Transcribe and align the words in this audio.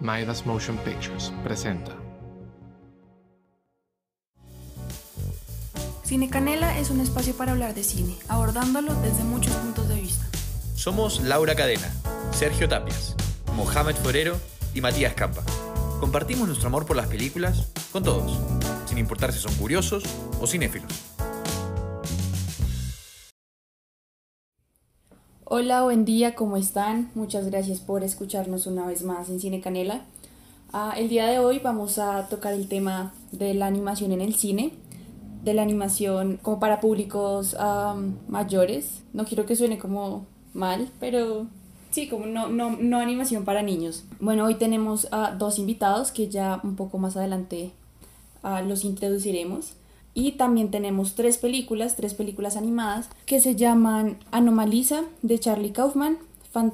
Midas 0.00 0.46
Motion 0.46 0.78
Pictures 0.78 1.30
presenta. 1.44 1.94
Cine 6.02 6.30
Canela 6.30 6.78
es 6.78 6.88
un 6.88 7.00
espacio 7.00 7.36
para 7.36 7.52
hablar 7.52 7.74
de 7.74 7.84
cine, 7.84 8.16
abordándolo 8.28 8.94
desde 8.94 9.22
muchos 9.24 9.52
puntos 9.56 9.88
de 9.88 9.96
vista. 9.96 10.24
Somos 10.74 11.20
Laura 11.20 11.54
Cadena, 11.54 11.92
Sergio 12.32 12.66
Tapias, 12.66 13.14
Mohamed 13.54 13.94
Forero 13.96 14.38
y 14.74 14.80
Matías 14.80 15.12
Campa. 15.12 15.42
Compartimos 16.00 16.48
nuestro 16.48 16.68
amor 16.68 16.86
por 16.86 16.96
las 16.96 17.06
películas 17.06 17.70
con 17.92 18.02
todos, 18.02 18.40
sin 18.86 18.96
importar 18.96 19.32
si 19.34 19.38
son 19.38 19.54
curiosos 19.56 20.02
o 20.40 20.46
cinéfilos. 20.46 21.09
Hola, 25.52 25.82
buen 25.82 26.04
día, 26.04 26.36
¿cómo 26.36 26.56
están? 26.56 27.10
Muchas 27.16 27.46
gracias 27.46 27.80
por 27.80 28.04
escucharnos 28.04 28.68
una 28.68 28.86
vez 28.86 29.02
más 29.02 29.28
en 29.30 29.40
Cine 29.40 29.60
Canela. 29.60 30.02
Ah, 30.72 30.94
el 30.96 31.08
día 31.08 31.26
de 31.26 31.40
hoy 31.40 31.58
vamos 31.58 31.98
a 31.98 32.28
tocar 32.28 32.54
el 32.54 32.68
tema 32.68 33.12
de 33.32 33.54
la 33.54 33.66
animación 33.66 34.12
en 34.12 34.20
el 34.20 34.36
cine, 34.36 34.74
de 35.42 35.52
la 35.52 35.62
animación 35.62 36.38
como 36.40 36.60
para 36.60 36.78
públicos 36.78 37.56
mayores. 38.28 39.02
No 39.12 39.24
quiero 39.24 39.44
que 39.44 39.56
suene 39.56 39.76
como 39.76 40.24
mal, 40.54 40.88
pero 41.00 41.48
sí, 41.90 42.08
como 42.08 42.26
no, 42.26 42.48
no, 42.48 42.76
no 42.78 43.00
animación 43.00 43.44
para 43.44 43.62
niños. 43.62 44.04
Bueno, 44.20 44.44
hoy 44.44 44.54
tenemos 44.54 45.08
a 45.10 45.32
dos 45.32 45.58
invitados 45.58 46.12
que 46.12 46.28
ya 46.28 46.60
un 46.62 46.76
poco 46.76 46.98
más 46.98 47.16
adelante 47.16 47.72
ah, 48.44 48.62
los 48.62 48.84
introduciremos. 48.84 49.72
Y 50.20 50.32
también 50.32 50.70
tenemos 50.70 51.14
tres 51.14 51.38
películas, 51.38 51.96
tres 51.96 52.12
películas 52.12 52.58
animadas 52.58 53.08
que 53.24 53.40
se 53.40 53.56
llaman 53.56 54.18
Anomalisa 54.32 55.04
de 55.22 55.38
Charlie 55.38 55.72
Kaufman, 55.72 56.18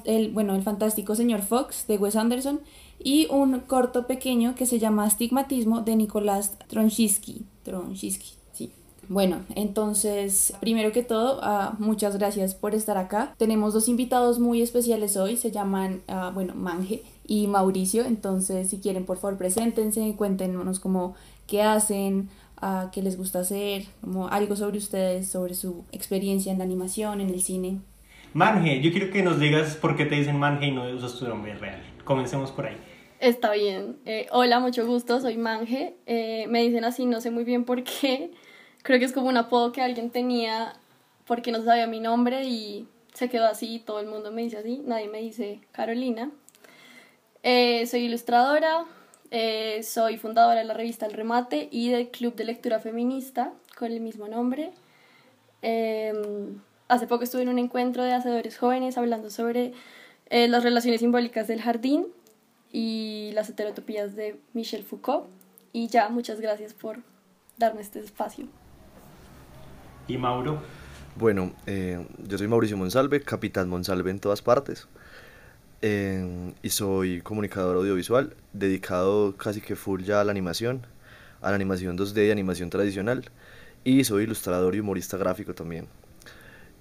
el, 0.05 0.33
bueno, 0.33 0.57
El 0.57 0.65
fantástico 0.65 1.15
señor 1.15 1.43
Fox 1.43 1.87
de 1.87 1.97
Wes 1.97 2.17
Anderson 2.17 2.59
y 2.99 3.29
un 3.31 3.61
corto 3.61 4.09
pequeño 4.09 4.57
que 4.57 4.67
se 4.67 4.81
llama 4.81 5.05
Astigmatismo 5.05 5.83
de 5.83 5.95
Nicolás 5.95 6.59
Tronchisky. 6.67 7.45
Tronchisky, 7.63 8.31
sí. 8.53 8.73
Bueno, 9.09 9.43
entonces, 9.55 10.53
primero 10.59 10.91
que 10.91 11.05
todo, 11.05 11.39
ah, 11.45 11.77
muchas 11.79 12.17
gracias 12.17 12.57
por 12.57 12.75
estar 12.75 12.99
acá. 12.99 13.33
Tenemos 13.39 13.75
dos 13.75 13.87
invitados 13.87 14.41
muy 14.41 14.61
especiales 14.61 15.17
hoy, 15.17 15.37
se 15.37 15.53
llaman, 15.53 16.03
ah, 16.09 16.33
bueno, 16.35 16.57
Manje 16.57 17.05
y 17.25 17.47
Mauricio. 17.47 18.07
Entonces, 18.07 18.71
si 18.71 18.79
quieren, 18.79 19.07
por 19.07 19.19
favor, 19.19 19.39
preséntense, 19.39 20.17
cuéntenos 20.17 20.81
como 20.81 21.15
qué 21.47 21.63
hacen, 21.63 22.29
ah, 22.61 22.91
qué 22.93 23.03
les 23.03 23.17
gusta 23.17 23.41
hacer, 23.41 23.85
como 24.01 24.29
algo 24.29 24.57
sobre 24.57 24.79
ustedes, 24.79 25.29
sobre 25.29 25.55
su 25.55 25.85
experiencia 25.93 26.53
en 26.53 26.59
la 26.59 26.65
animación, 26.65 27.21
en 27.21 27.31
el 27.31 27.43
cine. 27.43 27.81
Manje, 28.33 28.81
yo 28.83 28.91
quiero 28.91 29.11
que 29.11 29.23
nos 29.23 29.41
digas 29.41 29.77
por 29.77 29.97
qué 29.97 30.05
te 30.05 30.15
dicen 30.15 30.39
Manje 30.39 30.67
y 30.67 30.73
no 30.73 30.85
usas 30.95 31.19
tu 31.19 31.27
nombre 31.27 31.55
real. 31.55 31.83
Comencemos 32.05 32.51
por 32.51 32.67
ahí. 32.67 32.77
Está 33.19 33.53
bien. 33.53 33.97
Eh, 34.05 34.27
hola, 34.31 34.61
mucho 34.61 34.87
gusto, 34.87 35.21
soy 35.21 35.39
Manje. 35.39 35.97
Eh, 36.07 36.47
me 36.49 36.63
dicen 36.63 36.85
así, 36.85 37.07
no 37.07 37.21
sé 37.21 37.31
muy 37.31 37.45
bien 37.45 37.65
por 37.65 37.83
qué. 37.83 38.31
Creo 38.83 38.99
que 38.99 39.07
es 39.07 39.13
como 39.13 39.29
un 39.29 39.37
apodo 39.37 39.73
que 39.73 39.81
alguien 39.81 40.11
tenía 40.11 40.75
porque 41.27 41.51
no 41.51 41.65
sabía 41.65 41.87
mi 41.87 41.99
nombre 41.99 42.45
y 42.45 42.87
se 43.15 43.29
quedó 43.29 43.47
así. 43.47 43.83
Todo 43.85 44.01
el 44.01 44.07
mundo 44.07 44.31
me 44.33 44.43
dice 44.43 44.59
así. 44.59 44.83
Nadie 44.85 45.09
me 45.09 45.21
dice 45.21 45.61
Carolina. 45.73 46.31
Eh, 47.43 47.87
soy 47.87 48.03
ilustradora. 48.03 48.85
Eh, 49.31 49.83
soy 49.83 50.19
fundadora 50.19 50.61
de 50.61 50.65
la 50.65 50.75
revista 50.75 51.07
El 51.07 51.13
Remate 51.13 51.69
y 51.71 51.91
del 51.91 52.09
Club 52.11 52.35
de 52.35 52.45
Lectura 52.45 52.81
Feminista 52.81 53.53
con 53.77 53.93
el 53.93 54.01
mismo 54.01 54.29
nombre. 54.29 54.73
Eh, 55.63 56.13
hace 56.89 57.07
poco 57.07 57.25
estuve 57.25 57.43
en 57.43 57.49
un 57.49 57.59
encuentro 57.59 58.05
de 58.05 58.13
hacedores 58.13 58.59
jóvenes 58.59 58.99
hablando 58.99 59.31
sobre 59.31 59.73
eh, 60.29 60.49
las 60.49 60.65
relaciones 60.65 61.01
simbólicas 61.01 61.49
del 61.49 61.61
jardín 61.61 62.07
y 62.73 63.31
las 63.35 63.49
heterotopías 63.49 64.17
de 64.17 64.39
Michel 64.53 64.83
Foucault. 64.83 65.27
Y 65.73 65.89
ya, 65.89 66.09
muchas 66.09 66.41
gracias 66.41 66.75
por 66.75 66.99
darme 67.59 67.83
este 67.83 68.01
espacio. 68.01 68.47
Y 70.09 70.19
Mauro, 70.19 70.61
Bueno, 71.17 71.53
eh, 71.67 72.07
yo 72.29 72.39
soy 72.39 72.49
Mauricio 72.49 72.77
Monsalve, 72.77 73.21
capitán 73.21 73.69
Monsalve 73.69 74.11
en 74.11 74.21
todas 74.21 74.43
partes, 74.43 74.87
eh, 75.83 76.53
y 76.63 76.71
soy 76.71 77.21
comunicador 77.21 77.77
audiovisual, 77.77 78.35
dedicado 78.53 79.37
casi 79.37 79.61
que 79.61 79.77
full 79.77 80.03
ya 80.03 80.21
a 80.21 80.25
la 80.25 80.31
animación, 80.31 80.87
a 81.41 81.51
la 81.51 81.57
animación 81.57 81.97
2D 81.99 82.29
y 82.29 82.31
animación 82.31 82.71
tradicional, 82.71 83.25
y 83.85 84.05
soy 84.05 84.25
ilustrador 84.25 84.75
y 84.75 84.81
humorista 84.81 85.17
gráfico 85.17 85.55
también. 85.55 85.87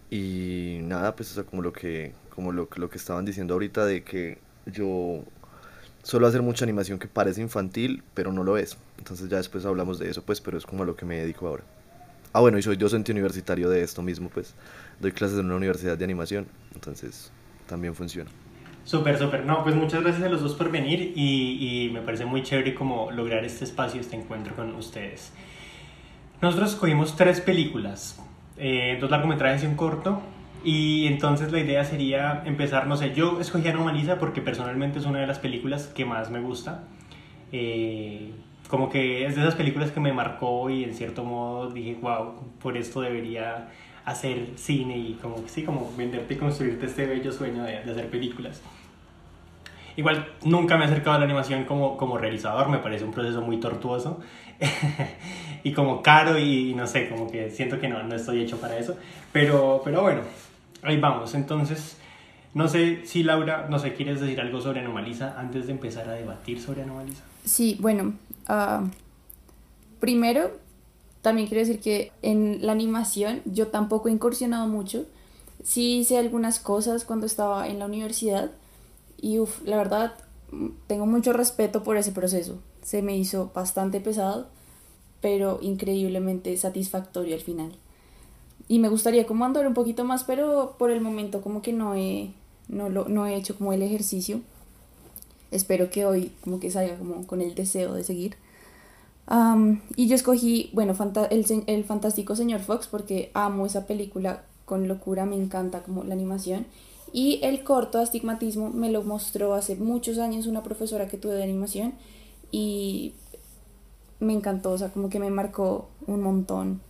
Y 0.09 0.79
nada, 0.83 1.16
pues 1.16 1.31
eso 1.31 1.45
como 1.45 1.61
lo 1.61 1.73
que, 1.73 2.13
como 2.29 2.51
lo, 2.51 2.69
lo 2.75 2.89
que 2.89 2.97
estaban 2.97 3.25
diciendo 3.25 3.53
ahorita 3.53 3.85
de 3.85 4.03
que 4.03 4.38
yo 4.66 5.23
suelo 6.03 6.27
hacer 6.27 6.41
mucha 6.41 6.66
animación 6.66 7.00
que 7.00 7.07
parece 7.07 7.41
infantil, 7.41 8.03
pero 8.13 8.31
no 8.31 8.44
lo 8.44 8.57
es. 8.57 8.77
Entonces 8.97 9.29
ya 9.29 9.38
después 9.38 9.66
hablamos 9.66 10.00
de 10.00 10.09
eso, 10.09 10.23
pues, 10.23 10.41
pero 10.41 10.57
es 10.57 10.66
como 10.66 10.83
a 10.83 10.85
lo 10.85 10.95
que 10.95 11.06
me 11.06 11.17
dedico 11.17 11.47
ahora. 11.47 11.63
Ah, 12.33 12.41
bueno, 12.41 12.57
y 12.57 12.62
soy 12.62 12.75
docente 12.75 13.12
universitario 13.12 13.69
de 13.69 13.81
esto 13.81 14.01
mismo, 14.01 14.29
pues. 14.29 14.53
Doy 15.00 15.12
clases 15.12 15.39
en 15.39 15.45
una 15.45 15.56
universidad 15.56 15.97
de 15.97 16.03
animación, 16.03 16.47
entonces 16.73 17.31
también 17.67 17.95
funciona. 17.95 18.29
Súper, 18.85 19.18
súper. 19.19 19.46
No, 19.46 19.63
pues 19.63 19.75
muchas 19.75 20.01
gracias 20.01 20.23
a 20.23 20.29
los 20.29 20.41
dos 20.41 20.53
por 20.53 20.72
venir 20.72 21.12
y, 21.16 21.88
y 21.88 21.90
me 21.90 22.01
parece 22.01 22.23
muy 22.25 22.41
chévere 22.41 22.73
como 22.73 23.12
lograr 23.12 23.44
este 23.44 23.66
espacio, 23.66 24.00
este 24.00 24.16
encuentro 24.16 24.56
con 24.56 24.73
ustedes. 24.75 25.34
Nosotros 26.41 26.73
escogimos 26.73 27.16
tres 27.16 27.41
películas, 27.41 28.24
eh, 28.57 28.97
dos 29.01 29.09
largometrajes 29.09 29.63
y 29.63 29.68
un 29.68 29.75
corto. 29.75 30.22
Y 30.63 31.06
entonces 31.06 31.51
la 31.51 31.59
idea 31.59 31.84
sería 31.84 32.41
empezar, 32.45 32.88
no 32.88 32.97
sé, 32.97 33.13
yo 33.13 33.40
escogí 33.40 33.68
Anomalisa 33.68 34.18
porque 34.18 34.41
personalmente 34.41 34.97
es 34.97 35.06
una 35.06 35.19
de 35.19 35.28
las 35.28 35.38
películas 35.38 35.88
que 35.88 36.06
más 36.06 36.31
me 36.31 36.40
gusta. 36.40 36.85
Eh, 37.51 38.31
como 38.68 38.90
que 38.90 39.28
es 39.28 39.35
de 39.35 39.41
esas 39.41 39.53
películas 39.53 39.91
que 39.91 40.00
me 40.00 40.12
marcó 40.12 40.69
y 40.72 40.84
en 40.84 40.95
cierto 40.95 41.24
modo 41.24 41.69
dije, 41.69 41.97
wow, 42.01 42.34
por 42.59 42.78
esto 42.78 43.01
debería 43.01 43.69
hacer 44.06 44.50
cine 44.56 44.98
y 44.98 45.14
como 45.22 45.48
sí, 45.48 45.64
como 45.64 45.92
venderte 45.98 46.36
y 46.36 46.38
construirte 46.38 46.86
este 46.86 47.06
bello 47.06 47.32
sueño 47.32 47.64
de, 47.64 47.84
de 47.84 47.92
hacer 47.92 48.10
películas. 48.10 48.62
Igual 49.98 50.28
nunca 50.44 50.78
me 50.78 50.84
he 50.84 50.88
acercado 50.88 51.16
a 51.16 51.20
la 51.20 51.26
animación 51.26 51.64
como, 51.64 51.98
como 51.98 52.18
realizador, 52.18 52.70
me 52.70 52.80
parece 52.80 53.06
un 53.06 53.12
proceso 53.12 53.42
muy 53.42 53.60
tortuoso 53.60 54.20
y 55.64 55.72
como 55.72 56.02
caro 56.02 56.38
y, 56.38 56.74
no 56.74 56.86
sé, 56.86 57.10
como 57.10 57.30
que 57.30 57.50
siento 57.50 57.80
que 57.80 57.88
no, 57.88 58.04
no 58.04 58.16
estoy 58.16 58.42
hecho 58.42 58.58
para 58.58 58.78
eso. 58.78 58.98
Pero, 59.32 59.82
pero 59.84 60.02
bueno, 60.02 60.22
ahí 60.84 61.00
vamos. 61.00 61.34
Entonces, 61.34 61.98
no 62.54 62.68
sé 62.68 63.06
si 63.06 63.24
Laura, 63.24 63.68
no 63.70 63.80
sé, 63.80 63.94
¿quieres 63.94 64.20
decir 64.20 64.40
algo 64.42 64.60
sobre 64.60 64.82
Anomalisa 64.82 65.40
antes 65.40 65.68
de 65.68 65.72
empezar 65.72 66.10
a 66.10 66.14
debatir 66.14 66.60
sobre 66.60 66.84
Anomalisa? 66.84 67.24
Sí, 67.46 67.78
bueno, 67.80 68.14
ah, 68.48 68.84
primero 70.02 70.52
también 71.25 71.47
quiero 71.47 71.66
decir 71.66 71.81
que 71.81 72.12
en 72.22 72.63
la 72.63 72.72
animación 72.72 73.41
yo 73.46 73.69
tampoco 73.69 74.09
he 74.09 74.12
incursionado 74.12 74.68
mucho. 74.68 75.08
Sí 75.63 75.97
hice 75.97 76.19
algunas 76.19 76.59
cosas 76.59 77.03
cuando 77.03 77.25
estaba 77.25 77.68
en 77.68 77.80
la 77.80 77.88
universidad 77.88 78.52
y 79.19 79.40
la 79.66 79.78
verdad 79.78 80.13
tengo 80.86 81.08
mucho 81.08 81.34
respeto 81.34 81.81
por 81.81 81.97
ese 81.97 82.12
proceso. 82.12 82.59
Se 82.84 83.02
me 83.02 83.18
hizo 83.18 83.50
bastante 83.56 84.00
pesado, 84.00 84.46
pero 85.19 85.58
increíblemente 85.63 86.56
satisfactorio 86.58 87.34
al 87.34 87.42
final. 87.42 87.72
Y 88.68 88.78
me 88.78 88.90
gustaría 88.90 89.25
como 89.25 89.46
andar 89.46 89.66
un 89.66 89.74
poquito 89.74 90.03
más, 90.03 90.25
pero 90.25 90.75
por 90.78 90.92
el 90.92 91.02
momento 91.02 91.42
como 91.42 91.63
que 91.63 91.74
no 91.74 91.96
he, 91.96 92.34
no 92.68 92.90
lo, 92.90 93.07
no 93.09 93.25
he 93.25 93.34
hecho 93.34 93.57
como 93.57 93.74
el 93.74 93.81
ejercicio 93.81 94.42
espero 95.50 95.90
que 95.90 96.06
hoy 96.06 96.31
como 96.44 96.59
que 96.59 96.69
salga 96.69 96.97
como 96.97 97.25
con 97.25 97.42
el 97.42 97.56
deseo 97.56 97.96
de 97.96 98.03
seguir. 98.03 98.36
Am, 99.28 99.81
y 99.96 100.08
yo 100.08 100.16
escogí, 100.16 100.69
bueno, 100.74 100.94
el, 101.31 101.63
el 101.68 101.84
fantástico 101.84 102.36
señor 102.36 102.62
Fox 102.62 102.88
porque 102.88 103.31
amo 103.34 103.66
esa 103.66 103.88
película 103.88 104.44
con 104.66 104.88
locura, 104.88 105.25
me 105.25 105.36
encanta 105.36 105.84
como 105.84 106.03
la 106.03 106.13
animación. 106.13 106.68
Y 107.13 107.40
el 107.44 107.63
corto 107.63 108.00
Astigmatismo 108.00 108.69
me 108.69 108.91
lo 108.91 109.03
mostró 109.03 109.53
hace 109.53 109.75
muchos 109.75 110.18
años 110.18 110.47
una 110.47 110.63
profesora 110.63 111.08
que 111.08 111.18
tuve 111.18 111.36
de 111.36 111.44
animación 111.44 111.94
y 112.51 113.13
me 114.19 114.33
encantó, 114.33 114.72
o 114.72 114.77
sea, 114.77 114.89
como 114.89 115.10
que 115.10 115.19
me 115.19 115.30
marcó 115.30 115.88
un 116.07 116.22
montón 116.22 116.81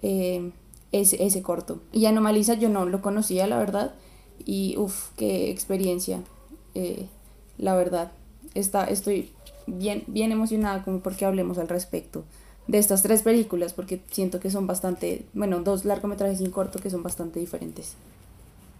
eh, 0.00 0.52
ese, 0.90 1.24
ese 1.24 1.42
corto. 1.42 1.80
Y 1.92 2.06
Anomalisa 2.06 2.54
yo 2.54 2.68
no 2.68 2.86
lo 2.86 3.02
conocía, 3.02 3.46
la 3.46 3.58
verdad, 3.58 3.94
y 4.44 4.76
uff, 4.78 5.10
qué 5.16 5.50
experiencia, 5.50 6.22
eh, 6.74 7.06
la 7.58 7.74
verdad. 7.74 8.12
Está, 8.54 8.84
estoy 8.84 9.32
bien, 9.66 10.04
bien 10.06 10.32
emocionada 10.32 10.82
como 10.82 11.00
porque 11.00 11.24
hablemos 11.24 11.58
al 11.58 11.68
respecto 11.68 12.24
de 12.68 12.78
estas 12.78 13.02
tres 13.02 13.22
películas, 13.22 13.72
porque 13.74 14.00
siento 14.10 14.38
que 14.38 14.50
son 14.50 14.66
bastante, 14.66 15.24
bueno, 15.34 15.60
dos 15.60 15.84
largometrajes 15.84 16.40
y 16.40 16.44
un 16.44 16.50
corto 16.50 16.78
que 16.78 16.90
son 16.90 17.02
bastante 17.02 17.40
diferentes. 17.40 17.96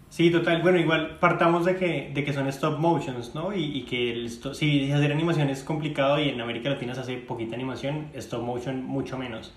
Sí, 0.09 0.29
total. 0.29 0.61
Bueno, 0.61 0.79
igual 0.79 1.17
partamos 1.19 1.65
de 1.65 1.75
que, 1.75 2.11
de 2.13 2.23
que 2.23 2.33
son 2.33 2.47
stop 2.47 2.77
motions, 2.77 3.33
¿no? 3.33 3.53
Y, 3.53 3.63
y 3.63 3.81
que 3.81 4.11
el 4.11 4.29
si 4.29 4.91
hacer 4.91 5.11
animación 5.11 5.49
es 5.49 5.63
complicado 5.63 6.19
y 6.19 6.29
en 6.29 6.39
América 6.39 6.69
Latina 6.69 6.93
se 6.93 7.01
hace 7.01 7.17
poquita 7.17 7.55
animación, 7.55 8.09
stop 8.13 8.43
motion 8.43 8.85
mucho 8.85 9.17
menos. 9.17 9.51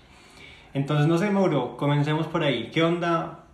Entonces, 0.73 1.07
no 1.07 1.17
sé, 1.19 1.29
Mauro, 1.29 1.77
comencemos 1.77 2.27
por 2.27 2.43
ahí. 2.43 2.71
¿Qué 2.73 2.83
onda? 2.83 3.45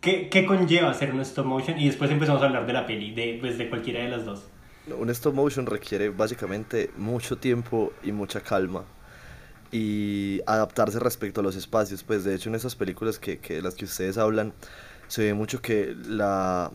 ¿Qué, 0.00 0.28
qué 0.30 0.46
conlleva 0.46 0.90
hacer 0.90 1.12
un 1.12 1.20
stop 1.20 1.46
motion? 1.46 1.78
Y 1.78 1.86
después 1.86 2.10
empezamos 2.10 2.42
a 2.42 2.46
hablar 2.46 2.66
de 2.66 2.72
la 2.72 2.86
peli, 2.86 3.12
de, 3.12 3.36
pues, 3.38 3.58
de 3.58 3.68
cualquiera 3.68 4.02
de 4.02 4.08
las 4.08 4.24
dos. 4.24 4.46
Un 4.88 5.10
stop 5.10 5.34
motion 5.34 5.66
requiere 5.66 6.08
básicamente 6.10 6.90
mucho 6.96 7.38
tiempo 7.38 7.92
y 8.02 8.12
mucha 8.12 8.40
calma 8.40 8.84
y 9.70 10.40
adaptarse 10.46 10.98
respecto 10.98 11.40
a 11.40 11.44
los 11.44 11.56
espacios. 11.56 12.02
Pues 12.02 12.24
de 12.24 12.34
hecho 12.34 12.48
en 12.48 12.54
esas 12.54 12.76
películas 12.76 13.18
que, 13.18 13.38
que 13.38 13.62
las 13.62 13.74
que 13.74 13.84
ustedes 13.84 14.18
hablan 14.18 14.52
se 15.08 15.24
ve 15.24 15.34
mucho 15.34 15.60
que 15.62 15.94
la 16.06 16.72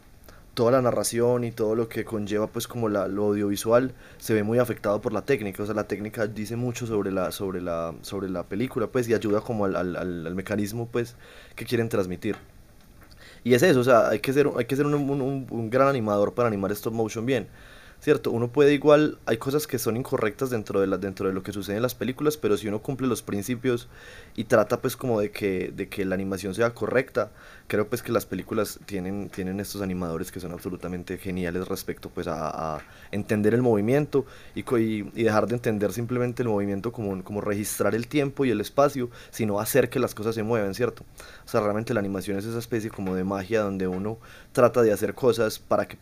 toda 0.53 0.71
la 0.71 0.81
narración 0.81 1.43
y 1.43 1.51
todo 1.51 1.75
lo 1.75 1.87
que 1.87 2.03
conlleva 2.03 2.47
pues 2.47 2.67
como 2.67 2.89
la, 2.89 3.07
lo 3.07 3.25
audiovisual 3.25 3.93
se 4.17 4.33
ve 4.33 4.41
muy 4.41 4.57
afectado 4.57 4.99
por 5.01 5.13
la 5.13 5.21
técnica, 5.23 5.61
o 5.61 5.65
sea 5.67 5.75
la 5.75 5.87
técnica 5.87 6.25
dice 6.25 6.55
mucho 6.55 6.87
sobre 6.87 7.11
la, 7.11 7.31
sobre 7.31 7.61
la, 7.61 7.93
sobre 8.01 8.27
la 8.27 8.41
película 8.41 8.87
pues 8.87 9.07
y 9.07 9.13
ayuda 9.13 9.41
como 9.41 9.65
al, 9.65 9.75
al, 9.75 9.95
al 9.95 10.33
mecanismo 10.33 10.87
pues 10.91 11.15
que 11.55 11.63
quieren 11.65 11.89
transmitir. 11.89 12.37
Y 13.43 13.53
es 13.53 13.63
eso, 13.63 13.79
o 13.79 13.83
sea, 13.83 14.09
hay 14.09 14.19
que 14.19 14.33
ser, 14.33 14.49
hay 14.57 14.65
que 14.65 14.75
ser 14.75 14.85
un, 14.85 14.95
un, 14.95 15.47
un 15.49 15.69
gran 15.69 15.87
animador 15.87 16.33
para 16.33 16.47
animar 16.47 16.71
stop 16.71 16.93
motion 16.93 17.25
bien. 17.25 17.47
¿Cierto? 17.99 18.31
Uno 18.31 18.49
puede 18.49 18.73
igual, 18.73 19.17
hay 19.25 19.37
cosas 19.37 19.67
que 19.67 19.79
son 19.79 19.97
incorrectas 19.97 20.49
dentro 20.49 20.79
de, 20.79 20.87
la, 20.87 20.97
dentro 20.97 21.27
de 21.27 21.33
lo 21.33 21.43
que 21.43 21.51
sucede 21.51 21.77
en 21.77 21.81
las 21.81 21.95
películas, 21.95 22.37
pero 22.37 22.55
si 22.57 22.67
uno 22.67 22.81
cumple 22.81 23.07
los 23.07 23.21
principios 23.21 23.87
y 24.35 24.45
trata 24.45 24.81
pues 24.81 24.95
como 24.95 25.19
de 25.19 25.31
que, 25.31 25.73
de 25.75 25.89
que 25.89 26.05
la 26.05 26.15
animación 26.15 26.53
sea 26.53 26.73
correcta, 26.73 27.31
creo 27.67 27.87
pues 27.87 28.03
que 28.03 28.11
las 28.11 28.25
películas 28.25 28.79
tienen, 28.85 29.29
tienen 29.29 29.59
estos 29.59 29.81
animadores 29.81 30.31
que 30.31 30.39
son 30.39 30.51
absolutamente 30.51 31.17
geniales 31.17 31.67
respecto 31.67 32.09
pues 32.09 32.27
a, 32.27 32.79
entender 33.11 33.53
el 33.53 33.61
movimiento 33.61 34.25
y, 34.53 34.63
y, 34.79 35.23
dejar 35.23 35.47
de 35.47 35.55
entender 35.55 35.91
simplemente 35.91 36.43
el 36.43 36.49
movimiento 36.49 36.91
como, 36.91 37.23
como 37.23 37.41
registrar 37.41 37.95
el 37.95 38.07
tiempo 38.07 38.45
y 38.45 38.51
el 38.51 38.61
espacio, 38.61 39.09
sino 39.31 39.59
hacer 39.59 39.89
que 39.89 39.99
las 39.99 40.13
cosas 40.13 40.35
se 40.35 40.43
muevan, 40.43 40.73
¿cierto? 40.75 41.03
O 41.45 41.47
sea, 41.47 41.61
realmente 41.61 41.93
la 41.93 41.99
animación 41.99 42.37
es 42.37 42.45
esa 42.45 42.59
especie 42.59 42.89
como 42.89 43.15
de 43.15 43.23
magia 43.23 43.61
donde 43.61 43.87
uno 43.87 44.17
trata 44.51 44.81
de 44.81 44.91
hacer 44.91 45.13
cosas 45.13 45.59
para 45.59 45.87
que 45.87 45.97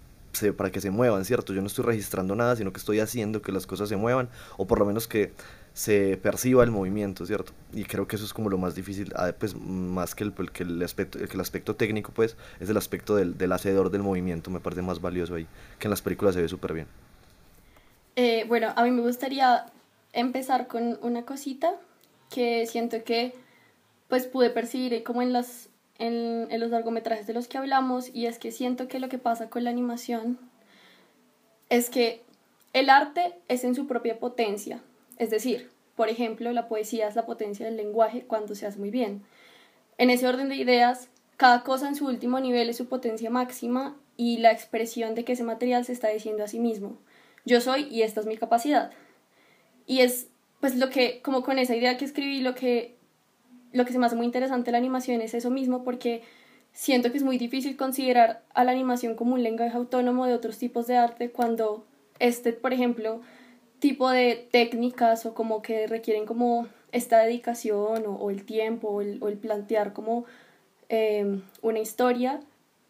para 0.57 0.71
que 0.71 0.81
se 0.81 0.89
muevan, 0.89 1.25
¿cierto? 1.25 1.53
Yo 1.53 1.61
no 1.61 1.67
estoy 1.67 1.85
registrando 1.85 2.35
nada, 2.35 2.55
sino 2.55 2.71
que 2.71 2.79
estoy 2.79 2.99
haciendo 2.99 3.41
que 3.41 3.51
las 3.51 3.67
cosas 3.67 3.89
se 3.89 3.95
muevan, 3.95 4.29
o 4.57 4.65
por 4.67 4.79
lo 4.79 4.85
menos 4.85 5.07
que 5.07 5.31
se 5.73 6.17
perciba 6.17 6.63
el 6.63 6.71
movimiento, 6.71 7.25
¿cierto? 7.25 7.51
Y 7.73 7.83
creo 7.83 8.07
que 8.07 8.15
eso 8.15 8.25
es 8.25 8.33
como 8.33 8.49
lo 8.49 8.57
más 8.57 8.75
difícil, 8.75 9.11
ah, 9.15 9.33
pues 9.37 9.55
más 9.55 10.15
que 10.15 10.23
el, 10.23 10.33
que 10.33 10.63
el, 10.63 10.81
aspecto, 10.81 11.19
que 11.19 11.33
el 11.33 11.41
aspecto 11.41 11.75
técnico, 11.75 12.11
pues, 12.13 12.37
es 12.59 12.69
el 12.69 12.77
aspecto 12.77 13.15
del, 13.15 13.37
del 13.37 13.51
hacedor 13.51 13.89
del 13.89 14.01
movimiento, 14.01 14.49
me 14.49 14.61
parece 14.61 14.81
más 14.81 15.01
valioso 15.01 15.35
ahí, 15.35 15.47
que 15.79 15.87
en 15.87 15.91
las 15.91 16.01
películas 16.01 16.35
se 16.35 16.41
ve 16.41 16.47
súper 16.47 16.73
bien. 16.73 16.87
Eh, 18.15 18.45
bueno, 18.47 18.71
a 18.75 18.83
mí 18.83 18.91
me 18.91 19.01
gustaría 19.01 19.65
empezar 20.13 20.67
con 20.67 20.97
una 21.01 21.23
cosita 21.23 21.73
que 22.29 22.65
siento 22.67 23.03
que 23.03 23.33
pues 24.07 24.27
pude 24.27 24.49
percibir 24.49 25.03
como 25.03 25.21
en 25.21 25.33
las 25.33 25.69
en, 25.99 26.47
los 26.59 26.69
largometrajes 26.69 27.27
de 27.27 27.33
los 27.33 27.47
que 27.47 27.57
hablamos 27.57 28.09
y 28.13 28.25
es 28.25 28.39
que 28.39 28.51
siento 28.51 28.87
que 28.87 28.99
lo 28.99 29.09
que 29.09 29.17
pasa 29.17 29.49
con 29.49 29.63
la 29.63 29.69
animación 29.69 30.37
es 31.69 31.89
que 31.89 32.21
el 32.73 32.89
arte 32.89 33.33
es 33.47 33.63
en 33.63 33.75
su 33.75 33.87
propia 33.87 34.19
potencia, 34.19 34.81
es 35.17 35.29
decir, 35.29 35.69
por 35.95 36.09
ejemplo, 36.09 36.51
la 36.51 36.67
poesía 36.67 37.07
es 37.07 37.15
la 37.15 37.25
potencia 37.25 37.65
del 37.65 37.77
lenguaje 37.77 38.25
cuando 38.25 38.53
se 38.53 38.67
hace 38.67 38.79
muy 38.79 38.91
bien. 38.91 39.23
En 39.97 40.09
ese 40.09 40.27
orden 40.27 40.49
de 40.49 40.55
ideas, 40.55 41.07
cada 41.37 41.63
cosa 41.63 41.87
en 41.87 41.95
su 41.95 42.05
último 42.05 42.39
nivel 42.41 42.69
es 42.69 42.77
su 42.77 42.87
potencia 42.87 43.29
máxima 43.29 43.95
y 44.17 44.37
la 44.37 44.51
expresión 44.51 45.15
de 45.15 45.23
que 45.23 45.33
ese 45.33 45.43
material 45.43 45.85
se 45.85 45.93
está 45.93 46.09
diciendo 46.09 46.43
a 46.43 46.49
sí 46.49 46.59
mismo. 46.59 46.97
Yo 47.45 47.61
soy 47.61 47.83
y 47.89 48.01
esta 48.01 48.19
es 48.19 48.25
mi 48.25 48.37
capacidad. 48.37 48.91
Y 49.85 50.01
es 50.01 50.27
pues 50.59 50.75
lo 50.75 50.89
que, 50.89 51.21
como 51.21 51.43
con 51.43 51.59
esa 51.59 51.75
idea 51.75 51.97
que 51.97 52.05
escribí, 52.05 52.41
lo 52.41 52.55
que 52.55 52.94
lo 53.75 53.85
que 53.85 53.91
se 53.91 53.99
me 53.99 54.05
hace 54.05 54.15
muy 54.15 54.25
interesante 54.25 54.71
la 54.71 54.77
animación 54.77 55.21
es 55.21 55.33
eso 55.33 55.49
mismo, 55.49 55.83
porque 55.83 56.23
siento 56.71 57.11
que 57.11 57.17
es 57.17 57.23
muy 57.23 57.37
difícil 57.37 57.75
considerar 57.75 58.41
a 58.53 58.63
la 58.63 58.71
animación 58.71 59.15
como 59.15 59.33
un 59.33 59.43
lenguaje 59.43 59.75
autónomo 59.75 60.25
de 60.25 60.33
otros 60.33 60.57
tipos 60.57 60.87
de 60.87 60.97
arte 60.97 61.29
cuando 61.29 61.85
este, 62.19 62.53
por 62.53 62.71
ejemplo, 62.71 63.21
tipo 63.79 64.09
de 64.09 64.47
técnicas 64.49 65.25
o 65.25 65.33
como 65.33 65.61
que 65.61 65.87
requieren 65.87 66.25
como 66.25 66.67
esta 66.93 67.19
dedicación 67.19 68.05
o, 68.07 68.29
el 68.29 68.45
tiempo 68.45 68.87
o 68.89 69.01
el, 69.01 69.37
plantear 69.37 69.91
como 69.91 70.23
em, 70.87 71.41
una 71.61 71.79
historia 71.79 72.39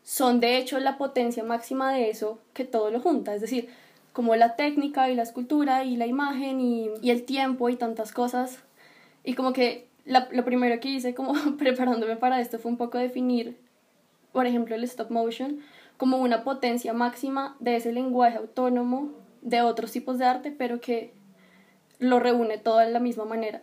son 0.04 0.40
de 0.40 0.58
hecho 0.58 0.80
la 0.80 1.00
potencia 1.00 1.44
máxima 1.44 1.92
de 1.92 2.12
eso 2.12 2.38
que 2.54 2.64
todo 2.64 2.92
lo 2.92 3.00
junta, 3.00 3.34
es 3.34 3.42
decir, 3.42 3.70
como 4.14 4.36
la 4.36 4.56
técnica 4.56 5.10
y 5.10 5.16
la 5.16 5.24
escultura 5.24 5.84
y 5.84 5.98
la 5.98 6.06
imagen 6.06 6.62
y, 6.62 6.90
y 7.02 7.10
el 7.10 7.24
tiempo 7.24 7.70
y 7.70 7.76
tantas 7.76 8.12
cosas. 8.12 8.60
Y 9.24 9.34
como 9.34 9.52
que 9.52 9.88
lo 10.06 10.46
primero 10.46 10.80
que 10.80 10.90
hice 10.90 11.14
como 11.14 11.34
preparándome 11.58 12.16
para 12.16 12.40
esto 12.40 12.60
fue 12.60 12.72
un 12.72 12.78
poco 12.78 12.98
definir, 12.98 13.58
por 14.32 14.46
ejemplo, 14.46 14.76
el 14.76 14.84
stop 14.84 15.12
motion 15.12 15.60
como 15.98 16.18
una 16.18 16.44
potencia 16.44 16.94
máxima 16.94 17.56
de 17.60 17.78
ese 17.78 17.94
lenguaje 17.94 18.38
autónomo 18.38 19.12
de 19.42 19.62
otros 19.62 19.92
tipos 19.92 20.18
de 20.18 20.26
arte, 20.26 20.52
pero 20.52 20.82
que 20.82 21.14
lo 22.00 22.20
reúne 22.20 22.58
todo 22.58 22.80
de 22.80 22.90
la 22.90 23.00
misma 23.00 23.26
manera. 23.26 23.62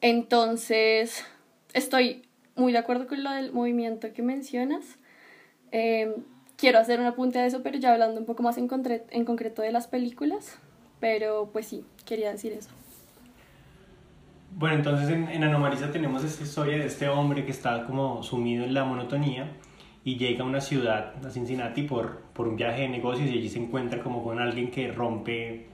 Entonces, 0.00 1.24
estoy 1.74 2.22
muy 2.56 2.72
de 2.72 2.78
acuerdo 2.78 3.06
con 3.06 3.22
lo 3.22 3.30
del 3.30 3.52
movimiento 3.52 4.12
que 4.12 4.22
mencionas. 4.22 4.98
Em, 5.72 6.14
quiero 6.56 6.78
hacer 6.78 7.00
un 7.00 7.06
apunte 7.06 7.38
de 7.38 7.46
eso, 7.46 7.62
pero 7.62 7.76
ya 7.78 7.92
hablando 7.92 8.20
un 8.20 8.26
poco 8.26 8.42
más 8.42 8.56
en, 8.56 8.68
en 9.10 9.24
concreto 9.24 9.62
de 9.62 9.72
las 9.72 9.88
películas. 9.88 10.58
Pero 11.00 11.50
pues 11.52 11.66
sí, 11.66 11.84
quería 12.04 12.30
decir 12.30 12.52
eso. 12.52 12.70
Bueno, 14.52 14.76
entonces 14.76 15.08
en, 15.10 15.28
en 15.28 15.44
Anomalisa 15.44 15.90
tenemos 15.90 16.24
esta 16.24 16.42
historia 16.44 16.78
de 16.78 16.86
este 16.86 17.08
hombre 17.08 17.44
que 17.44 17.50
está 17.50 17.86
como 17.86 18.22
sumido 18.22 18.64
en 18.64 18.74
la 18.74 18.84
monotonía 18.84 19.48
y 20.04 20.16
llega 20.16 20.44
a 20.44 20.46
una 20.46 20.60
ciudad, 20.60 21.14
a 21.24 21.30
Cincinnati, 21.30 21.82
por, 21.82 22.22
por 22.32 22.48
un 22.48 22.56
viaje 22.56 22.82
de 22.82 22.88
negocios 22.88 23.28
y 23.28 23.38
allí 23.38 23.48
se 23.48 23.58
encuentra 23.58 24.02
como 24.02 24.22
con 24.22 24.38
alguien 24.38 24.70
que 24.70 24.90
rompe 24.90 25.66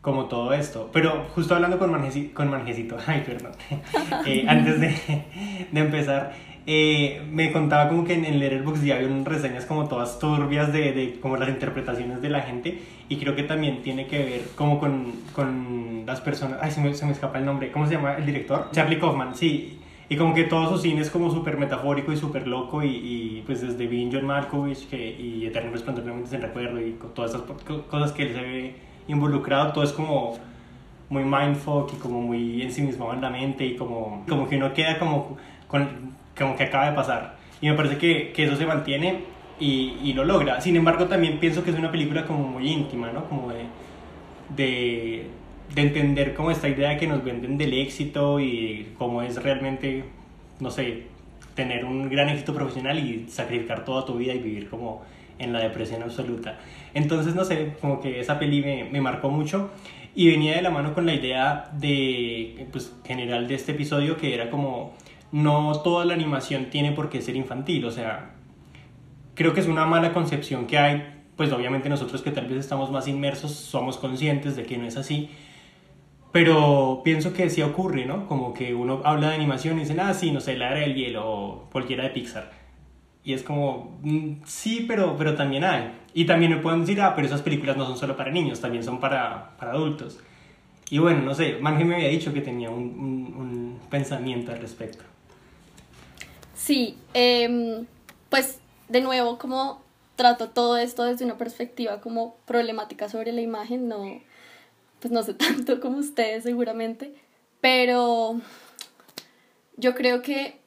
como 0.00 0.26
todo 0.26 0.52
esto. 0.52 0.90
Pero 0.92 1.26
justo 1.34 1.54
hablando 1.54 1.78
con, 1.78 1.90
Manjecito, 1.90 2.34
con 2.34 2.50
ay, 3.06 3.22
perdón, 3.26 3.52
eh, 4.26 4.44
antes 4.48 4.80
de, 4.80 5.24
de 5.70 5.80
empezar, 5.80 6.32
eh, 6.66 7.22
me 7.30 7.52
contaba 7.52 7.88
como 7.88 8.04
que 8.04 8.14
en 8.14 8.24
el 8.24 8.38
Letterboxd 8.38 8.84
ya 8.84 8.96
había 8.96 9.08
reseñas 9.24 9.64
como 9.64 9.88
todas 9.88 10.18
turbias 10.18 10.72
de, 10.72 10.92
de, 10.92 11.18
como 11.20 11.36
las 11.36 11.48
interpretaciones 11.48 12.20
de 12.20 12.28
la 12.28 12.42
gente 12.42 12.82
y 13.08 13.16
creo 13.16 13.34
que 13.34 13.44
también 13.44 13.82
tiene 13.82 14.06
que 14.06 14.18
ver 14.18 14.42
como 14.56 14.78
con, 14.78 15.12
con 15.34 16.04
las 16.06 16.20
personas, 16.20 16.58
ay 16.60 16.70
se 16.70 16.80
me, 16.80 16.94
se 16.94 17.06
me, 17.06 17.12
escapa 17.12 17.38
el 17.38 17.44
nombre, 17.44 17.72
¿cómo 17.72 17.86
se 17.86 17.94
llama 17.94 18.16
el 18.16 18.26
director? 18.26 18.68
Charlie 18.72 18.98
Kaufman, 18.98 19.34
sí, 19.34 19.78
y 20.08 20.16
como 20.16 20.34
que 20.34 20.44
todo 20.44 20.68
su 20.68 20.78
cine 20.78 21.00
es 21.00 21.10
como 21.10 21.30
súper 21.30 21.56
metafórico 21.56 22.12
y 22.12 22.16
súper 22.16 22.46
loco 22.46 22.82
y, 22.82 22.88
y, 22.88 23.42
pues 23.46 23.62
desde 23.62 23.86
Being 23.86 24.10
John 24.12 24.26
Malkovich 24.26 24.88
que, 24.88 25.16
y 25.18 25.46
Eterno 25.46 25.70
Resplandor 25.72 26.04
de 26.04 26.26
sin 26.26 26.42
recuerdo 26.42 26.80
y 26.80 26.92
con 26.92 27.14
todas 27.14 27.30
esas 27.30 27.42
cosas 27.88 28.12
que 28.12 28.24
él 28.24 28.34
se 28.34 28.40
ve 28.40 28.74
involucrado, 29.08 29.72
todo 29.72 29.84
es 29.84 29.92
como 29.92 30.36
muy 31.08 31.24
mindfuck 31.24 31.92
y 31.94 31.96
como 31.96 32.20
muy 32.20 32.62
ensimismado 32.62 33.14
en 33.14 33.20
la 33.20 33.30
mente 33.30 33.66
y 33.66 33.76
como, 33.76 34.24
como 34.28 34.48
que 34.48 34.56
uno 34.56 34.72
queda 34.72 34.98
como 34.98 35.36
con 35.70 36.14
como 36.36 36.56
que 36.56 36.64
acaba 36.64 36.90
de 36.90 36.96
pasar. 36.96 37.36
Y 37.60 37.68
me 37.68 37.74
parece 37.74 37.98
que, 37.98 38.32
que 38.32 38.44
eso 38.44 38.56
se 38.56 38.66
mantiene 38.66 39.24
y, 39.58 39.96
y, 40.02 40.12
lo 40.14 40.24
logra. 40.24 40.60
Sin 40.60 40.76
embargo, 40.76 41.06
también 41.06 41.38
pienso 41.38 41.62
que 41.62 41.70
es 41.70 41.76
una 41.76 41.90
película 41.90 42.24
como 42.24 42.46
muy 42.46 42.68
íntima, 42.68 43.12
¿no? 43.12 43.26
Como 43.28 43.52
de, 43.52 43.64
de, 44.56 45.26
de 45.74 45.82
entender 45.82 46.34
como 46.34 46.50
esta 46.50 46.68
idea 46.68 46.96
que 46.96 47.06
nos 47.06 47.22
venden 47.22 47.58
del 47.58 47.74
éxito 47.74 48.40
y 48.40 48.92
cómo 48.96 49.22
es 49.22 49.42
realmente, 49.42 50.04
no 50.60 50.70
sé, 50.70 51.04
tener 51.54 51.84
un 51.84 52.08
gran 52.08 52.30
éxito 52.30 52.54
profesional 52.54 52.98
y 52.98 53.28
sacrificar 53.28 53.84
toda 53.84 54.06
tu 54.06 54.16
vida 54.16 54.32
y 54.32 54.38
vivir 54.38 54.70
como 54.70 55.02
en 55.38 55.52
la 55.52 55.60
depresión 55.60 56.02
absoluta. 56.02 56.58
Entonces, 56.94 57.34
no 57.34 57.44
sé, 57.44 57.74
como 57.80 58.00
que 58.00 58.20
esa 58.20 58.38
peli 58.38 58.62
me, 58.62 58.84
me 58.84 59.00
marcó 59.02 59.28
mucho 59.28 59.70
y 60.14 60.28
venía 60.28 60.56
de 60.56 60.62
la 60.62 60.70
mano 60.70 60.94
con 60.94 61.06
la 61.06 61.14
idea 61.14 61.70
de, 61.72 62.66
pues, 62.72 62.94
general 63.04 63.46
de 63.46 63.54
este 63.54 63.72
episodio 63.72 64.16
que 64.16 64.34
era 64.34 64.50
como 64.50 64.94
no 65.32 65.72
toda 65.82 66.04
la 66.04 66.14
animación 66.14 66.70
tiene 66.70 66.92
por 66.92 67.08
qué 67.08 67.20
ser 67.22 67.36
infantil, 67.36 67.84
o 67.84 67.90
sea, 67.90 68.34
creo 69.34 69.54
que 69.54 69.60
es 69.60 69.66
una 69.66 69.86
mala 69.86 70.12
concepción 70.12 70.66
que 70.66 70.78
hay, 70.78 71.22
pues 71.36 71.52
obviamente 71.52 71.88
nosotros 71.88 72.22
que 72.22 72.30
tal 72.30 72.46
vez 72.46 72.58
estamos 72.58 72.90
más 72.90 73.08
inmersos 73.08 73.52
somos 73.52 73.96
conscientes 73.96 74.56
de 74.56 74.64
que 74.64 74.76
no 74.76 74.86
es 74.86 74.96
así, 74.96 75.30
pero 76.32 77.00
pienso 77.04 77.32
que 77.32 77.50
sí 77.50 77.62
ocurre, 77.62 78.06
¿no? 78.06 78.26
Como 78.26 78.54
que 78.54 78.74
uno 78.74 79.00
habla 79.04 79.30
de 79.30 79.34
animación 79.34 79.78
y 79.78 79.80
dicen, 79.80 79.98
ah, 80.00 80.14
sí, 80.14 80.30
no 80.30 80.40
sé, 80.40 80.56
la 80.56 80.70
era 80.70 80.80
del 80.80 80.94
hielo 80.94 81.28
o 81.28 81.70
cualquiera 81.70 82.04
de 82.04 82.10
Pixar. 82.10 82.50
Y 83.24 83.32
es 83.32 83.42
como, 83.42 83.98
mm, 84.02 84.42
sí, 84.44 84.84
pero, 84.86 85.16
pero 85.16 85.34
también 85.34 85.64
hay. 85.64 85.92
Y 86.14 86.24
también 86.24 86.52
me 86.52 86.58
pueden 86.58 86.82
decir, 86.82 87.00
ah, 87.00 87.14
pero 87.14 87.26
esas 87.26 87.42
películas 87.42 87.76
no 87.76 87.84
son 87.84 87.96
solo 87.98 88.16
para 88.16 88.30
niños, 88.30 88.60
también 88.60 88.84
son 88.84 89.00
para, 89.00 89.56
para 89.58 89.72
adultos. 89.72 90.20
Y 90.90 90.98
bueno, 90.98 91.22
no 91.22 91.34
sé, 91.34 91.58
Mange 91.60 91.84
me 91.84 91.96
había 91.96 92.08
dicho 92.08 92.32
que 92.32 92.40
tenía 92.40 92.70
un, 92.70 92.82
un 92.82 93.78
pensamiento 93.90 94.52
al 94.52 94.60
respecto. 94.60 95.04
Sí, 96.70 96.96
eh, 97.14 97.84
pues 98.28 98.60
de 98.88 99.00
nuevo, 99.00 99.38
como 99.38 99.82
trato 100.14 100.50
todo 100.50 100.76
esto 100.76 101.02
desde 101.02 101.24
una 101.24 101.36
perspectiva 101.36 102.00
como 102.00 102.36
problemática 102.46 103.08
sobre 103.08 103.32
la 103.32 103.40
imagen, 103.40 103.88
no, 103.88 104.04
pues 105.00 105.10
no 105.10 105.24
sé 105.24 105.34
tanto 105.48 105.80
como 105.80 105.98
ustedes 105.98 106.44
seguramente, 106.44 107.12
pero 107.60 108.40
yo 109.78 109.96
creo 109.96 110.22
que 110.22 110.60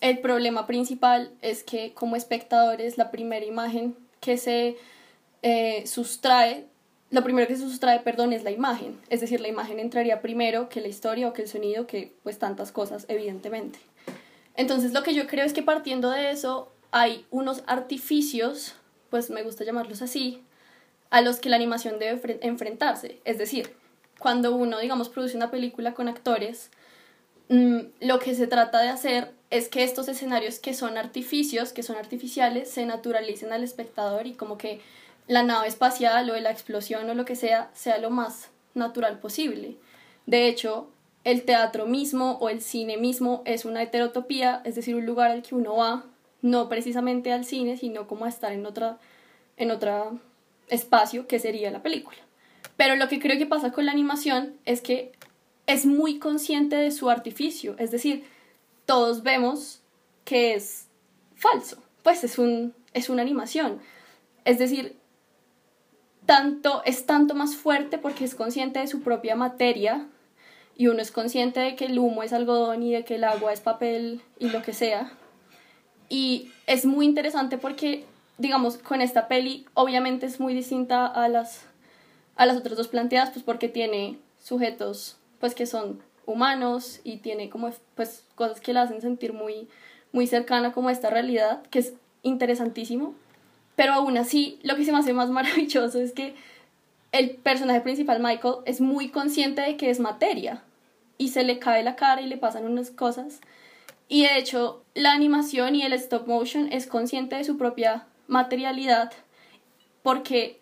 el 0.00 0.18
problema 0.18 0.66
principal 0.66 1.30
es 1.40 1.62
que 1.62 1.94
como 1.94 2.16
espectadores 2.16 2.98
la 2.98 3.12
primera 3.12 3.46
imagen 3.46 3.94
que 4.18 4.36
se 4.38 4.76
eh, 5.42 5.86
sustrae, 5.86 6.66
lo 7.12 7.22
primero 7.22 7.46
que 7.46 7.54
se 7.54 7.62
sustrae, 7.62 8.00
perdón, 8.00 8.32
es 8.32 8.42
la 8.42 8.50
imagen. 8.50 8.98
Es 9.08 9.20
decir, 9.20 9.40
la 9.40 9.46
imagen 9.46 9.78
entraría 9.78 10.20
primero 10.20 10.68
que 10.68 10.80
la 10.80 10.88
historia 10.88 11.28
o 11.28 11.32
que 11.32 11.42
el 11.42 11.48
sonido, 11.48 11.86
que 11.86 12.12
pues 12.24 12.40
tantas 12.40 12.72
cosas, 12.72 13.04
evidentemente. 13.06 13.78
Entonces 14.56 14.92
lo 14.92 15.02
que 15.02 15.14
yo 15.14 15.26
creo 15.26 15.44
es 15.44 15.52
que 15.52 15.62
partiendo 15.62 16.10
de 16.10 16.30
eso 16.30 16.72
hay 16.90 17.26
unos 17.30 17.62
artificios, 17.66 18.74
pues 19.10 19.30
me 19.30 19.42
gusta 19.42 19.64
llamarlos 19.64 20.02
así, 20.02 20.42
a 21.10 21.20
los 21.20 21.38
que 21.38 21.48
la 21.48 21.56
animación 21.56 21.98
debe 21.98 22.38
enfrentarse. 22.42 23.20
Es 23.24 23.38
decir, 23.38 23.74
cuando 24.18 24.54
uno, 24.56 24.78
digamos, 24.78 25.08
produce 25.08 25.36
una 25.36 25.50
película 25.50 25.94
con 25.94 26.08
actores, 26.08 26.70
mm, 27.48 27.78
lo 28.00 28.18
que 28.18 28.34
se 28.34 28.46
trata 28.46 28.80
de 28.80 28.88
hacer 28.88 29.32
es 29.50 29.68
que 29.68 29.84
estos 29.84 30.08
escenarios 30.08 30.58
que 30.58 30.74
son 30.74 30.96
artificios, 30.98 31.72
que 31.72 31.82
son 31.82 31.96
artificiales, 31.96 32.70
se 32.70 32.86
naturalicen 32.86 33.52
al 33.52 33.62
espectador 33.62 34.26
y 34.26 34.32
como 34.32 34.58
que 34.58 34.80
la 35.28 35.42
nave 35.42 35.68
espacial 35.68 36.30
o 36.30 36.36
la 36.40 36.50
explosión 36.50 37.08
o 37.08 37.14
lo 37.14 37.24
que 37.24 37.36
sea 37.36 37.70
sea 37.74 37.98
lo 37.98 38.10
más 38.10 38.48
natural 38.74 39.18
posible. 39.18 39.76
De 40.26 40.48
hecho, 40.48 40.88
el 41.26 41.42
teatro 41.42 41.86
mismo 41.86 42.38
o 42.40 42.48
el 42.50 42.60
cine 42.60 42.96
mismo 42.96 43.42
es 43.46 43.64
una 43.64 43.82
heterotopía, 43.82 44.62
es 44.64 44.76
decir, 44.76 44.94
un 44.94 45.06
lugar 45.06 45.32
al 45.32 45.42
que 45.42 45.56
uno 45.56 45.74
va, 45.74 46.04
no 46.40 46.68
precisamente 46.68 47.32
al 47.32 47.44
cine, 47.44 47.76
sino 47.76 48.06
como 48.06 48.26
a 48.26 48.28
estar 48.28 48.52
en 48.52 48.64
otra, 48.64 49.00
en 49.56 49.72
otro 49.72 50.20
espacio 50.68 51.26
que 51.26 51.40
sería 51.40 51.72
la 51.72 51.82
película. 51.82 52.18
Pero 52.76 52.94
lo 52.94 53.08
que 53.08 53.18
creo 53.18 53.36
que 53.38 53.46
pasa 53.46 53.72
con 53.72 53.86
la 53.86 53.90
animación 53.90 54.54
es 54.66 54.80
que 54.80 55.10
es 55.66 55.84
muy 55.84 56.20
consciente 56.20 56.76
de 56.76 56.92
su 56.92 57.10
artificio, 57.10 57.74
es 57.76 57.90
decir, 57.90 58.24
todos 58.84 59.24
vemos 59.24 59.82
que 60.24 60.54
es 60.54 60.86
falso, 61.34 61.82
pues 62.04 62.22
es, 62.22 62.38
un, 62.38 62.72
es 62.92 63.08
una 63.08 63.22
animación. 63.22 63.80
Es 64.44 64.60
decir, 64.60 64.96
tanto, 66.24 66.82
es 66.84 67.04
tanto 67.04 67.34
más 67.34 67.56
fuerte 67.56 67.98
porque 67.98 68.24
es 68.24 68.36
consciente 68.36 68.78
de 68.78 68.86
su 68.86 69.00
propia 69.00 69.34
materia 69.34 70.06
y 70.76 70.88
uno 70.88 71.00
es 71.00 71.10
consciente 71.10 71.60
de 71.60 71.74
que 71.74 71.86
el 71.86 71.98
humo 71.98 72.22
es 72.22 72.32
algodón 72.32 72.82
y 72.82 72.92
de 72.92 73.04
que 73.04 73.14
el 73.14 73.24
agua 73.24 73.52
es 73.52 73.60
papel 73.60 74.20
y 74.38 74.50
lo 74.50 74.62
que 74.62 74.74
sea. 74.74 75.10
Y 76.08 76.52
es 76.66 76.84
muy 76.84 77.06
interesante 77.06 77.56
porque, 77.56 78.04
digamos, 78.36 78.76
con 78.76 79.00
esta 79.00 79.26
peli 79.26 79.66
obviamente 79.74 80.26
es 80.26 80.38
muy 80.38 80.54
distinta 80.54 81.06
a 81.06 81.28
las, 81.28 81.64
a 82.36 82.44
las 82.44 82.58
otras 82.58 82.76
dos 82.76 82.88
planteadas, 82.88 83.30
pues 83.30 83.44
porque 83.44 83.68
tiene 83.68 84.18
sujetos 84.38 85.16
pues 85.40 85.54
que 85.54 85.66
son 85.66 86.00
humanos 86.26 87.00
y 87.04 87.18
tiene 87.18 87.48
como 87.48 87.70
pues 87.94 88.24
cosas 88.34 88.60
que 88.60 88.72
la 88.72 88.82
hacen 88.82 89.00
sentir 89.00 89.32
muy, 89.32 89.68
muy 90.12 90.26
cercana 90.26 90.72
como 90.72 90.88
a 90.88 90.92
esta 90.92 91.08
realidad, 91.08 91.62
que 91.70 91.78
es 91.78 91.94
interesantísimo. 92.22 93.14
Pero 93.76 93.94
aún 93.94 94.18
así, 94.18 94.58
lo 94.62 94.76
que 94.76 94.84
se 94.84 94.92
me 94.92 94.98
hace 94.98 95.14
más 95.14 95.30
maravilloso 95.30 95.98
es 96.00 96.12
que 96.12 96.34
el 97.12 97.30
personaje 97.30 97.80
principal, 97.80 98.22
Michael, 98.22 98.56
es 98.66 98.82
muy 98.82 99.08
consciente 99.08 99.62
de 99.62 99.78
que 99.78 99.88
es 99.88 100.00
materia 100.00 100.62
y 101.18 101.28
se 101.28 101.44
le 101.44 101.58
cae 101.58 101.82
la 101.82 101.96
cara 101.96 102.20
y 102.20 102.26
le 102.26 102.36
pasan 102.36 102.64
unas 102.64 102.90
cosas. 102.90 103.40
Y 104.08 104.22
de 104.22 104.38
hecho, 104.38 104.84
la 104.94 105.12
animación 105.12 105.74
y 105.74 105.82
el 105.82 105.92
stop 105.94 106.26
motion 106.26 106.72
es 106.72 106.86
consciente 106.86 107.36
de 107.36 107.44
su 107.44 107.56
propia 107.56 108.06
materialidad 108.28 109.12
porque 110.02 110.60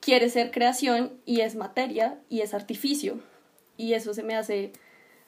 quiere 0.00 0.30
ser 0.30 0.50
creación 0.50 1.12
y 1.26 1.40
es 1.40 1.54
materia 1.54 2.18
y 2.28 2.40
es 2.40 2.54
artificio. 2.54 3.20
Y 3.76 3.94
eso 3.94 4.14
se 4.14 4.22
me 4.22 4.36
hace 4.36 4.72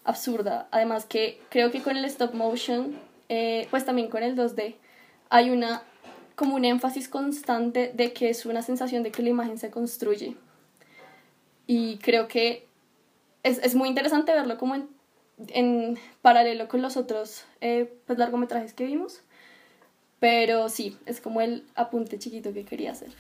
absurda. 0.05 0.69
Además 0.71 1.05
que 1.05 1.41
creo 1.51 1.71
que 1.71 1.83
con 1.83 1.97
el 1.97 2.05
stop 2.07 2.35
motion, 2.35 2.99
eh, 3.29 3.67
pues 3.71 3.85
también 3.85 4.09
con 4.09 4.23
el 4.23 4.37
2D, 4.37 4.77
hay 5.29 5.51
una 5.51 5.83
como 6.35 6.57
un 6.57 6.65
énfasis 6.65 7.09
constante 7.09 7.93
de 7.95 8.13
que 8.13 8.31
es 8.31 8.47
una 8.47 8.63
sensación 8.63 9.03
de 9.03 9.13
que 9.13 9.23
la 9.23 9.29
imagen 9.29 9.59
se 9.59 9.71
construye. 9.71 10.37
Y 11.67 11.99
creo 11.99 12.27
que 12.27 12.67
es, 13.43 13.59
es 13.59 13.75
muy 13.75 13.89
interesante 13.89 14.33
verlo 14.33 14.59
como 14.59 14.75
en, 14.75 14.89
en 15.49 15.99
paralelo 16.21 16.69
con 16.69 16.83
los 16.83 16.97
otros 16.97 17.45
eh, 17.61 17.93
pues 18.07 18.19
largometrajes 18.19 18.73
que 18.73 18.87
vimos. 18.87 19.21
Pero 20.21 20.69
sí, 20.69 20.97
es 21.07 21.21
como 21.21 21.41
el 21.41 21.67
apunte 21.75 22.19
chiquito 22.19 22.53
que 22.53 22.65
quería 22.65 22.93
hacer. 22.93 23.11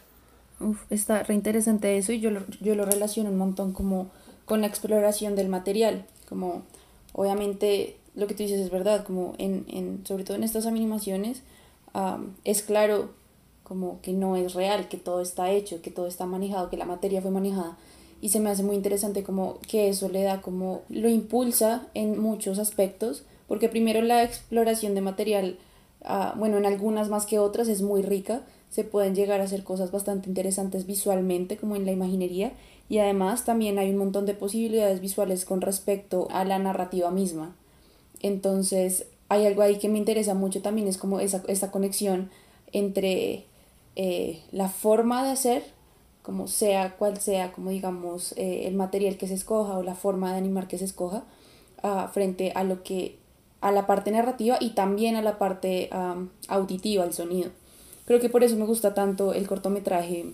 Uf, 0.60 0.84
está 0.90 1.24
re 1.24 1.34
interesante 1.34 1.98
eso 1.98 2.12
y 2.12 2.20
yo 2.20 2.30
lo, 2.30 2.46
yo 2.60 2.74
lo 2.76 2.84
relaciono 2.84 3.30
un 3.30 3.38
montón 3.38 3.72
como 3.72 4.10
con 4.44 4.60
la 4.60 4.68
exploración 4.68 5.34
del 5.34 5.48
material. 5.48 6.04
Como 6.28 6.62
obviamente 7.12 7.96
lo 8.14 8.26
que 8.26 8.34
tú 8.34 8.44
dices 8.44 8.60
es 8.60 8.70
verdad, 8.70 9.04
como 9.04 9.34
en, 9.38 9.64
en 9.68 10.06
sobre 10.06 10.22
todo 10.22 10.36
en 10.36 10.44
estas 10.44 10.66
animaciones, 10.66 11.42
es 12.44 12.62
claro 12.62 13.10
como 13.64 14.00
que 14.00 14.12
no 14.12 14.36
es 14.36 14.54
real, 14.54 14.88
que 14.88 14.96
todo 14.96 15.20
está 15.20 15.50
hecho, 15.50 15.82
que 15.82 15.90
todo 15.90 16.06
está 16.06 16.26
manejado, 16.26 16.70
que 16.70 16.76
la 16.76 16.84
materia 16.84 17.20
fue 17.20 17.30
manejada 17.30 17.76
y 18.22 18.30
se 18.30 18.40
me 18.40 18.48
hace 18.48 18.62
muy 18.62 18.76
interesante 18.76 19.22
como 19.22 19.58
que 19.68 19.90
eso 19.90 20.08
le 20.08 20.22
da 20.22 20.40
como 20.40 20.80
lo 20.88 21.10
impulsa 21.10 21.88
en 21.92 22.18
muchos 22.18 22.58
aspectos 22.58 23.24
porque 23.48 23.68
primero 23.68 24.00
la 24.00 24.22
exploración 24.22 24.94
de 24.94 25.02
material 25.02 25.58
ah, 26.04 26.34
bueno 26.38 26.56
en 26.56 26.64
algunas 26.64 27.10
más 27.10 27.26
que 27.26 27.38
otras 27.38 27.68
es 27.68 27.82
muy 27.82 28.00
rica 28.00 28.42
se 28.70 28.84
pueden 28.84 29.14
llegar 29.14 29.42
a 29.42 29.44
hacer 29.44 29.64
cosas 29.64 29.90
bastante 29.90 30.30
interesantes 30.30 30.86
visualmente 30.86 31.58
como 31.58 31.76
en 31.76 31.84
la 31.84 31.92
imaginería 31.92 32.52
y 32.88 32.98
además 32.98 33.44
también 33.44 33.78
hay 33.78 33.90
un 33.90 33.98
montón 33.98 34.24
de 34.24 34.34
posibilidades 34.34 35.00
visuales 35.00 35.44
con 35.44 35.60
respecto 35.60 36.28
a 36.30 36.44
la 36.44 36.58
narrativa 36.58 37.10
misma. 37.10 37.54
Entonces 38.20 39.06
hay 39.28 39.46
algo 39.46 39.62
ahí 39.62 39.78
que 39.78 39.88
me 39.88 39.98
interesa 39.98 40.34
mucho 40.34 40.62
también 40.62 40.88
es 40.88 40.96
como 40.96 41.20
esa, 41.20 41.42
esa 41.48 41.70
conexión 41.70 42.30
entre 42.72 43.44
eh, 43.96 44.42
la 44.52 44.68
forma 44.68 45.24
de 45.24 45.30
hacer 45.32 45.64
como 46.22 46.46
sea 46.46 46.96
cual 46.96 47.18
sea, 47.18 47.52
como 47.52 47.70
digamos, 47.70 48.32
eh, 48.36 48.66
el 48.66 48.74
material 48.74 49.16
que 49.16 49.26
se 49.26 49.34
escoja 49.34 49.76
o 49.76 49.82
la 49.82 49.94
forma 49.94 50.32
de 50.32 50.38
animar 50.38 50.68
que 50.68 50.78
se 50.78 50.84
escoja, 50.84 51.24
uh, 51.82 52.08
frente 52.12 52.52
a 52.54 52.62
lo 52.64 52.82
que, 52.82 53.18
a 53.60 53.72
la 53.72 53.86
parte 53.86 54.10
narrativa 54.12 54.56
y 54.60 54.70
también 54.70 55.16
a 55.16 55.22
la 55.22 55.38
parte 55.38 55.90
auditiva, 56.48 57.04
el 57.04 57.12
sonido. 57.12 57.50
Creo 58.04 58.20
que 58.20 58.28
por 58.28 58.44
eso 58.44 58.56
me 58.56 58.66
gusta 58.66 58.94
tanto 58.94 59.32
el 59.32 59.46
cortometraje, 59.46 60.32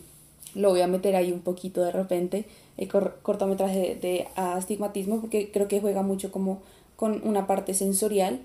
lo 0.54 0.70
voy 0.70 0.80
a 0.80 0.86
meter 0.86 1.16
ahí 1.16 1.32
un 1.32 1.40
poquito 1.40 1.82
de 1.82 1.92
repente, 1.92 2.46
el 2.76 2.88
cortometraje 2.88 3.96
de, 4.00 4.28
astigmatismo, 4.36 5.20
porque 5.20 5.50
creo 5.50 5.68
que 5.68 5.80
juega 5.80 6.02
mucho 6.02 6.30
como 6.30 6.60
con 6.96 7.20
una 7.26 7.46
parte 7.46 7.74
sensorial, 7.74 8.40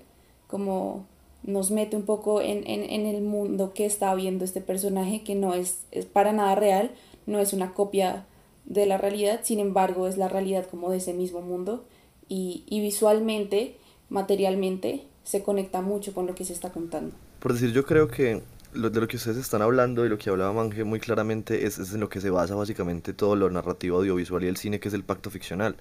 como 0.46 1.06
nos 1.42 1.70
mete 1.70 1.96
un 1.96 2.04
poco 2.04 2.40
en, 2.40 2.66
en, 2.66 2.84
en 2.84 3.06
el 3.06 3.22
mundo 3.22 3.72
que 3.74 3.84
está 3.84 4.14
viendo 4.14 4.44
este 4.44 4.60
personaje, 4.60 5.22
que 5.22 5.34
no 5.34 5.54
es, 5.54 5.80
es 5.90 6.06
para 6.06 6.32
nada 6.32 6.54
real, 6.54 6.90
no 7.26 7.40
es 7.40 7.52
una 7.52 7.72
copia 7.72 8.26
de 8.64 8.86
la 8.86 8.98
realidad, 8.98 9.40
sin 9.42 9.60
embargo 9.60 10.06
es 10.06 10.16
la 10.16 10.28
realidad 10.28 10.66
como 10.70 10.90
de 10.90 10.98
ese 10.98 11.12
mismo 11.12 11.40
mundo 11.40 11.84
y, 12.28 12.64
visualmente, 12.70 13.76
materialmente, 14.08 15.06
se 15.24 15.42
conecta 15.42 15.82
mucho 15.82 16.14
con 16.14 16.26
lo 16.26 16.34
que 16.34 16.44
se 16.44 16.52
está 16.52 16.70
contando. 16.72 17.14
Por 17.40 17.52
decir, 17.52 17.72
yo 17.72 17.84
creo 17.84 18.08
que 18.08 18.42
lo, 18.72 18.90
de 18.90 19.00
lo 19.00 19.06
que 19.06 19.16
ustedes 19.16 19.36
están 19.36 19.62
hablando 19.62 20.06
y 20.06 20.08
lo 20.08 20.18
que 20.18 20.30
hablaba 20.30 20.52
Manje 20.52 20.84
muy 20.84 21.00
claramente 21.00 21.66
es, 21.66 21.78
es 21.78 21.92
en 21.92 22.00
lo 22.00 22.08
que 22.08 22.20
se 22.20 22.30
basa 22.30 22.54
básicamente 22.54 23.12
todo 23.12 23.36
lo 23.36 23.50
narrativo 23.50 23.98
audiovisual 23.98 24.42
y 24.44 24.48
el 24.48 24.56
cine, 24.56 24.80
que 24.80 24.88
es 24.88 24.94
el 24.94 25.04
pacto 25.04 25.30
ficcional 25.30 25.76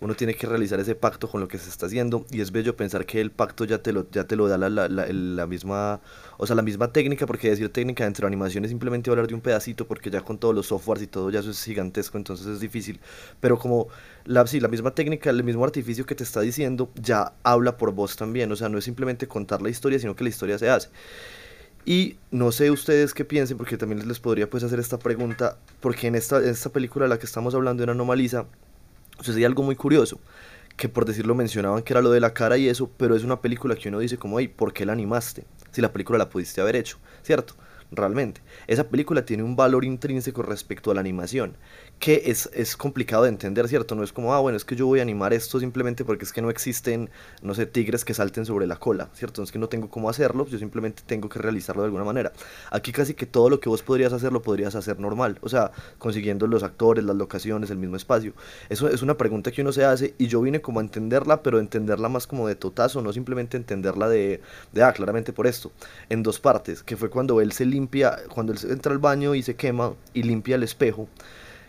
uno 0.00 0.14
tiene 0.14 0.34
que 0.34 0.46
realizar 0.46 0.78
ese 0.80 0.94
pacto 0.94 1.28
con 1.28 1.40
lo 1.40 1.48
que 1.48 1.58
se 1.58 1.68
está 1.68 1.86
haciendo 1.86 2.24
y 2.30 2.40
es 2.40 2.52
bello 2.52 2.76
pensar 2.76 3.06
que 3.06 3.20
el 3.20 3.30
pacto 3.30 3.64
ya 3.64 3.78
te 3.78 3.92
lo, 3.92 4.08
ya 4.10 4.24
te 4.24 4.36
lo 4.36 4.48
da 4.48 4.58
la, 4.58 4.68
la, 4.68 5.46
misma, 5.46 6.00
o 6.36 6.46
sea, 6.46 6.54
la 6.56 6.62
misma 6.62 6.92
técnica, 6.92 7.26
porque 7.26 7.50
decir 7.50 7.68
técnica 7.70 8.04
dentro 8.04 8.22
de 8.22 8.28
animación 8.28 8.64
es 8.64 8.70
simplemente 8.70 9.10
hablar 9.10 9.26
de 9.26 9.34
un 9.34 9.40
pedacito, 9.40 9.86
porque 9.86 10.10
ya 10.10 10.20
con 10.20 10.38
todos 10.38 10.54
los 10.54 10.66
softwares 10.66 11.02
y 11.02 11.06
todo 11.06 11.30
ya 11.30 11.40
eso 11.40 11.50
es 11.50 11.62
gigantesco, 11.62 12.16
entonces 12.16 12.46
es 12.46 12.60
difícil, 12.60 13.00
pero 13.40 13.58
como 13.58 13.88
la, 14.24 14.46
sí, 14.46 14.60
la 14.60 14.68
misma 14.68 14.92
técnica, 14.92 15.30
el 15.30 15.42
mismo 15.42 15.64
artificio 15.64 16.06
que 16.06 16.14
te 16.14 16.24
está 16.24 16.40
diciendo, 16.40 16.90
ya 16.94 17.32
habla 17.42 17.76
por 17.76 17.92
vos 17.92 18.16
también, 18.16 18.50
o 18.52 18.56
sea, 18.56 18.68
no 18.68 18.78
es 18.78 18.84
simplemente 18.84 19.26
contar 19.26 19.62
la 19.62 19.70
historia, 19.70 19.98
sino 19.98 20.14
que 20.14 20.24
la 20.24 20.30
historia 20.30 20.58
se 20.58 20.70
hace. 20.70 20.88
Y 21.84 22.18
no 22.30 22.52
sé 22.52 22.70
ustedes 22.70 23.14
qué 23.14 23.24
piensen, 23.24 23.56
porque 23.56 23.78
también 23.78 24.06
les 24.06 24.20
podría 24.20 24.50
pues 24.50 24.62
hacer 24.62 24.78
esta 24.78 24.98
pregunta, 24.98 25.56
porque 25.80 26.08
en 26.08 26.16
esta, 26.16 26.38
esta 26.38 26.70
película 26.70 27.06
de 27.06 27.08
la 27.08 27.18
que 27.18 27.24
estamos 27.24 27.54
hablando 27.54 27.82
en 27.82 27.88
Anomaliza, 27.88 28.44
sucedía 29.20 29.46
algo 29.46 29.62
muy 29.62 29.76
curioso, 29.76 30.18
que 30.76 30.88
por 30.88 31.04
decirlo 31.04 31.34
mencionaban 31.34 31.82
que 31.82 31.92
era 31.92 32.02
lo 32.02 32.10
de 32.10 32.20
la 32.20 32.34
cara 32.34 32.56
y 32.56 32.68
eso, 32.68 32.90
pero 32.96 33.16
es 33.16 33.24
una 33.24 33.40
película 33.40 33.74
que 33.74 33.88
uno 33.88 33.98
dice 33.98 34.16
como, 34.16 34.38
hey, 34.38 34.48
¿por 34.48 34.72
qué 34.72 34.86
la 34.86 34.92
animaste? 34.92 35.44
Si 35.72 35.80
la 35.80 35.92
película 35.92 36.18
la 36.18 36.28
pudiste 36.28 36.60
haber 36.60 36.76
hecho, 36.76 36.98
¿cierto? 37.22 37.54
Realmente. 37.90 38.40
Esa 38.66 38.88
película 38.88 39.24
tiene 39.24 39.42
un 39.42 39.56
valor 39.56 39.84
intrínseco 39.84 40.42
respecto 40.42 40.90
a 40.90 40.94
la 40.94 41.00
animación, 41.00 41.56
que 41.98 42.22
es, 42.26 42.48
es 42.52 42.76
complicado 42.76 43.24
de 43.24 43.30
entender, 43.30 43.68
¿cierto? 43.68 43.94
No 43.94 44.02
es 44.02 44.12
como, 44.12 44.34
ah, 44.34 44.40
bueno, 44.40 44.56
es 44.56 44.64
que 44.64 44.76
yo 44.76 44.86
voy 44.86 45.00
a 45.00 45.02
animar 45.02 45.32
esto 45.32 45.58
simplemente 45.58 46.04
porque 46.04 46.24
es 46.24 46.32
que 46.32 46.42
no 46.42 46.50
existen, 46.50 47.10
no 47.42 47.54
sé, 47.54 47.66
tigres 47.66 48.04
que 48.04 48.14
salten 48.14 48.44
sobre 48.46 48.66
la 48.66 48.76
cola, 48.76 49.10
¿cierto? 49.14 49.42
Es 49.42 49.52
que 49.52 49.58
no 49.58 49.68
tengo 49.68 49.88
cómo 49.88 50.08
hacerlo, 50.08 50.46
yo 50.46 50.58
simplemente 50.58 51.02
tengo 51.06 51.28
que 51.28 51.38
realizarlo 51.38 51.82
de 51.82 51.86
alguna 51.86 52.04
manera. 52.04 52.32
Aquí 52.70 52.92
casi 52.92 53.14
que 53.14 53.26
todo 53.26 53.50
lo 53.50 53.60
que 53.60 53.68
vos 53.68 53.82
podrías 53.82 54.12
hacer 54.12 54.32
lo 54.32 54.42
podrías 54.42 54.74
hacer 54.74 55.00
normal, 55.00 55.38
o 55.40 55.48
sea, 55.48 55.72
consiguiendo 55.98 56.46
los 56.46 56.62
actores, 56.62 57.04
las 57.04 57.16
locaciones, 57.16 57.70
el 57.70 57.78
mismo 57.78 57.96
espacio. 57.96 58.32
Eso 58.68 58.88
es 58.88 59.02
una 59.02 59.16
pregunta 59.16 59.50
que 59.50 59.62
uno 59.62 59.72
se 59.72 59.84
hace 59.84 60.14
y 60.18 60.26
yo 60.28 60.40
vine 60.40 60.60
como 60.60 60.80
a 60.80 60.82
entenderla, 60.82 61.42
pero 61.42 61.58
entenderla 61.58 62.08
más 62.08 62.26
como 62.26 62.46
de 62.46 62.54
totazo, 62.54 63.02
no 63.02 63.12
simplemente 63.12 63.56
entenderla 63.56 64.08
de, 64.08 64.40
de 64.72 64.82
ah, 64.82 64.92
claramente 64.92 65.32
por 65.32 65.46
esto, 65.46 65.72
en 66.08 66.22
dos 66.22 66.38
partes, 66.38 66.82
que 66.82 66.96
fue 66.96 67.10
cuando 67.10 67.40
él 67.40 67.52
se 67.52 67.64
limpia, 67.78 68.16
cuando 68.34 68.52
él 68.52 68.58
entra 68.70 68.92
al 68.92 68.98
baño 68.98 69.34
y 69.34 69.42
se 69.42 69.54
quema 69.54 69.94
y 70.12 70.24
limpia 70.24 70.56
el 70.56 70.64
espejo, 70.64 71.08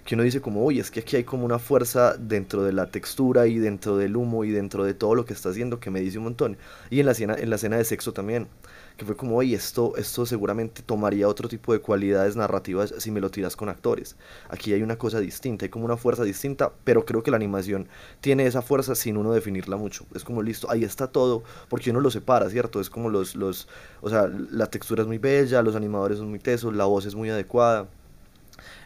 que 0.05 0.15
uno 0.15 0.23
dice 0.23 0.41
como, 0.41 0.65
oye, 0.65 0.81
es 0.81 0.89
que 0.89 1.01
aquí 1.01 1.17
hay 1.17 1.23
como 1.23 1.45
una 1.45 1.59
fuerza 1.59 2.15
dentro 2.17 2.63
de 2.63 2.73
la 2.73 2.89
textura 2.89 3.45
y 3.45 3.59
dentro 3.59 3.95
del 3.95 4.15
humo 4.15 4.43
y 4.43 4.49
dentro 4.49 4.83
de 4.83 4.95
todo 4.95 5.13
lo 5.13 5.25
que 5.25 5.33
está 5.33 5.49
haciendo 5.49 5.79
que 5.79 5.91
me 5.91 6.01
dice 6.01 6.17
un 6.17 6.23
montón. 6.23 6.57
Y 6.89 6.99
en 6.99 7.05
la 7.05 7.11
escena, 7.11 7.35
en 7.37 7.49
la 7.51 7.57
escena 7.57 7.77
de 7.77 7.85
sexo 7.85 8.11
también, 8.11 8.47
que 8.99 9.05
fue 9.05 9.15
como, 9.15 9.37
oye, 9.37 9.55
esto, 9.55 9.95
esto 9.97 10.25
seguramente 10.27 10.83
tomaría 10.83 11.27
otro 11.27 11.49
tipo 11.49 11.73
de 11.73 11.79
cualidades 11.79 12.35
narrativas 12.35 12.93
si 12.99 13.09
me 13.09 13.21
lo 13.21 13.31
tiras 13.31 13.55
con 13.55 13.69
actores. 13.69 14.15
Aquí 14.49 14.73
hay 14.73 14.83
una 14.83 14.97
cosa 14.97 15.19
distinta, 15.19 15.65
hay 15.65 15.69
como 15.69 15.85
una 15.85 15.97
fuerza 15.97 16.23
distinta, 16.23 16.71
pero 16.83 17.05
creo 17.05 17.23
que 17.23 17.31
la 17.31 17.37
animación 17.37 17.87
tiene 18.21 18.45
esa 18.45 18.61
fuerza 18.61 18.93
sin 18.93 19.17
uno 19.17 19.31
definirla 19.31 19.77
mucho. 19.77 20.05
Es 20.13 20.23
como, 20.23 20.43
listo, 20.43 20.69
ahí 20.69 20.83
está 20.83 21.07
todo, 21.07 21.43
porque 21.69 21.89
uno 21.89 22.01
lo 22.01 22.11
separa, 22.11 22.49
¿cierto? 22.49 22.79
Es 22.79 22.89
como 22.89 23.09
los, 23.09 23.35
los, 23.35 23.67
o 24.01 24.09
sea, 24.09 24.27
la 24.27 24.67
textura 24.67 25.01
es 25.01 25.07
muy 25.07 25.17
bella, 25.17 25.63
los 25.63 25.75
animadores 25.75 26.19
son 26.19 26.29
muy 26.29 26.39
tesos, 26.39 26.75
la 26.75 26.85
voz 26.85 27.05
es 27.05 27.15
muy 27.15 27.29
adecuada. 27.29 27.87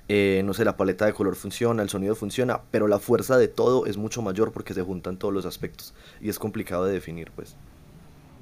Eh, 0.09 0.43
no 0.45 0.53
sé, 0.53 0.63
la 0.65 0.77
paleta 0.77 1.05
de 1.05 1.13
color 1.13 1.35
funciona, 1.35 1.81
el 1.81 1.89
sonido 1.89 2.13
funciona, 2.15 2.61
pero 2.71 2.87
la 2.87 2.99
fuerza 2.99 3.37
de 3.37 3.47
todo 3.47 3.85
es 3.87 3.97
mucho 3.97 4.21
mayor 4.21 4.51
porque 4.51 4.73
se 4.73 4.83
juntan 4.83 5.17
todos 5.17 5.33
los 5.33 5.45
aspectos 5.45 5.93
y 6.21 6.29
es 6.29 6.39
complicado 6.39 6.85
de 6.85 6.93
definir, 6.93 7.31
pues. 7.35 7.55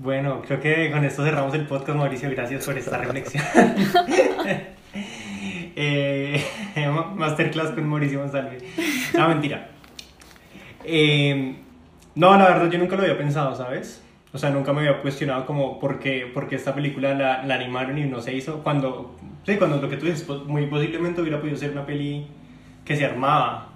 Bueno, 0.01 0.41
creo 0.41 0.59
que 0.59 0.89
con 0.89 1.05
esto 1.05 1.23
cerramos 1.23 1.53
el 1.53 1.67
podcast, 1.67 1.95
Mauricio. 1.95 2.27
Gracias 2.31 2.65
por 2.65 2.75
esta 2.75 2.97
reflexión. 2.97 3.43
eh, 5.75 6.43
masterclass 7.15 7.69
con 7.69 7.87
Mauricio 7.87 8.17
González. 8.17 8.63
No, 9.15 9.29
mentira. 9.29 9.69
Eh, 10.83 11.55
no, 12.15 12.35
la 12.35 12.45
verdad 12.45 12.71
yo 12.71 12.79
nunca 12.79 12.95
lo 12.95 13.03
había 13.03 13.15
pensado, 13.15 13.55
¿sabes? 13.55 14.01
O 14.33 14.39
sea, 14.39 14.49
nunca 14.49 14.73
me 14.73 14.79
había 14.79 15.03
cuestionado 15.03 15.45
como 15.45 15.79
por 15.79 15.99
qué, 15.99 16.31
por 16.33 16.47
qué 16.47 16.55
esta 16.55 16.73
película 16.73 17.13
la, 17.13 17.45
la, 17.45 17.53
animaron 17.53 17.99
y 17.99 18.05
no 18.05 18.21
se 18.21 18.33
hizo. 18.33 18.63
Cuando, 18.63 19.15
sí, 19.45 19.57
cuando 19.57 19.77
lo 19.77 19.87
que 19.87 19.97
tú 19.97 20.07
dices, 20.07 20.23
pues, 20.23 20.39
muy 20.45 20.65
posiblemente 20.65 21.21
hubiera 21.21 21.39
podido 21.39 21.57
ser 21.57 21.73
una 21.73 21.85
peli 21.85 22.25
que 22.85 22.95
se 22.95 23.05
armaba. 23.05 23.67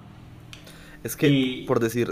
Es 1.04 1.16
que, 1.16 1.28
y... 1.28 1.66
por 1.68 1.80
decir, 1.80 2.12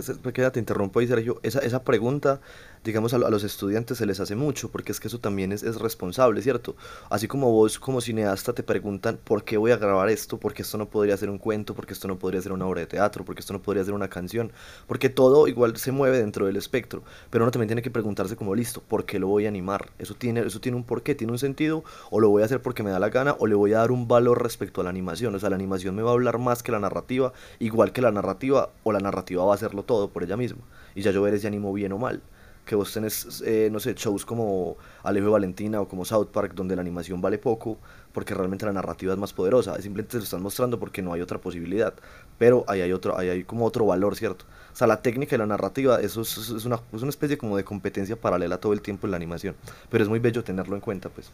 te 0.54 0.60
interrumpo 0.60 1.00
ahí, 1.00 1.08
Sergio, 1.08 1.40
esa, 1.42 1.62
esa 1.62 1.84
pregunta 1.84 2.42
digamos, 2.84 3.14
a, 3.14 3.18
los 3.18 3.44
estudiantes 3.44 3.98
se 3.98 4.06
les 4.06 4.20
hace 4.20 4.36
mucho, 4.36 4.70
porque 4.70 4.92
es 4.92 5.00
que 5.00 5.08
eso 5.08 5.20
también 5.20 5.52
es, 5.52 5.64
es, 5.64 5.78
responsable, 5.78 6.42
¿cierto? 6.42 6.76
Así 7.10 7.28
como 7.28 7.52
vos 7.52 7.80
como 7.80 8.02
cineasta 8.02 8.54
te 8.54 8.64
preguntan, 8.64 9.20
¿por 9.24 9.44
qué 9.44 9.58
voy 9.58 9.72
a 9.72 9.78
grabar 9.78 10.10
esto? 10.10 10.38
Porque 10.38 10.64
esto 10.64 10.78
no 10.78 10.90
podría 10.90 11.16
ser 11.16 11.30
un 11.30 11.38
cuento, 11.38 11.76
porque 11.76 11.94
esto 11.94 12.08
no 12.08 12.20
podría 12.20 12.42
ser 12.42 12.52
una 12.52 12.66
obra 12.66 12.82
de 12.82 12.88
teatro, 12.88 13.24
porque 13.24 13.40
esto 13.40 13.54
no 13.54 13.62
podría 13.62 13.84
ser 13.86 13.94
una 13.94 14.10
canción, 14.10 14.52
porque 14.88 15.10
todo 15.10 15.48
igual 15.48 15.78
se 15.78 15.92
mueve 15.92 16.18
dentro 16.18 16.46
del 16.46 16.58
espectro, 16.58 17.04
pero 17.30 17.46
uno 17.46 17.52
también 17.52 17.68
tiene 17.68 17.82
que 17.82 17.92
preguntarse 17.92 18.36
como, 18.36 18.54
listo, 18.56 18.82
¿por 18.82 19.06
qué 19.06 19.20
lo 19.20 19.28
voy 19.28 19.46
a 19.46 19.50
animar? 19.50 19.92
Eso 19.98 20.16
tiene, 20.16 20.42
eso 20.42 20.60
tiene 20.60 20.78
un 20.78 20.84
porqué, 20.84 21.16
tiene 21.16 21.32
un 21.32 21.40
sentido, 21.40 21.84
o 22.10 22.20
lo 22.20 22.30
voy 22.30 22.42
a 22.42 22.46
hacer 22.46 22.62
porque 22.62 22.84
me 22.84 22.92
da 22.92 23.00
la 23.00 23.10
gana, 23.10 23.36
o 23.40 23.48
le 23.48 23.56
voy 23.56 23.74
a 23.74 23.80
dar 23.80 23.92
un 23.92 24.08
valor 24.08 24.44
respecto 24.44 24.82
a 24.82 24.84
la 24.84 24.90
animación, 24.90 25.34
o 25.36 25.40
sea, 25.40 25.50
la 25.50 25.56
animación 25.56 25.96
me 25.96 26.04
va 26.04 26.10
a 26.10 26.14
hablar 26.14 26.38
más 26.38 26.64
que 26.64 26.72
la 26.72 26.80
narrativa, 26.80 27.34
igual 27.60 27.94
que 27.94 28.02
la 28.02 28.12
narrativa, 28.12 28.72
o 28.84 28.92
la 28.92 29.00
narrativa 29.00 29.46
va 29.46 29.54
a 29.54 29.56
hacerlo 29.56 29.84
todo 29.84 30.10
por 30.10 30.24
ella 30.24 30.36
misma, 30.36 30.64
y 30.96 31.02
ya 31.02 31.12
yo 31.12 31.22
veré 31.22 31.40
si 31.40 31.48
animo 31.48 31.72
bien 31.72 31.94
o 31.94 31.98
mal 31.98 32.22
que 32.66 32.76
vos 32.76 32.94
tenés, 32.94 33.44
eh, 33.46 33.70
no 33.72 33.80
sé, 33.80 33.94
shows 33.94 34.26
como 34.26 34.78
Alejo 35.04 35.32
Valentina 35.32 35.82
o 35.82 35.88
como 35.88 36.06
South 36.06 36.28
Park, 36.28 36.54
donde 36.54 36.76
la 36.76 36.82
animación 36.82 37.22
vale 37.22 37.38
poco, 37.38 37.78
porque 38.14 38.34
realmente 38.34 38.66
la 38.66 38.74
narrativa 38.74 39.14
es 39.14 39.20
más 39.20 39.34
poderosa. 39.34 39.74
Simplemente 39.82 40.12
te 40.12 40.18
lo 40.18 40.24
están 40.24 40.42
mostrando 40.42 40.80
porque 40.80 41.02
no 41.02 41.14
hay 41.14 41.22
otra 41.22 41.40
posibilidad. 41.40 41.94
Pero 42.38 42.64
ahí 42.68 42.82
hay, 42.82 42.94
otro, 42.94 43.18
ahí 43.18 43.30
hay 43.30 43.44
como 43.44 43.66
otro 43.66 43.86
valor, 43.86 44.16
¿cierto? 44.16 44.46
O 44.72 44.76
sea, 44.76 44.88
la 44.88 45.02
técnica 45.02 45.36
y 45.36 45.40
la 45.40 45.46
narrativa, 45.46 46.00
eso 46.00 46.22
es, 46.22 46.38
es, 46.38 46.66
una, 46.66 46.80
es 46.94 47.02
una 47.02 47.10
especie 47.10 47.38
como 47.38 47.58
de 47.58 47.64
competencia 47.64 48.16
paralela 48.16 48.58
todo 48.58 48.74
el 48.74 48.82
tiempo 48.82 49.08
en 49.08 49.12
la 49.12 49.18
animación. 49.18 49.56
Pero 49.90 50.04
es 50.04 50.10
muy 50.10 50.20
bello 50.20 50.44
tenerlo 50.44 50.76
en 50.76 50.82
cuenta, 50.82 51.10
pues. 51.10 51.32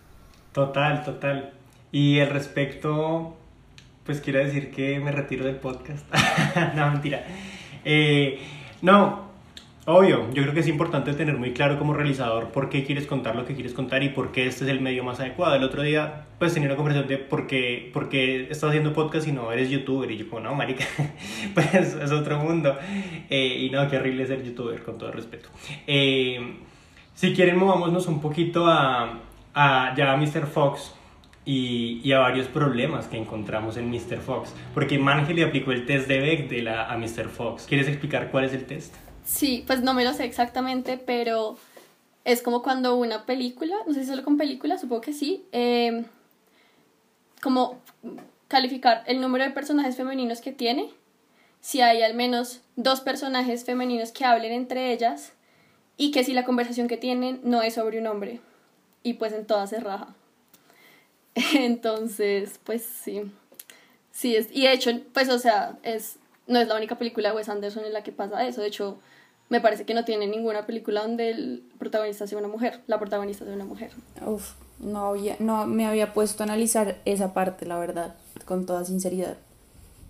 Total, 0.51 1.03
total. 1.03 1.53
Y 1.91 2.19
al 2.19 2.29
respecto, 2.29 3.35
pues 4.03 4.21
quiero 4.21 4.39
decir 4.39 4.71
que 4.71 4.99
me 4.99 5.11
retiro 5.11 5.45
del 5.45 5.57
podcast. 5.57 6.05
no, 6.75 6.91
mentira. 6.91 7.25
Eh, 7.85 8.39
no, 8.81 9.28
Obvio, 9.91 10.31
yo 10.33 10.43
creo 10.43 10.53
que 10.53 10.59
es 10.59 10.67
importante 10.67 11.13
tener 11.13 11.35
muy 11.35 11.51
claro 11.51 11.79
como 11.79 11.95
realizador 11.95 12.49
por 12.49 12.69
qué 12.69 12.83
quieres 12.83 13.07
contar 13.07 13.35
lo 13.35 13.45
que 13.45 13.55
quieres 13.55 13.73
contar 13.73 14.03
y 14.03 14.09
por 14.09 14.31
qué 14.31 14.45
este 14.45 14.63
es 14.63 14.69
el 14.69 14.81
medio 14.81 15.03
más 15.03 15.19
adecuado. 15.19 15.55
El 15.55 15.63
otro 15.63 15.81
día 15.81 16.27
pues 16.37 16.53
tenía 16.53 16.69
una 16.69 16.75
conversación 16.75 17.09
de 17.09 17.17
por 17.17 17.47
qué, 17.47 17.89
por 17.91 18.07
qué 18.07 18.43
estás 18.51 18.65
haciendo 18.65 18.93
podcast 18.93 19.27
y 19.27 19.31
no 19.31 19.51
eres 19.51 19.71
youtuber 19.71 20.11
y 20.11 20.17
yo 20.17 20.29
como 20.29 20.43
no, 20.43 20.53
marica, 20.53 20.85
pues 21.55 21.95
es 21.95 22.11
otro 22.11 22.37
mundo. 22.37 22.77
Eh, 23.31 23.65
y 23.65 23.71
no, 23.71 23.89
qué 23.89 23.97
horrible 23.97 24.27
ser 24.27 24.43
youtuber 24.43 24.83
con 24.83 24.99
todo 24.99 25.11
respeto. 25.11 25.49
Eh, 25.87 26.57
si 27.15 27.33
quieren 27.33 27.57
movámonos 27.57 28.05
un 28.05 28.21
poquito 28.21 28.67
a, 28.67 29.21
ya 29.55 30.11
a 30.11 30.17
Mr. 30.17 30.45
Fox, 30.45 30.93
y, 31.45 32.11
a 32.11 32.19
varios 32.19 32.45
problemas 32.45 33.07
que 33.07 33.17
encontramos 33.17 33.75
en 33.77 33.89
Mr. 33.89 34.19
Fox. 34.23 34.53
Porque 34.75 34.99
Mangel 34.99 35.37
le 35.37 35.45
aplicó 35.45 35.71
el 35.71 35.87
test 35.87 36.07
de 36.07 36.69
a, 36.69 36.93
a 36.93 36.95
Mr. 36.95 37.27
Fox. 37.27 37.65
¿Quieres 37.67 37.87
explicar 37.87 38.29
cuál 38.29 38.43
es 38.43 38.53
el 38.53 38.65
test? 38.65 39.08
Sí, 39.29 39.63
pues 39.67 39.83
no 39.83 39.93
me 39.93 40.03
lo 40.03 40.11
sé 40.13 40.25
exactamente, 40.25 40.97
pero 40.97 41.55
es 42.25 42.41
como 42.41 42.63
cuando 42.63 42.95
una 42.95 43.27
película, 43.27 43.75
no 43.85 43.93
sé 43.93 44.01
si 44.01 44.07
solo 44.07 44.23
con 44.23 44.39
películas, 44.39 44.81
supongo 44.81 45.01
que 45.01 45.13
sí, 45.13 45.45
eh, 45.51 46.03
como 47.39 47.79
calificar 48.47 49.03
el 49.05 49.21
número 49.21 49.43
de 49.43 49.51
personajes 49.51 49.95
femeninos 49.95 50.41
que 50.41 50.51
tiene, 50.51 50.89
si 51.61 51.79
hay 51.81 52.01
al 52.01 52.15
menos 52.15 52.61
dos 52.75 53.01
personajes 53.01 53.65
femeninos 53.65 54.11
que 54.11 54.25
hablen 54.25 54.51
entre 54.51 54.91
ellas 54.91 55.33
y 55.95 56.09
que 56.09 56.23
si 56.23 56.33
la 56.33 56.43
conversación 56.43 56.87
que 56.87 56.97
tienen 56.97 57.39
no 57.43 57.61
es 57.61 57.75
sobre 57.75 57.99
un 57.99 58.07
hombre 58.07 58.39
y 59.03 59.13
pues 59.13 59.31
en 59.33 59.45
todas 59.45 59.69
se 59.69 59.79
raja. 59.79 60.15
Entonces, 61.53 62.59
pues 62.63 62.83
sí. 62.83 63.31
Sí, 64.11 64.35
es, 64.35 64.47
y 64.51 64.63
de 64.63 64.73
hecho, 64.73 64.89
pues 65.13 65.29
o 65.29 65.37
sea, 65.37 65.77
es, 65.83 66.17
no 66.47 66.59
es 66.59 66.67
la 66.67 66.75
única 66.75 66.97
película 66.97 67.29
de 67.29 67.35
Wes 67.35 67.47
Anderson 67.47 67.85
en 67.85 67.93
la 67.93 68.01
que 68.01 68.11
pasa 68.11 68.47
eso, 68.47 68.61
de 68.61 68.67
hecho 68.67 68.99
me 69.49 69.59
parece 69.61 69.85
que 69.85 69.93
no 69.93 70.05
tiene 70.05 70.27
ninguna 70.27 70.65
película 70.65 71.01
donde 71.01 71.31
el 71.31 71.63
protagonista 71.79 72.27
sea 72.27 72.37
una 72.37 72.47
mujer, 72.47 72.81
la 72.87 72.99
protagonista 72.99 73.45
sea 73.45 73.53
una 73.53 73.65
mujer. 73.65 73.91
Uf, 74.25 74.53
no, 74.79 75.07
había, 75.07 75.35
no 75.39 75.65
me 75.65 75.87
había 75.87 76.13
puesto 76.13 76.43
a 76.43 76.45
analizar 76.45 77.01
esa 77.05 77.33
parte, 77.33 77.65
la 77.65 77.77
verdad, 77.79 78.15
con 78.45 78.65
toda 78.65 78.85
sinceridad. 78.85 79.37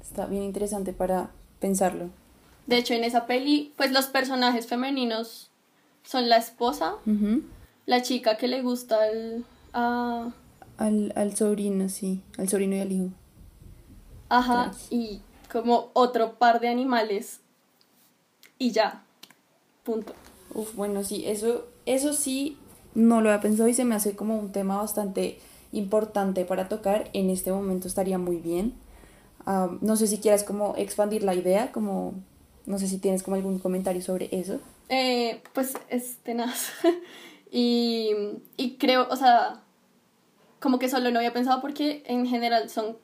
Está 0.01 0.25
bien 0.25 0.43
interesante 0.43 0.91
para 0.93 1.29
pensarlo. 1.59 2.09
De 2.67 2.77
hecho, 2.77 2.93
en 2.93 3.03
esa 3.03 3.25
peli, 3.25 3.73
pues 3.77 3.91
los 3.91 4.05
personajes 4.07 4.67
femeninos 4.67 5.49
son 6.03 6.29
la 6.29 6.37
esposa, 6.37 6.95
la 7.85 8.01
chica 8.01 8.37
que 8.37 8.47
le 8.47 8.61
gusta 8.61 8.97
al, 9.01 9.45
al, 10.77 11.13
al 11.15 11.35
sobrino, 11.35 11.89
sí, 11.89 12.21
al 12.37 12.49
sobrino 12.49 12.75
y 12.75 12.79
al 12.79 12.91
hijo. 12.91 13.09
Ajá, 14.29 14.71
y 14.91 15.21
como 15.51 15.89
otro 15.93 16.37
par 16.37 16.59
de 16.59 16.67
animales 16.67 17.39
y 18.59 18.71
ya. 18.71 19.03
Punto. 19.89 20.13
Uf, 20.53 20.75
bueno, 20.75 21.03
sí, 21.03 21.23
eso, 21.25 21.65
eso 21.87 22.13
sí 22.13 22.59
no 22.93 23.21
lo 23.21 23.29
había 23.29 23.41
pensado 23.41 23.67
y 23.67 23.73
se 23.73 23.85
me 23.85 23.95
hace 23.95 24.15
como 24.15 24.37
un 24.37 24.51
tema 24.51 24.77
bastante 24.77 25.39
importante 25.71 26.45
para 26.45 26.69
tocar. 26.69 27.09
En 27.13 27.31
este 27.31 27.51
momento 27.51 27.87
estaría 27.87 28.19
muy 28.19 28.37
bien. 28.37 28.75
no 29.81 29.95
sé 29.95 30.05
si 30.05 30.19
quieras 30.19 30.43
como 30.43 30.75
expandir 30.77 31.23
la 31.23 31.33
idea, 31.33 31.71
como 31.71 32.13
no 32.67 32.77
sé 32.77 32.87
si 32.87 32.99
tienes 32.99 33.23
como 33.23 33.35
algún 33.35 33.57
comentario 33.57 34.03
sobre 34.03 34.29
eso. 34.31 34.59
Eh, 34.89 35.41
pues 35.53 35.73
es 35.89 36.17
tenaz. 36.17 36.69
y, 37.51 38.11
y 38.57 38.75
creo, 38.75 39.07
o 39.09 39.15
sea, 39.15 39.63
como 40.59 40.77
que 40.77 40.87
solo 40.87 41.09
no 41.09 41.17
había 41.17 41.33
pensado 41.33 41.61
porque 41.61 42.03
en 42.05 42.27
general 42.27 42.69
son 42.69 42.95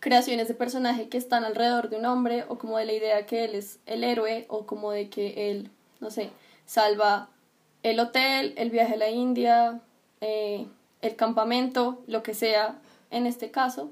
creaciones 0.00 0.48
de 0.48 0.54
personaje 0.54 1.10
que 1.10 1.18
están 1.18 1.44
alrededor 1.44 1.90
de 1.90 1.96
un 1.96 2.06
hombre 2.06 2.46
o 2.48 2.56
como 2.56 2.78
de 2.78 2.86
la 2.86 2.94
idea 2.94 3.26
que 3.26 3.44
él 3.44 3.54
es 3.54 3.80
el 3.84 4.02
héroe 4.02 4.46
o 4.48 4.64
como 4.64 4.92
de 4.92 5.10
que 5.10 5.50
él 5.50 5.70
no 6.02 6.10
sé, 6.10 6.30
salva 6.66 7.30
el 7.82 7.98
hotel, 7.98 8.52
el 8.56 8.70
viaje 8.70 8.94
a 8.94 8.98
la 8.98 9.08
India, 9.08 9.80
eh, 10.20 10.66
el 11.00 11.16
campamento, 11.16 12.02
lo 12.06 12.22
que 12.22 12.34
sea 12.34 12.78
en 13.10 13.26
este 13.26 13.50
caso. 13.50 13.90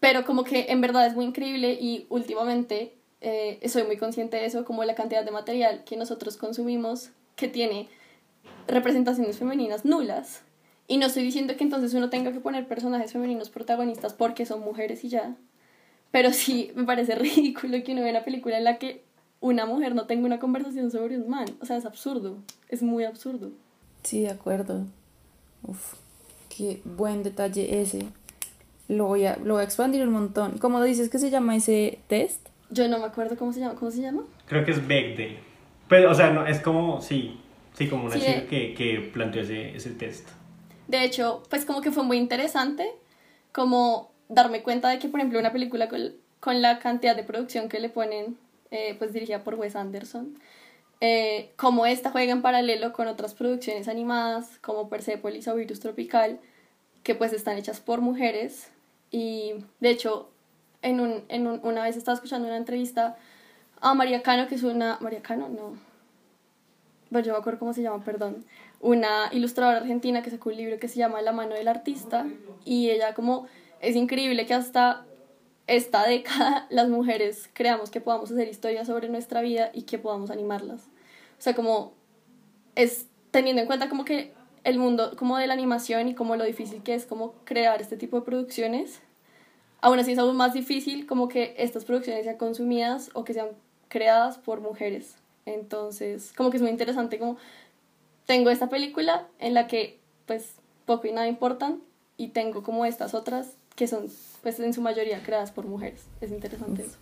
Pero 0.00 0.24
como 0.24 0.44
que 0.44 0.66
en 0.68 0.80
verdad 0.80 1.06
es 1.06 1.14
muy 1.14 1.24
increíble 1.24 1.76
y 1.80 2.06
últimamente 2.10 2.94
eh, 3.20 3.60
soy 3.68 3.84
muy 3.84 3.96
consciente 3.96 4.36
de 4.36 4.44
eso, 4.44 4.64
como 4.64 4.84
la 4.84 4.94
cantidad 4.94 5.24
de 5.24 5.30
material 5.30 5.82
que 5.84 5.96
nosotros 5.96 6.36
consumimos 6.36 7.10
que 7.34 7.48
tiene 7.48 7.88
representaciones 8.68 9.38
femeninas 9.38 9.84
nulas. 9.84 10.42
Y 10.88 10.98
no 10.98 11.06
estoy 11.06 11.24
diciendo 11.24 11.56
que 11.56 11.64
entonces 11.64 11.94
uno 11.94 12.10
tenga 12.10 12.32
que 12.32 12.40
poner 12.40 12.68
personajes 12.68 13.12
femeninos 13.12 13.50
protagonistas 13.50 14.12
porque 14.12 14.46
son 14.46 14.60
mujeres 14.60 15.02
y 15.04 15.08
ya. 15.08 15.34
Pero 16.10 16.32
sí 16.32 16.70
me 16.74 16.84
parece 16.84 17.14
ridículo 17.16 17.82
que 17.82 17.92
uno 17.92 18.02
vea 18.02 18.12
una 18.12 18.24
película 18.24 18.58
en 18.58 18.64
la 18.64 18.78
que 18.78 19.05
una 19.40 19.66
mujer 19.66 19.94
no 19.94 20.06
tenga 20.06 20.26
una 20.26 20.38
conversación 20.38 20.90
sobre 20.90 21.18
un 21.18 21.28
man. 21.28 21.46
O 21.60 21.66
sea, 21.66 21.76
es 21.76 21.86
absurdo. 21.86 22.38
Es 22.68 22.82
muy 22.82 23.04
absurdo. 23.04 23.50
Sí, 24.02 24.22
de 24.22 24.30
acuerdo. 24.30 24.84
Uf, 25.62 25.94
qué 26.48 26.80
buen 26.84 27.22
detalle 27.22 27.80
ese. 27.80 28.06
Lo 28.88 29.06
voy 29.06 29.26
a, 29.26 29.36
lo 29.36 29.54
voy 29.54 29.62
a 29.62 29.64
expandir 29.64 30.06
un 30.06 30.12
montón. 30.12 30.58
¿Cómo 30.58 30.82
dices 30.82 31.08
que 31.08 31.18
se 31.18 31.30
llama 31.30 31.56
ese 31.56 31.98
test? 32.06 32.48
Yo 32.70 32.88
no 32.88 32.98
me 32.98 33.04
acuerdo 33.04 33.36
cómo 33.36 33.52
se 33.52 33.60
llama. 33.60 33.74
¿Cómo 33.74 33.90
se 33.90 34.00
llama? 34.00 34.22
Creo 34.46 34.64
que 34.64 34.72
es 34.72 34.86
Bechdel. 34.86 35.38
Pero, 35.88 36.10
o 36.10 36.14
sea, 36.14 36.30
no, 36.30 36.46
es 36.46 36.60
como, 36.60 37.00
sí, 37.00 37.38
sí, 37.74 37.88
como 37.88 38.06
una 38.06 38.14
chica 38.18 38.46
que, 38.46 38.74
que 38.74 39.10
planteó 39.12 39.42
ese, 39.42 39.76
ese 39.76 39.90
test. 39.90 40.28
De 40.88 41.04
hecho, 41.04 41.42
pues 41.48 41.64
como 41.64 41.80
que 41.80 41.90
fue 41.90 42.02
muy 42.02 42.16
interesante 42.16 42.88
como 43.52 44.10
darme 44.28 44.62
cuenta 44.62 44.88
de 44.88 44.98
que, 44.98 45.08
por 45.08 45.20
ejemplo, 45.20 45.38
una 45.38 45.52
película 45.52 45.88
con, 45.88 46.12
con 46.40 46.62
la 46.62 46.78
cantidad 46.78 47.16
de 47.16 47.24
producción 47.24 47.68
que 47.68 47.80
le 47.80 47.88
ponen, 47.88 48.36
eh, 48.70 48.94
pues 48.98 49.12
dirigida 49.12 49.44
por 49.44 49.54
Wes 49.54 49.76
Anderson, 49.76 50.38
eh, 51.00 51.52
como 51.56 51.86
esta 51.86 52.10
juega 52.10 52.32
en 52.32 52.42
paralelo 52.42 52.92
con 52.92 53.06
otras 53.06 53.34
producciones 53.34 53.88
animadas 53.88 54.58
como 54.60 54.88
Persepolis 54.88 55.46
o 55.48 55.54
Virus 55.54 55.80
Tropical, 55.80 56.40
que 57.02 57.14
pues 57.14 57.32
están 57.32 57.58
hechas 57.58 57.80
por 57.80 58.00
mujeres. 58.00 58.70
Y 59.10 59.54
de 59.80 59.90
hecho, 59.90 60.30
en 60.82 61.00
un, 61.00 61.24
en 61.28 61.46
un, 61.46 61.60
una 61.62 61.82
vez 61.82 61.96
estaba 61.96 62.14
escuchando 62.14 62.48
una 62.48 62.56
entrevista 62.56 63.16
a 63.80 63.94
María 63.94 64.22
Cano, 64.22 64.48
que 64.48 64.54
es 64.54 64.62
una... 64.62 64.98
María 65.00 65.22
Cano, 65.22 65.48
no. 65.48 65.74
Bueno, 67.10 67.26
yo 67.26 67.32
me 67.32 67.38
acuerdo 67.38 67.58
cómo 67.58 67.72
se 67.72 67.82
llama, 67.82 68.02
perdón. 68.04 68.44
Una 68.80 69.28
ilustradora 69.32 69.78
argentina 69.78 70.22
que 70.22 70.30
sacó 70.30 70.50
un 70.50 70.56
libro 70.56 70.78
que 70.78 70.88
se 70.88 70.98
llama 70.98 71.22
La 71.22 71.32
mano 71.32 71.54
del 71.54 71.68
artista. 71.68 72.26
Y 72.64 72.90
ella 72.90 73.14
como... 73.14 73.46
Es 73.80 73.94
increíble 73.94 74.46
que 74.46 74.54
hasta 74.54 75.04
esta 75.66 76.06
década 76.06 76.66
las 76.70 76.88
mujeres 76.88 77.50
creamos 77.52 77.90
que 77.90 78.00
podamos 78.00 78.30
hacer 78.30 78.48
historias 78.48 78.86
sobre 78.86 79.08
nuestra 79.08 79.40
vida 79.40 79.70
y 79.72 79.82
que 79.82 79.98
podamos 79.98 80.30
animarlas. 80.30 80.82
O 81.38 81.42
sea, 81.42 81.54
como 81.54 81.92
es 82.74 83.06
teniendo 83.30 83.62
en 83.62 83.66
cuenta 83.66 83.88
como 83.88 84.04
que 84.04 84.32
el 84.64 84.78
mundo 84.78 85.12
como 85.16 85.36
de 85.38 85.46
la 85.46 85.54
animación 85.54 86.08
y 86.08 86.14
como 86.14 86.36
lo 86.36 86.44
difícil 86.44 86.82
que 86.82 86.94
es 86.94 87.06
como 87.06 87.34
crear 87.44 87.80
este 87.80 87.96
tipo 87.96 88.18
de 88.18 88.24
producciones, 88.24 89.00
aún 89.80 89.98
así 89.98 90.12
es 90.12 90.18
aún 90.18 90.36
más 90.36 90.54
difícil 90.54 91.06
como 91.06 91.28
que 91.28 91.54
estas 91.58 91.84
producciones 91.84 92.24
sean 92.24 92.36
consumidas 92.36 93.10
o 93.14 93.24
que 93.24 93.34
sean 93.34 93.48
creadas 93.88 94.38
por 94.38 94.60
mujeres. 94.60 95.16
Entonces, 95.44 96.32
como 96.36 96.50
que 96.50 96.56
es 96.56 96.62
muy 96.62 96.70
interesante 96.70 97.18
como 97.18 97.36
tengo 98.26 98.50
esta 98.50 98.68
película 98.68 99.28
en 99.38 99.54
la 99.54 99.68
que 99.68 100.00
pues 100.26 100.56
poco 100.84 101.06
y 101.06 101.12
nada 101.12 101.28
importan 101.28 101.80
y 102.16 102.28
tengo 102.28 102.62
como 102.62 102.84
estas 102.84 103.14
otras 103.14 103.56
que 103.76 103.86
son 103.86 104.06
pues 104.42 104.58
en 104.60 104.72
su 104.74 104.80
mayoría 104.80 105.22
creadas 105.22 105.50
por 105.52 105.66
mujeres. 105.66 106.00
Es 106.20 106.30
interesante 106.30 106.82
eso. 106.82 106.96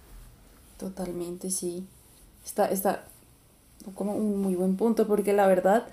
Totalmente, 0.79 1.51
sí. 1.51 1.87
Está, 2.45 2.67
está 2.67 3.05
como 3.95 4.15
un 4.15 4.41
muy 4.41 4.55
buen 4.55 4.77
punto 4.77 5.07
porque 5.07 5.33
la 5.33 5.47
verdad, 5.47 5.87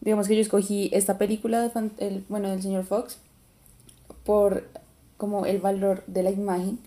digamos 0.00 0.26
que 0.28 0.34
yo 0.34 0.40
escogí 0.40 0.90
esta 0.92 1.16
película 1.16 1.62
de 1.62 1.90
el, 1.98 2.24
bueno, 2.28 2.50
del 2.50 2.62
señor 2.62 2.84
Fox 2.84 3.18
por 4.24 4.68
como 5.16 5.46
el 5.46 5.60
valor 5.60 6.02
de 6.06 6.22
la 6.22 6.30
imagen, 6.30 6.78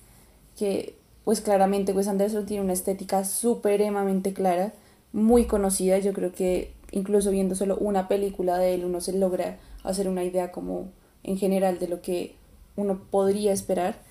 que 0.58 0.96
pues 1.24 1.42
claramente 1.42 1.94
Wes 1.94 2.08
Anderson 2.08 2.46
tiene 2.46 2.64
una 2.64 2.74
estética 2.74 3.24
supremamente 3.24 4.34
clara, 4.34 4.74
muy 5.14 5.46
conocida, 5.46 5.98
yo 6.00 6.14
creo 6.14 6.32
que 6.32 6.74
incluso 6.92 7.32
viendo 7.32 7.56
solo 7.56 7.78
una 7.78 8.08
película 8.08 8.58
de 8.58 8.76
él 8.76 8.86
uno 8.86 9.02
se 9.02 9.14
logra 9.14 9.58
hacer 9.84 10.08
una 10.08 10.24
idea 10.24 10.52
como 10.52 10.90
en 11.24 11.38
general 11.38 11.80
de 11.80 11.88
lo 11.88 12.02
que 12.02 12.36
uno 12.80 13.02
podría 13.10 13.54
esperar. 13.54 14.02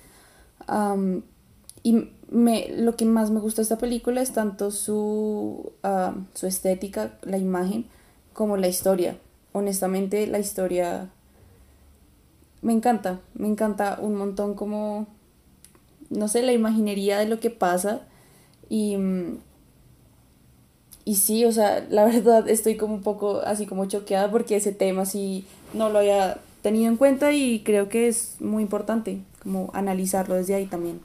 y 1.83 2.09
me, 2.29 2.67
lo 2.69 2.95
que 2.95 3.05
más 3.05 3.31
me 3.31 3.39
gusta 3.39 3.61
de 3.61 3.63
esta 3.63 3.77
película 3.77 4.21
es 4.21 4.31
tanto 4.31 4.71
su, 4.71 5.71
su 6.33 6.47
estética, 6.47 7.17
la 7.23 7.37
imagen, 7.37 7.85
como 8.33 8.57
la 8.57 8.67
historia. 8.67 9.17
Honestamente, 9.51 10.27
la 10.27 10.39
historia 10.39 11.09
me 12.61 12.73
encanta, 12.73 13.19
me 13.33 13.47
encanta 13.47 13.99
un 14.01 14.15
montón 14.15 14.53
como, 14.53 15.07
no 16.09 16.27
sé, 16.27 16.43
la 16.43 16.53
imaginería 16.53 17.17
de 17.19 17.25
lo 17.25 17.39
que 17.39 17.49
pasa. 17.49 18.01
Y, 18.69 18.97
y 21.05 21.15
sí, 21.15 21.45
o 21.45 21.51
sea, 21.51 21.85
la 21.89 22.05
verdad 22.13 22.47
estoy 22.49 22.77
como 22.77 22.95
un 22.95 23.01
poco 23.01 23.41
así 23.41 23.65
como 23.65 23.85
choqueada 23.85 24.29
porque 24.29 24.55
ese 24.55 24.71
tema 24.71 25.05
sí 25.05 25.45
no 25.73 25.89
lo 25.89 25.99
había 25.99 26.39
tenido 26.61 26.89
en 26.89 26.97
cuenta 26.97 27.31
y 27.31 27.61
creo 27.63 27.89
que 27.89 28.07
es 28.07 28.35
muy 28.39 28.63
importante 28.63 29.21
como 29.43 29.71
analizarlo 29.73 30.35
desde 30.35 30.55
ahí 30.55 30.65
también. 30.65 31.01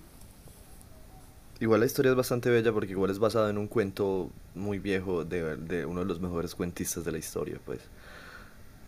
Igual 1.61 1.81
la 1.81 1.87
historia 1.87 2.11
es 2.11 2.17
bastante 2.17 2.51
bella 2.51 2.73
porque 2.73 2.93
igual 2.93 3.11
es 3.11 3.19
basada 3.19 3.49
en 3.51 3.59
un 3.59 3.69
cuento 3.69 4.31
muy 4.55 4.79
viejo 4.79 5.25
de, 5.25 5.57
de 5.57 5.87
uno 5.87 6.01
de 6.01 6.07
los 6.07 6.21
mejores 6.21 6.55
cuentistas 6.55 7.05
de 7.05 7.13
la 7.13 7.19
historia, 7.19 7.61
pues. 7.65 7.81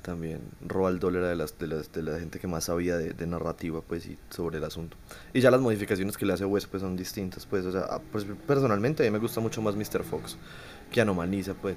También 0.02 0.40
Roald 0.64 1.00
Dahl 1.00 1.16
era 1.16 1.28
de, 1.28 1.36
las, 1.36 1.58
de, 1.58 1.66
las, 1.66 1.92
de 1.92 2.02
la 2.02 2.18
gente 2.18 2.38
que 2.38 2.46
más 2.46 2.64
sabía 2.64 2.96
de, 2.96 3.12
de, 3.12 3.26
narrativa, 3.26 3.80
pues, 3.80 4.06
y 4.06 4.16
sobre 4.30 4.58
el 4.58 4.64
asunto. 4.64 4.96
Y 5.32 5.40
ya 5.40 5.50
las 5.50 5.60
modificaciones 5.60 6.16
que 6.16 6.26
le 6.26 6.32
hace 6.32 6.44
Wes, 6.44 6.66
pues, 6.66 6.80
son 6.80 6.96
distintas, 6.96 7.44
pues, 7.46 7.64
o 7.64 7.72
sea, 7.72 8.00
pues, 8.12 8.24
personalmente 8.46 9.02
a 9.02 9.06
mí 9.06 9.12
me 9.12 9.18
gusta 9.18 9.40
mucho 9.40 9.62
más 9.62 9.74
Mr. 9.74 10.04
Fox, 10.04 10.36
que 10.92 11.00
Anomaliza, 11.00 11.54
pues 11.54 11.76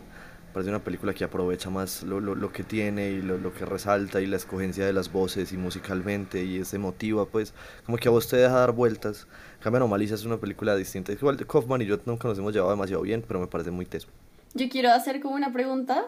parece 0.53 0.69
una 0.69 0.83
película 0.83 1.13
que 1.13 1.23
aprovecha 1.23 1.69
más 1.69 2.03
lo, 2.03 2.19
lo, 2.19 2.35
lo 2.35 2.51
que 2.51 2.63
tiene 2.63 3.09
y 3.09 3.21
lo, 3.21 3.38
lo, 3.38 3.53
que 3.53 3.65
resalta 3.65 4.21
y 4.21 4.25
la 4.25 4.38
escogencia 4.38 4.85
de 4.85 4.93
las 4.93 5.12
voces 5.12 5.51
y 5.51 5.57
musicalmente 5.57 6.43
y 6.43 6.57
es 6.57 6.73
emotiva, 6.73 7.25
pues 7.25 7.53
como 7.85 7.97
que 7.97 8.07
a 8.07 8.12
vos 8.12 8.27
te 8.27 8.38
deja 8.38 8.53
dar 8.53 8.71
vueltas. 8.71 9.27
Cambio 9.62 9.77
Anomalisa 9.77 10.15
es 10.15 10.25
una 10.25 10.38
película 10.38 10.75
distinta. 10.75 11.12
Igual 11.12 11.38
de 11.38 11.45
Kaufman 11.45 11.81
y 11.81 11.85
yo 11.85 11.97
nunca 12.05 12.27
nos 12.27 12.38
hemos 12.38 12.53
llevado 12.53 12.71
demasiado 12.71 13.01
bien, 13.03 13.23
pero 13.27 13.39
me 13.39 13.47
parece 13.47 13.71
muy 13.71 13.85
teso. 13.85 14.07
Yo 14.53 14.67
quiero 14.69 14.91
hacer 14.91 15.19
como 15.21 15.35
una 15.35 15.53
pregunta, 15.53 16.07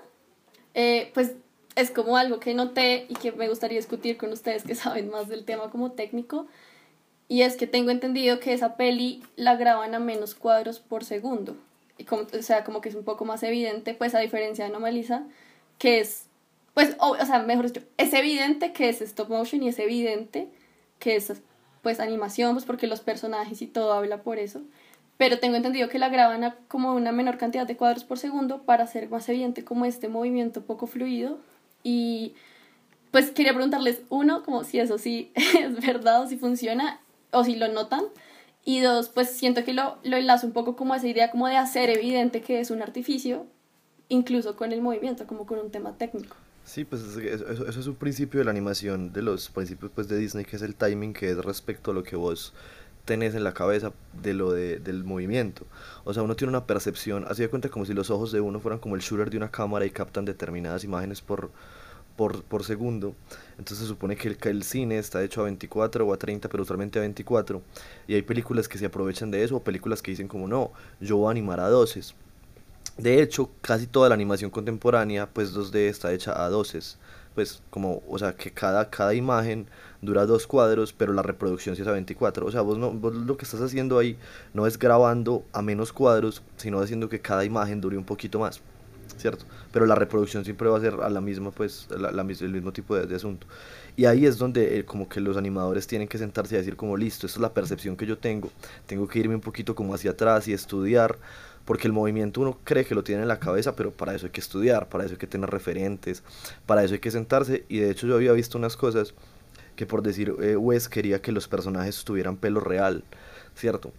eh, 0.73 1.11
pues 1.13 1.33
es 1.75 1.91
como 1.91 2.17
algo 2.17 2.39
que 2.39 2.53
noté 2.53 3.05
y 3.09 3.15
que 3.15 3.31
me 3.31 3.47
gustaría 3.47 3.77
discutir 3.77 4.17
con 4.17 4.31
ustedes 4.31 4.63
que 4.63 4.75
saben 4.75 5.09
más 5.09 5.27
del 5.27 5.45
tema 5.45 5.69
como 5.69 5.91
técnico. 5.91 6.47
Y 7.27 7.43
es 7.43 7.55
que 7.55 7.65
tengo 7.67 7.91
entendido 7.91 8.39
que 8.39 8.53
esa 8.53 8.75
peli 8.75 9.23
la 9.37 9.55
graban 9.55 9.95
a 9.95 9.99
menos 9.99 10.35
cuadros 10.35 10.79
por 10.79 11.05
segundo 11.05 11.55
como, 12.07 12.23
o 12.23 12.41
sea, 12.41 12.63
como 12.63 12.81
que 12.81 12.89
es 12.89 12.95
un 12.95 13.03
poco 13.03 13.25
más 13.25 13.43
evidente, 13.43 13.93
pues 13.93 14.15
a 14.15 14.19
diferencia 14.19 14.65
de 14.65 14.71
Anomalisa, 14.71 15.23
que 15.77 15.99
es, 15.99 16.27
pues, 16.73 16.95
o, 16.99 17.11
o, 17.11 17.25
sea, 17.25 17.39
mejor 17.39 17.67
dicho, 17.67 17.85
es 17.97 18.13
evidente 18.13 18.73
que 18.73 18.89
es 18.89 19.01
stop 19.01 19.29
motion 19.29 19.63
y 19.63 19.69
es 19.69 19.79
evidente 19.79 20.49
que 20.99 21.15
es, 21.15 21.33
pues, 21.81 21.99
animación, 21.99 22.53
pues, 22.53 22.65
porque 22.65 22.87
los 22.87 23.01
personajes 23.01 23.61
y 23.61 23.67
todo 23.67 23.93
habla 23.93 24.23
por 24.23 24.39
eso, 24.39 24.61
pero 25.21 25.37
tengo 25.37 25.55
entendido 25.55 25.87
que 25.87 25.99
la 25.99 26.09
graban 26.09 26.43
a 26.43 26.55
como 26.67 26.95
una 26.95 27.11
menor 27.11 27.37
cantidad 27.37 27.67
de 27.67 27.77
cuadros 27.77 28.03
por 28.03 28.17
segundo 28.17 28.63
para 28.63 28.85
hacer 28.85 29.07
más 29.07 29.29
evidente 29.29 29.63
como 29.63 29.85
este 29.85 30.07
movimiento 30.07 30.63
poco 30.63 30.87
fluido. 30.87 31.37
Y 31.83 32.33
pues 33.11 33.29
quería 33.29 33.53
preguntarles 33.53 34.01
uno 34.09 34.41
como 34.41 34.63
si 34.63 34.79
eso 34.79 34.97
sí 34.97 35.31
es 35.35 35.79
verdad 35.79 36.23
o 36.23 36.27
si 36.27 36.37
funciona 36.37 36.99
o 37.29 37.43
si 37.43 37.55
lo 37.55 37.67
notan 37.67 38.05
y 38.63 38.81
dos, 38.81 39.09
pues 39.09 39.31
siento 39.31 39.63
que 39.63 39.73
lo, 39.73 39.97
lo 40.03 40.17
enlazo 40.17 40.47
un 40.47 40.53
poco 40.53 40.75
como 40.75 40.93
esa 40.95 41.07
idea 41.07 41.31
como 41.31 41.47
de 41.47 41.57
hacer 41.57 41.89
evidente 41.89 42.41
que 42.41 42.59
es 42.59 42.71
un 42.71 42.81
artificio, 42.81 43.47
incluso 44.09 44.55
con 44.55 44.71
el 44.71 44.81
movimiento, 44.81 45.25
como 45.25 45.45
con 45.45 45.59
un 45.59 45.71
tema 45.71 45.97
técnico. 45.97 46.35
Sí, 46.63 46.85
pues 46.85 47.01
eso, 47.01 47.67
es 47.67 47.87
un 47.87 47.95
principio 47.95 48.39
de 48.39 48.45
la 48.45 48.51
animación, 48.51 49.11
de 49.11 49.23
los 49.23 49.49
principios 49.49 49.91
pues, 49.93 50.07
de 50.07 50.17
Disney, 50.17 50.45
que 50.45 50.57
es 50.57 50.61
el 50.61 50.75
timing, 50.75 51.13
que 51.13 51.31
es 51.31 51.37
respecto 51.37 51.91
a 51.91 51.93
lo 51.93 52.03
que 52.03 52.15
vos 52.15 52.53
tenés 53.03 53.33
en 53.33 53.43
la 53.43 53.53
cabeza 53.53 53.93
de 54.21 54.35
lo 54.35 54.51
de, 54.51 54.77
del 54.77 55.03
movimiento. 55.03 55.65
O 56.03 56.13
sea, 56.13 56.21
uno 56.21 56.35
tiene 56.35 56.49
una 56.49 56.67
percepción, 56.67 57.25
así 57.27 57.41
de 57.41 57.49
cuenta 57.49 57.69
como 57.69 57.85
si 57.85 57.93
los 57.93 58.11
ojos 58.11 58.31
de 58.31 58.41
uno 58.41 58.59
fueran 58.59 58.79
como 58.79 58.95
el 58.95 59.01
shooter 59.01 59.31
de 59.31 59.37
una 59.37 59.49
cámara 59.49 59.85
y 59.85 59.89
captan 59.89 60.23
determinadas 60.23 60.83
imágenes 60.83 61.19
por, 61.21 61.51
por, 62.29 62.63
segundo. 62.63 63.15
Entonces 63.57 63.79
se 63.79 63.85
supone 63.87 64.15
que 64.15 64.27
el, 64.27 64.37
el 64.43 64.63
cine 64.63 64.97
está 64.97 65.23
hecho 65.23 65.41
a 65.41 65.45
24 65.45 66.05
o 66.05 66.13
a 66.13 66.17
30, 66.17 66.49
pero 66.49 66.63
usualmente 66.63 66.99
a 66.99 67.01
24. 67.01 67.61
Y 68.07 68.15
hay 68.15 68.21
películas 68.21 68.67
que 68.67 68.77
se 68.77 68.85
aprovechan 68.85 69.31
de 69.31 69.43
eso 69.43 69.55
o 69.55 69.63
películas 69.63 70.01
que 70.01 70.11
dicen 70.11 70.27
como 70.27 70.47
no, 70.47 70.71
yo 70.99 71.17
voy 71.17 71.27
a 71.27 71.31
animar 71.31 71.59
a 71.59 71.69
12. 71.69 72.01
De 72.97 73.21
hecho, 73.21 73.49
casi 73.61 73.87
toda 73.87 74.09
la 74.09 74.15
animación 74.15 74.51
contemporánea, 74.51 75.27
pues 75.27 75.55
2D 75.55 75.75
está 75.87 76.13
hecha 76.13 76.43
a 76.43 76.49
12. 76.49 76.79
Pues 77.33 77.63
como, 77.69 78.03
o 78.07 78.19
sea, 78.19 78.35
que 78.35 78.51
cada, 78.51 78.89
cada 78.89 79.13
imagen 79.13 79.67
dura 80.01 80.25
dos 80.25 80.45
cuadros, 80.45 80.91
pero 80.91 81.13
la 81.13 81.23
reproducción 81.23 81.75
sí 81.75 81.81
es 81.81 81.87
a 81.87 81.93
24. 81.93 82.45
O 82.45 82.51
sea, 82.51 82.61
vos, 82.61 82.77
no, 82.77 82.91
vos 82.91 83.15
lo 83.15 83.37
que 83.37 83.45
estás 83.45 83.61
haciendo 83.61 83.97
ahí 83.97 84.17
no 84.53 84.67
es 84.67 84.77
grabando 84.77 85.45
a 85.53 85.61
menos 85.61 85.93
cuadros, 85.93 86.43
sino 86.57 86.79
haciendo 86.81 87.09
que 87.09 87.21
cada 87.21 87.45
imagen 87.45 87.81
dure 87.81 87.97
un 87.97 88.03
poquito 88.03 88.39
más. 88.39 88.61
¿Cierto? 89.21 89.45
Pero 89.71 89.85
la 89.85 89.95
reproducción 89.95 90.43
siempre 90.43 90.67
va 90.67 90.77
a 90.77 90.81
ser 90.81 90.95
a 91.01 91.09
la 91.09 91.21
misma, 91.21 91.51
pues, 91.51 91.87
el 91.91 92.51
mismo 92.51 92.73
tipo 92.73 92.95
de, 92.95 93.05
de, 93.05 93.15
asunto. 93.15 93.47
Y 93.95 94.05
ahí 94.05 94.25
es 94.25 94.37
donde 94.37 94.79
eh, 94.79 94.85
como 94.85 95.07
que 95.07 95.19
los 95.19 95.37
animadores 95.37 95.87
tienen 95.87 96.07
que 96.07 96.17
sentarse 96.17 96.55
y 96.55 96.57
decir 96.57 96.75
como, 96.75 96.97
listo, 96.97 97.27
esta 97.27 97.37
es 97.37 97.41
la 97.41 97.53
percepción 97.53 97.95
que 97.95 98.05
yo 98.05 98.17
tengo, 98.17 98.51
tengo 98.87 99.07
que 99.07 99.19
irme 99.19 99.35
un 99.35 99.41
poquito 99.41 99.75
como 99.75 99.93
hacia 99.93 100.11
atrás 100.11 100.47
y 100.47 100.53
estudiar, 100.53 101.17
porque 101.65 101.87
el 101.87 101.93
movimiento 101.93 102.41
uno 102.41 102.57
cree 102.63 102.85
que 102.85 102.95
lo 102.95 103.03
tiene 103.03 103.21
en 103.21 103.27
la 103.27 103.39
cabeza, 103.39 103.75
pero 103.75 103.91
para 103.91 104.15
eso 104.15 104.25
hay 104.25 104.31
que 104.31 104.41
estudiar, 104.41 104.89
para 104.89 105.05
eso 105.05 105.13
hay 105.13 105.19
que 105.19 105.27
tener 105.27 105.49
referentes, 105.49 106.23
para 106.65 106.83
eso 106.83 106.93
hay 106.93 106.99
que 106.99 107.11
sentarse, 107.11 107.65
y 107.69 107.79
de 107.79 107.91
hecho 107.91 108.07
yo 108.07 108.15
había 108.15 108.31
visto 108.33 108.57
unas 108.57 108.75
cosas 108.75 109.13
que 109.75 109.85
por 109.85 110.01
decir, 110.01 110.35
eh, 110.41 110.55
Wes 110.55 110.89
quería 110.89 111.21
que 111.21 111.31
los 111.31 111.47
personajes 111.47 112.03
tuvieran 112.03 112.37
pelo 112.37 112.59
real, 112.59 113.03
¿cierto? 113.55 113.93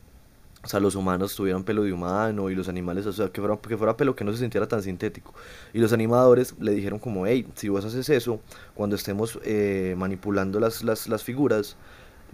O 0.65 0.69
sea, 0.69 0.79
los 0.79 0.95
humanos 0.95 1.35
tuvieran 1.35 1.65
pelo 1.65 1.83
de 1.83 1.93
humano 1.93 2.49
y 2.49 2.55
los 2.55 2.69
animales, 2.69 3.05
o 3.07 3.13
sea, 3.13 3.29
que 3.29 3.41
fuera, 3.41 3.57
que 3.57 3.77
fuera 3.77 3.97
pelo 3.97 4.15
que 4.15 4.25
no 4.25 4.33
se 4.33 4.39
sintiera 4.39 4.69
tan 4.69 4.83
sintético. 4.83 5.35
Y 5.73 5.79
los 5.79 5.93
animadores 5.93 6.55
le 6.61 6.73
dijeron 6.73 7.01
como, 7.01 7.27
hey, 7.27 7.47
si 7.55 7.69
vos 7.69 7.85
haces 7.85 8.09
eso, 8.09 8.41
cuando 8.75 8.95
estemos 8.95 9.41
eh, 9.45 9.95
manipulando 9.99 10.61
las, 10.61 10.85
las, 10.85 11.09
las 11.09 11.25
figuras, 11.25 11.77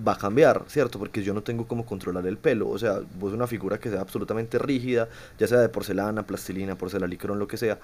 va 0.06 0.12
a 0.12 0.18
cambiar, 0.18 0.62
¿cierto? 0.68 0.98
Porque 0.98 1.22
yo 1.22 1.32
no 1.34 1.42
tengo 1.42 1.66
cómo 1.66 1.86
controlar 1.86 2.26
el 2.26 2.36
pelo. 2.36 2.68
O 2.68 2.78
sea, 2.78 3.00
vos 3.18 3.32
una 3.32 3.46
figura 3.46 3.78
que 3.78 3.90
sea 3.90 4.00
absolutamente 4.00 4.58
rígida, 4.58 5.08
ya 5.38 5.46
sea 5.46 5.58
de 5.60 5.68
porcelana, 5.68 6.26
plastilina, 6.26 6.76
porcelalicrón, 6.76 7.38
lo 7.38 7.48
que 7.48 7.56
sea, 7.56 7.78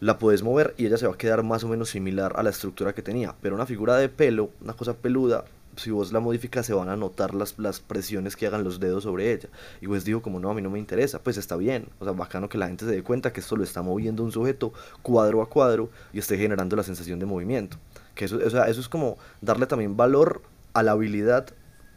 la 0.00 0.18
puedes 0.18 0.42
mover 0.42 0.74
y 0.76 0.86
ella 0.86 0.98
se 0.98 1.06
va 1.06 1.14
a 1.14 1.18
quedar 1.18 1.42
más 1.42 1.64
o 1.64 1.68
menos 1.68 1.90
similar 1.90 2.32
a 2.36 2.42
la 2.42 2.50
estructura 2.50 2.94
que 2.94 3.02
tenía. 3.02 3.34
Pero 3.40 3.54
una 3.54 3.66
figura 3.66 3.96
de 3.96 4.08
pelo, 4.08 4.50
una 4.62 4.72
cosa 4.72 4.94
peluda, 4.94 5.44
si 5.76 5.90
vos 5.90 6.12
la 6.12 6.20
modificas 6.20 6.66
se 6.66 6.74
van 6.74 6.88
a 6.88 6.96
notar 6.96 7.34
las, 7.34 7.58
las 7.58 7.80
presiones 7.80 8.36
que 8.36 8.46
hagan 8.46 8.64
los 8.64 8.80
dedos 8.80 9.04
sobre 9.04 9.32
ella. 9.32 9.48
Y 9.80 9.86
pues 9.86 10.04
dijo 10.04 10.22
como 10.22 10.40
no, 10.40 10.50
a 10.50 10.54
mí 10.54 10.62
no 10.62 10.70
me 10.70 10.78
interesa, 10.78 11.20
pues 11.22 11.36
está 11.36 11.56
bien. 11.56 11.88
O 12.00 12.04
sea, 12.04 12.12
bacano 12.12 12.48
que 12.48 12.58
la 12.58 12.66
gente 12.66 12.84
se 12.84 12.90
dé 12.90 13.02
cuenta 13.02 13.32
que 13.32 13.40
esto 13.40 13.56
lo 13.56 13.64
está 13.64 13.82
moviendo 13.82 14.24
un 14.24 14.32
sujeto 14.32 14.72
cuadro 15.02 15.42
a 15.42 15.48
cuadro 15.48 15.90
y 16.12 16.18
esté 16.18 16.36
generando 16.38 16.76
la 16.76 16.82
sensación 16.82 17.18
de 17.18 17.26
movimiento. 17.26 17.76
Que 18.14 18.24
eso, 18.24 18.38
o 18.44 18.50
sea, 18.50 18.68
eso 18.68 18.80
es 18.80 18.88
como 18.88 19.18
darle 19.40 19.66
también 19.66 19.96
valor 19.96 20.42
a 20.72 20.82
la 20.82 20.92
habilidad, 20.92 21.48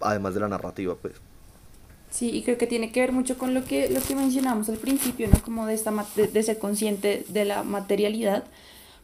además 0.02 0.34
de 0.34 0.39
la 0.42 0.48
narrativa, 0.48 0.96
pues. 0.96 1.15
Sí, 2.10 2.32
y 2.32 2.42
creo 2.44 2.58
que 2.58 2.65
tiene 2.65 2.92
que 2.92 3.02
ver 3.02 3.12
mucho 3.12 3.38
con 3.38 3.54
lo 3.54 3.63
que, 3.63 3.89
lo 3.89 4.02
que 4.02 4.15
mencionamos 4.15 4.68
al 4.70 4.78
principio, 4.78 5.28
¿no? 5.32 5.39
Como 5.42 5.68
de, 5.68 5.76
esta, 5.76 5.94
de, 6.15 6.28
de 6.28 6.44
ser 6.44 6.58
consciente 6.58 7.24
de 7.30 7.46
la 7.46 7.63
materialidad, 7.63 8.46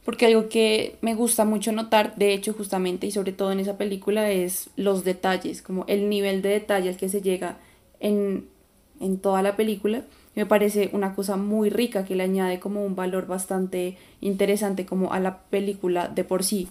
porque 0.06 0.28
algo 0.28 0.50
que 0.50 0.96
me 1.02 1.16
gusta 1.16 1.46
mucho 1.46 1.72
notar, 1.72 2.16
de 2.16 2.34
hecho, 2.34 2.54
justamente, 2.54 3.08
y 3.08 3.12
sobre 3.12 3.34
todo 3.34 3.52
en 3.52 3.60
esa 3.60 3.76
película, 3.76 4.30
es 4.30 4.70
los 4.76 5.04
detalles, 5.04 5.64
como 5.64 5.84
el 5.88 6.10
nivel 6.10 6.44
de 6.44 6.50
detalle 6.50 6.90
al 6.90 6.98
que 6.98 7.10
se 7.10 7.22
llega 7.22 7.58
en, 8.00 8.46
en 9.02 9.18
toda 9.18 9.42
la 9.42 9.56
película. 9.56 10.04
Me 10.36 10.46
parece 10.46 10.90
una 10.94 11.16
cosa 11.16 11.38
muy 11.38 11.70
rica 11.70 12.06
que 12.06 12.16
le 12.16 12.24
añade 12.24 12.60
como 12.60 12.86
un 12.86 12.96
valor 12.96 13.26
bastante 13.26 13.98
interesante 14.22 14.86
como 14.86 15.12
a 15.12 15.20
la 15.20 15.40
película 15.50 16.08
de 16.08 16.24
por 16.24 16.44
sí. 16.44 16.68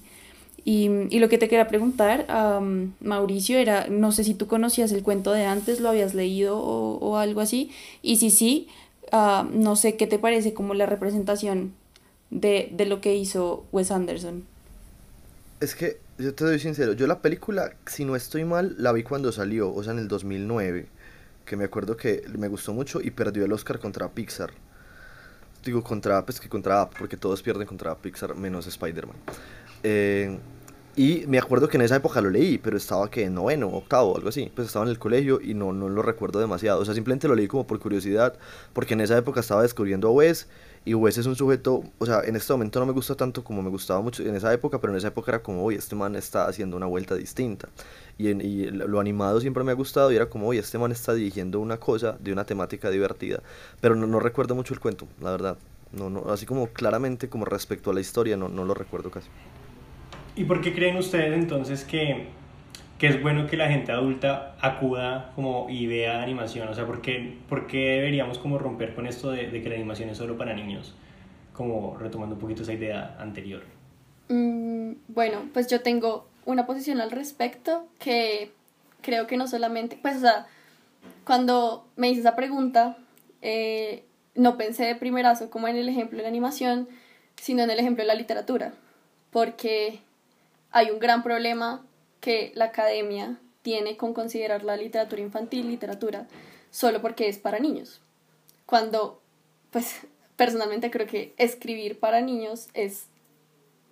Y, 0.64 0.88
y 1.10 1.18
lo 1.18 1.28
que 1.28 1.36
te 1.36 1.48
quería 1.48 1.66
preguntar, 1.66 2.26
um, 2.30 2.92
Mauricio, 3.00 3.58
era, 3.58 3.88
no 3.88 4.12
sé 4.12 4.22
si 4.22 4.34
tú 4.34 4.46
conocías 4.46 4.92
el 4.92 5.02
cuento 5.02 5.32
de 5.32 5.44
antes, 5.44 5.80
lo 5.80 5.88
habías 5.88 6.14
leído 6.14 6.58
o, 6.58 6.98
o 6.98 7.16
algo 7.16 7.40
así, 7.40 7.70
y 8.00 8.16
si 8.16 8.30
sí, 8.30 8.68
uh, 9.12 9.44
no 9.52 9.76
sé 9.76 9.96
qué 9.96 10.06
te 10.06 10.18
parece 10.18 10.54
como 10.54 10.72
la 10.74 10.86
representación 10.86 11.72
de, 12.34 12.68
de 12.72 12.84
lo 12.84 13.00
que 13.00 13.14
hizo 13.14 13.64
Wes 13.72 13.90
Anderson. 13.90 14.44
Es 15.60 15.74
que, 15.74 15.98
yo 16.18 16.34
te 16.34 16.44
doy 16.44 16.58
sincero, 16.58 16.92
yo 16.92 17.06
la 17.06 17.20
película, 17.20 17.72
si 17.86 18.04
no 18.04 18.16
estoy 18.16 18.44
mal, 18.44 18.74
la 18.76 18.92
vi 18.92 19.04
cuando 19.04 19.32
salió, 19.32 19.72
o 19.72 19.82
sea, 19.82 19.92
en 19.92 20.00
el 20.00 20.08
2009, 20.08 20.86
que 21.46 21.56
me 21.56 21.64
acuerdo 21.64 21.96
que 21.96 22.24
me 22.36 22.48
gustó 22.48 22.74
mucho 22.74 23.00
y 23.00 23.10
perdió 23.10 23.44
el 23.44 23.52
Oscar 23.52 23.78
contra 23.78 24.08
Pixar. 24.08 24.50
Digo, 25.64 25.82
contra, 25.82 26.26
pues 26.26 26.40
que 26.40 26.48
contra, 26.48 26.90
porque 26.90 27.16
todos 27.16 27.40
pierden 27.40 27.66
contra 27.66 27.94
Pixar, 27.94 28.34
menos 28.34 28.66
Spider-Man. 28.66 29.16
Eh, 29.84 30.36
y 30.96 31.24
me 31.26 31.38
acuerdo 31.38 31.68
que 31.68 31.76
en 31.76 31.82
esa 31.82 31.96
época 31.96 32.20
lo 32.20 32.30
leí, 32.30 32.58
pero 32.58 32.76
estaba 32.76 33.10
que 33.10 33.24
en 33.24 33.34
noveno, 33.34 33.68
octavo, 33.68 34.16
algo 34.16 34.28
así. 34.28 34.50
Pues 34.54 34.68
estaba 34.68 34.84
en 34.84 34.90
el 34.90 34.98
colegio 34.98 35.40
y 35.40 35.54
no, 35.54 35.72
no 35.72 35.88
lo 35.88 36.02
recuerdo 36.02 36.38
demasiado. 36.38 36.80
O 36.80 36.84
sea, 36.84 36.94
simplemente 36.94 37.26
lo 37.26 37.34
leí 37.34 37.48
como 37.48 37.66
por 37.66 37.80
curiosidad, 37.80 38.34
porque 38.72 38.94
en 38.94 39.00
esa 39.00 39.16
época 39.16 39.40
estaba 39.40 39.62
descubriendo 39.62 40.08
a 40.08 40.12
Wes. 40.12 40.46
Y 40.86 40.92
Wes 40.92 41.16
es 41.16 41.24
un 41.24 41.34
sujeto, 41.34 41.82
o 41.98 42.04
sea, 42.04 42.20
en 42.24 42.36
este 42.36 42.52
momento 42.52 42.78
no 42.78 42.84
me 42.84 42.92
gusta 42.92 43.14
tanto 43.14 43.42
como 43.42 43.62
me 43.62 43.70
gustaba 43.70 44.02
mucho 44.02 44.22
en 44.22 44.34
esa 44.34 44.52
época, 44.52 44.80
pero 44.80 44.92
en 44.92 44.98
esa 44.98 45.08
época 45.08 45.30
era 45.30 45.42
como, 45.42 45.64
oye, 45.64 45.78
este 45.78 45.96
man 45.96 46.14
está 46.14 46.46
haciendo 46.46 46.76
una 46.76 46.84
vuelta 46.84 47.14
distinta. 47.14 47.68
Y, 48.18 48.28
en, 48.28 48.42
y 48.42 48.66
lo 48.66 49.00
animado 49.00 49.40
siempre 49.40 49.64
me 49.64 49.72
ha 49.72 49.74
gustado 49.74 50.12
y 50.12 50.16
era 50.16 50.28
como, 50.28 50.46
oye, 50.46 50.60
este 50.60 50.76
man 50.76 50.92
está 50.92 51.14
dirigiendo 51.14 51.58
una 51.58 51.78
cosa 51.78 52.18
de 52.20 52.32
una 52.32 52.44
temática 52.44 52.90
divertida. 52.90 53.42
Pero 53.80 53.96
no, 53.96 54.06
no 54.06 54.20
recuerdo 54.20 54.54
mucho 54.54 54.74
el 54.74 54.80
cuento, 54.80 55.08
la 55.22 55.30
verdad. 55.30 55.56
No, 55.92 56.10
no, 56.10 56.30
así 56.30 56.44
como 56.44 56.66
claramente 56.66 57.28
como 57.28 57.46
respecto 57.46 57.90
a 57.90 57.94
la 57.94 58.00
historia, 58.00 58.36
no, 58.36 58.50
no 58.50 58.64
lo 58.64 58.74
recuerdo 58.74 59.10
casi. 59.10 59.28
¿Y 60.36 60.44
por 60.44 60.60
qué 60.60 60.74
creen 60.74 60.96
ustedes 60.96 61.32
entonces 61.32 61.84
que, 61.84 62.28
que 63.04 63.10
es 63.10 63.22
bueno 63.22 63.46
que 63.46 63.58
la 63.58 63.68
gente 63.68 63.92
adulta 63.92 64.56
acuda 64.62 65.30
como 65.34 65.66
y 65.68 65.86
vea 65.86 66.22
animación? 66.22 66.68
O 66.68 66.74
sea, 66.74 66.86
¿por 66.86 67.02
qué, 67.02 67.36
por 67.50 67.66
qué 67.66 67.96
deberíamos 67.96 68.38
como 68.38 68.56
romper 68.56 68.94
con 68.94 69.06
esto 69.06 69.30
de, 69.30 69.50
de, 69.50 69.62
que 69.62 69.68
la 69.68 69.74
animación 69.74 70.08
es 70.08 70.16
solo 70.16 70.38
para 70.38 70.54
niños? 70.54 70.94
Como 71.52 71.98
retomando 71.98 72.36
un 72.36 72.40
poquito 72.40 72.62
esa 72.62 72.72
idea 72.72 73.14
anterior. 73.18 73.62
Mm, 74.30 74.92
bueno, 75.08 75.50
pues 75.52 75.66
yo 75.66 75.82
tengo 75.82 76.26
una 76.46 76.64
posición 76.64 77.02
al 77.02 77.10
respecto 77.10 77.86
que 77.98 78.52
creo 79.02 79.26
que 79.26 79.36
no 79.36 79.48
solamente, 79.48 79.98
pues 80.00 80.16
o 80.16 80.20
sea, 80.20 80.46
cuando 81.26 81.86
me 81.96 82.08
hice 82.08 82.20
esa 82.20 82.36
pregunta, 82.36 82.96
eh, 83.42 84.04
no 84.34 84.56
pensé 84.56 84.86
de 84.86 84.96
primerazo 84.96 85.50
como 85.50 85.68
en 85.68 85.76
el 85.76 85.90
ejemplo 85.90 86.16
de 86.16 86.22
la 86.22 86.30
animación, 86.30 86.88
sino 87.36 87.64
en 87.64 87.70
el 87.70 87.78
ejemplo 87.78 88.02
de 88.02 88.08
la 88.08 88.14
literatura, 88.14 88.72
porque 89.30 90.00
hay 90.70 90.90
un 90.90 91.00
gran 91.00 91.22
problema 91.22 91.84
que 92.24 92.52
la 92.54 92.66
academia 92.66 93.38
tiene 93.60 93.98
con 93.98 94.14
considerar 94.14 94.64
la 94.64 94.78
literatura 94.78 95.20
infantil 95.20 95.68
literatura 95.68 96.26
solo 96.70 97.02
porque 97.02 97.28
es 97.28 97.36
para 97.36 97.58
niños. 97.58 98.00
Cuando, 98.64 99.20
pues, 99.70 100.06
personalmente 100.36 100.90
creo 100.90 101.06
que 101.06 101.34
escribir 101.36 102.00
para 102.00 102.22
niños 102.22 102.68
es 102.72 103.08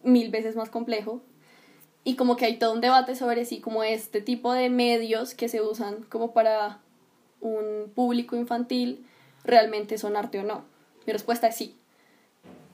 mil 0.03 0.31
veces 0.31 0.57
más 0.57 0.71
complejo 0.71 1.21
y 2.05 2.16
como 2.16 2.37
que 2.37 2.47
hay 2.47 2.59
todo 2.59 2.73
un 2.73 2.81
debate 2.81 3.16
sobre 3.16 3.45
si 3.45 3.61
como 3.61 3.85
este 3.85 4.23
tipo 4.23 4.55
de 4.55 4.71
medios 4.71 5.35
que 5.35 5.51
se 5.51 5.61
usan 5.61 6.03
como 6.05 6.33
para 6.33 6.81
un 7.42 7.92
público 7.95 8.35
infantil 8.35 9.07
realmente 9.45 9.99
son 9.99 10.16
arte 10.16 10.40
o 10.40 10.42
no. 10.42 10.64
Mi 11.07 11.12
respuesta 11.12 11.49
es 11.49 11.57
sí. 11.57 11.77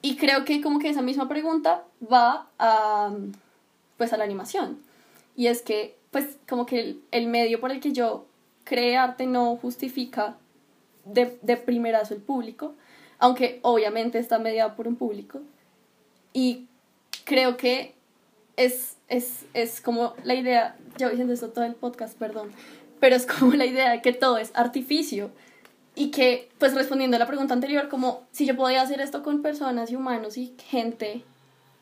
Y 0.03 0.19
creo 0.19 0.45
que 0.45 0.63
como 0.63 0.79
que 0.79 0.89
esa 0.89 1.03
misma 1.03 1.29
pregunta 1.29 1.85
va 2.01 2.49
a 2.61 3.13
pues 3.97 4.13
a 4.13 4.17
la 4.17 4.23
animación. 4.23 4.87
Y 5.39 5.47
es 5.47 5.63
que, 5.63 5.97
pues, 6.11 6.37
como 6.49 6.67
que 6.67 6.81
el, 6.81 7.03
el 7.13 7.29
medio 7.29 7.61
por 7.61 7.71
el 7.71 7.79
que 7.79 7.93
yo 7.93 8.27
cree 8.65 8.97
arte 8.97 9.25
no 9.25 9.55
justifica 9.55 10.37
de, 11.05 11.39
de 11.43 11.57
primerazo 11.57 12.13
el 12.13 12.21
público, 12.21 12.75
aunque 13.21 13.61
obviamente 13.63 14.19
está 14.19 14.41
mediado 14.41 14.75
por 14.75 14.89
un 14.89 14.97
público. 14.97 15.41
Y 16.33 16.67
creo 17.23 17.57
que 17.57 17.95
es, 18.57 18.97
es, 19.07 19.45
es 19.55 19.81
como 19.81 20.15
la 20.25 20.35
idea, 20.35 20.77
voy 20.99 21.11
diciendo 21.11 21.35
esto 21.35 21.51
todo 21.51 21.65
el 21.65 21.77
podcast, 21.77 22.19
perdón, 22.19 22.51
pero 22.99 23.15
es 23.15 23.25
como 23.25 23.53
la 23.55 23.65
idea 23.65 23.93
de 23.93 24.03
que 24.03 24.13
todo 24.13 24.39
es 24.39 24.51
artificio 24.55 25.31
y 25.95 26.11
que, 26.11 26.49
pues 26.59 26.75
respondiendo 26.75 27.15
a 27.15 27.21
la 27.21 27.29
pregunta 27.29 27.55
anterior, 27.55 27.89
como 27.89 28.27
si 28.33 28.45
yo 28.45 28.57
podía 28.57 28.83
hacer 28.83 29.01
esto 29.01 29.23
con 29.23 29.41
personas 29.41 29.93
y 29.93 29.95
humanos 29.95 30.37
y 30.37 30.57
gente, 30.69 31.23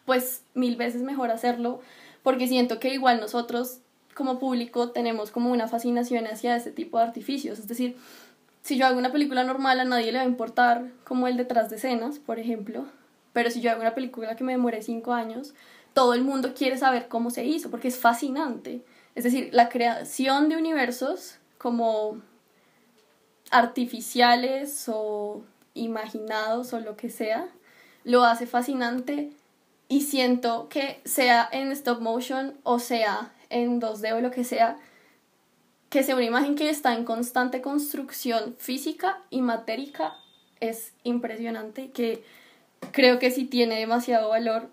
pues 0.05 0.43
mil 0.53 0.77
veces 0.77 1.01
mejor 1.01 1.31
hacerlo 1.31 1.81
porque 2.27 2.49
siento 2.49 2.81
que 2.81 2.93
igual 2.93 3.21
nosotros 3.21 3.79
como 4.13 4.41
público 4.41 4.91
tenemos 4.91 5.31
como 5.31 5.53
una 5.53 5.69
fascinación 5.69 6.27
hacia 6.27 6.57
ese 6.57 6.73
tipo 6.73 6.99
de 6.99 7.05
artificios. 7.05 7.61
Es 7.61 7.69
decir, 7.69 7.97
si 8.63 8.77
yo 8.77 8.85
hago 8.85 8.99
una 8.99 9.13
película 9.13 9.45
normal 9.45 9.79
a 9.79 9.85
nadie 9.85 10.11
le 10.11 10.19
va 10.19 10.25
a 10.25 10.27
importar 10.27 10.91
como 11.05 11.29
el 11.29 11.37
detrás 11.37 11.71
de 11.71 11.77
escenas, 11.77 12.19
por 12.19 12.41
ejemplo, 12.41 12.85
pero 13.33 13.49
si 13.53 13.61
yo 13.61 13.71
hago 13.71 13.81
una 13.81 13.95
película 13.95 14.35
que 14.35 14.43
me 14.43 14.51
demore 14.51 14.83
cinco 14.83 15.13
años, 15.13 15.55
todo 15.95 16.15
el 16.15 16.25
mundo 16.25 16.53
quiere 16.53 16.77
saber 16.77 17.07
cómo 17.07 17.31
se 17.31 17.45
hizo, 17.45 17.71
porque 17.71 17.87
es 17.87 17.97
fascinante. 17.97 18.83
Es 19.15 19.23
decir, 19.23 19.51
la 19.53 19.69
creación 19.69 20.49
de 20.49 20.57
universos 20.57 21.37
como 21.59 22.21
artificiales 23.53 24.87
o 24.93 25.45
imaginados 25.75 26.73
o 26.73 26.81
lo 26.81 26.97
que 26.97 27.09
sea, 27.09 27.47
lo 28.03 28.25
hace 28.25 28.49
fascinante 28.49 29.31
y 29.89 30.03
siento 30.03 30.69
que 30.69 31.01
sea 31.05 31.49
en 31.53 31.71
stop 31.73 32.01
motion 32.01 32.55
o 32.63 32.79
sea 32.79 33.33
en 33.51 33.81
2D 33.81 34.15
o 34.15 34.21
lo 34.21 34.31
que 34.31 34.45
sea, 34.45 34.77
que 35.91 36.03
sea 36.03 36.17
una 36.17 36.25
imagen 36.25 36.57
que 36.57 36.69
está 36.69 36.95
en 36.95 37.05
constante 37.05 37.61
construcción 37.63 38.57
física 38.59 39.23
y 39.31 39.43
matérica 39.43 40.15
es 40.61 40.93
impresionante, 41.05 41.91
que 41.91 42.25
creo 42.93 43.19
que 43.19 43.31
sí 43.31 43.45
tiene 43.45 43.79
demasiado 43.79 44.31
valor, 44.31 44.69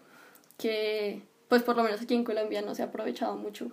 que 0.58 1.22
pues 1.50 1.62
por 1.62 1.76
lo 1.76 1.84
menos 1.84 2.02
aquí 2.02 2.16
en 2.16 2.24
Colombia 2.24 2.62
no 2.62 2.74
se 2.74 2.82
ha 2.82 2.86
aprovechado 2.86 3.36
mucho. 3.36 3.72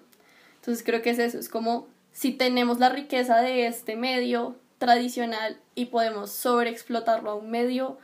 Entonces 0.57 0.85
creo 0.85 1.00
que 1.03 1.11
es 1.11 1.18
eso, 1.18 1.38
es 1.38 1.48
como 1.48 1.87
si 2.12 2.33
tenemos 2.33 2.79
la 2.79 2.90
riqueza 2.90 3.40
de 3.40 3.66
este 3.66 3.96
medio 3.96 4.57
tradicional 4.79 5.59
y 5.74 5.87
podemos 5.87 6.31
sobreexplotarlo 6.33 7.31
a 7.31 7.35
un 7.37 7.50
medio, 7.50 7.98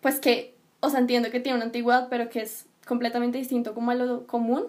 pues 0.00 0.20
que 0.20 0.53
o 0.84 0.90
sea, 0.90 1.00
entiendo 1.00 1.30
que 1.30 1.40
tiene 1.40 1.56
una 1.56 1.66
antigüedad, 1.66 2.08
pero 2.08 2.28
que 2.28 2.42
es 2.42 2.66
completamente 2.86 3.38
distinto 3.38 3.74
como 3.74 3.90
a 3.90 3.94
lo 3.94 4.26
común, 4.26 4.64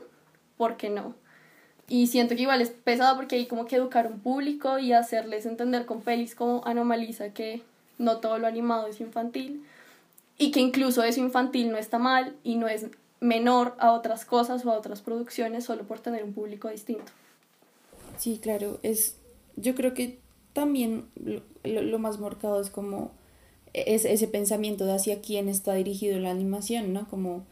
¿por 0.57 0.77
qué 0.77 0.89
no? 0.89 1.13
Y 1.87 2.07
siento 2.07 2.35
que 2.35 2.43
igual 2.43 2.61
es 2.61 2.69
pesado 2.69 3.15
porque 3.15 3.35
hay 3.35 3.45
como 3.45 3.65
que 3.65 3.75
educar 3.75 4.07
un 4.07 4.19
público 4.19 4.79
y 4.79 4.93
hacerles 4.93 5.45
entender 5.45 5.85
con 5.85 6.01
pelis 6.01 6.33
como 6.33 6.65
Anomaliza 6.65 7.29
que 7.29 7.61
no 7.97 8.17
todo 8.17 8.39
lo 8.39 8.47
animado 8.47 8.87
es 8.87 8.99
infantil 8.99 9.63
y 10.37 10.51
que 10.51 10.59
incluso 10.59 11.03
eso 11.03 11.19
infantil 11.19 11.69
no 11.69 11.77
está 11.77 11.99
mal 11.99 12.35
y 12.43 12.55
no 12.55 12.67
es 12.67 12.87
menor 13.19 13.75
a 13.79 13.91
otras 13.91 14.25
cosas 14.25 14.65
o 14.65 14.71
a 14.71 14.77
otras 14.77 15.01
producciones 15.01 15.65
solo 15.65 15.83
por 15.83 15.99
tener 15.99 16.23
un 16.23 16.33
público 16.33 16.69
distinto. 16.69 17.11
Sí, 18.17 18.39
claro, 18.41 18.79
es 18.81 19.17
yo 19.55 19.75
creo 19.75 19.93
que 19.93 20.19
también 20.53 21.07
lo, 21.15 21.41
lo 21.63 21.99
más 21.99 22.19
marcado 22.19 22.59
es 22.59 22.69
como 22.69 23.11
es 23.75 24.05
ese 24.05 24.27
pensamiento 24.27 24.85
de 24.85 24.93
hacia 24.93 25.21
quién 25.21 25.49
está 25.49 25.73
dirigido 25.73 26.17
la 26.19 26.31
animación, 26.31 26.93
¿no? 26.93 27.07
Como 27.09 27.43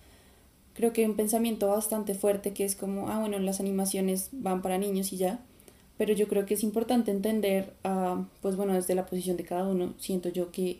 creo 0.73 0.93
que 0.93 1.05
un 1.05 1.15
pensamiento 1.15 1.67
bastante 1.67 2.15
fuerte 2.15 2.53
que 2.53 2.63
es 2.63 2.75
como, 2.75 3.09
ah, 3.09 3.19
bueno, 3.19 3.37
las 3.39 3.59
animaciones 3.59 4.29
van 4.31 4.61
para 4.61 4.77
niños 4.77 5.11
y 5.13 5.17
ya, 5.17 5.41
pero 5.97 6.13
yo 6.13 6.27
creo 6.27 6.45
que 6.45 6.55
es 6.55 6.63
importante 6.63 7.11
entender, 7.11 7.73
uh, 7.83 8.23
pues 8.41 8.55
bueno, 8.55 8.73
desde 8.73 8.95
la 8.95 9.05
posición 9.05 9.37
de 9.37 9.43
cada 9.43 9.65
uno, 9.65 9.93
siento 9.99 10.29
yo 10.29 10.51
que 10.51 10.79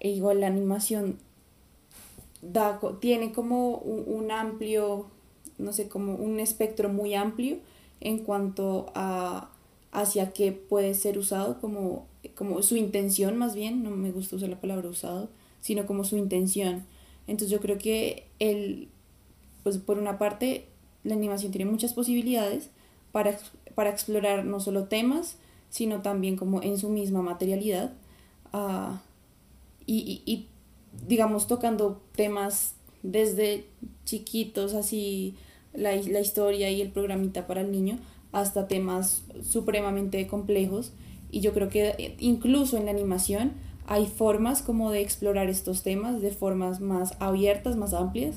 igual 0.00 0.40
la 0.40 0.48
animación 0.48 1.18
da, 2.42 2.80
tiene 3.00 3.32
como 3.32 3.76
un, 3.76 4.30
amplio, 4.30 5.06
no 5.58 5.72
sé, 5.72 5.88
como 5.88 6.16
un 6.16 6.40
espectro 6.40 6.88
muy 6.88 7.14
amplio 7.14 7.58
en 8.00 8.18
cuanto 8.18 8.92
a 8.94 9.50
hacia 9.92 10.32
qué 10.32 10.52
puede 10.52 10.92
ser 10.92 11.16
usado 11.16 11.58
como, 11.58 12.06
como 12.36 12.62
su 12.62 12.76
intención 12.76 13.36
más 13.36 13.54
bien, 13.54 13.82
no 13.82 13.90
me 13.90 14.12
gusta 14.12 14.36
usar 14.36 14.48
la 14.48 14.60
palabra 14.60 14.88
usado, 14.88 15.30
sino 15.60 15.86
como 15.86 16.04
su 16.04 16.16
intención. 16.16 16.84
Entonces 17.26 17.50
yo 17.50 17.60
creo 17.60 17.78
que 17.78 18.28
el, 18.38 18.88
pues 19.62 19.78
por 19.78 19.98
una 19.98 20.18
parte, 20.18 20.66
la 21.02 21.14
animación 21.14 21.50
tiene 21.50 21.70
muchas 21.70 21.92
posibilidades 21.92 22.70
para, 23.10 23.38
para 23.74 23.90
explorar 23.90 24.44
no 24.44 24.60
solo 24.60 24.84
temas, 24.84 25.38
sino 25.70 26.02
también 26.02 26.36
como 26.36 26.62
en 26.62 26.78
su 26.78 26.88
misma 26.88 27.22
materialidad. 27.22 27.92
Ah, 28.52 29.00
y, 29.86 30.22
y, 30.26 30.48
digamos, 31.06 31.46
tocando 31.46 32.02
temas 32.14 32.74
desde 33.02 33.66
chiquitos, 34.04 34.74
así 34.74 35.36
la, 35.72 35.94
la 35.96 36.20
historia 36.20 36.70
y 36.70 36.80
el 36.80 36.90
programita 36.90 37.46
para 37.46 37.60
el 37.60 37.70
niño, 37.70 37.98
hasta 38.32 38.68
temas 38.68 39.24
supremamente 39.42 40.26
complejos. 40.26 40.92
Y 41.30 41.40
yo 41.40 41.52
creo 41.52 41.68
que 41.68 42.16
incluso 42.18 42.76
en 42.76 42.86
la 42.86 42.90
animación 42.90 43.52
hay 43.86 44.06
formas 44.06 44.62
como 44.62 44.90
de 44.90 45.00
explorar 45.00 45.48
estos 45.48 45.82
temas 45.82 46.20
de 46.20 46.30
formas 46.30 46.80
más 46.80 47.14
abiertas, 47.20 47.76
más 47.76 47.94
amplias, 47.94 48.36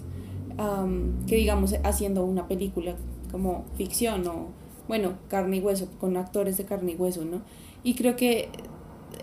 que 1.28 1.36
digamos 1.36 1.76
haciendo 1.84 2.26
una 2.26 2.48
película 2.48 2.96
como 3.32 3.64
ficción 3.78 4.28
o, 4.28 4.48
bueno, 4.88 5.14
carne 5.30 5.58
y 5.58 5.60
hueso, 5.62 5.88
con 6.00 6.18
actores 6.18 6.58
de 6.58 6.66
carne 6.66 6.94
y 6.94 6.96
hueso, 6.96 7.24
¿no? 7.24 7.42
Y 7.84 7.94
creo 7.94 8.16
que 8.16 8.50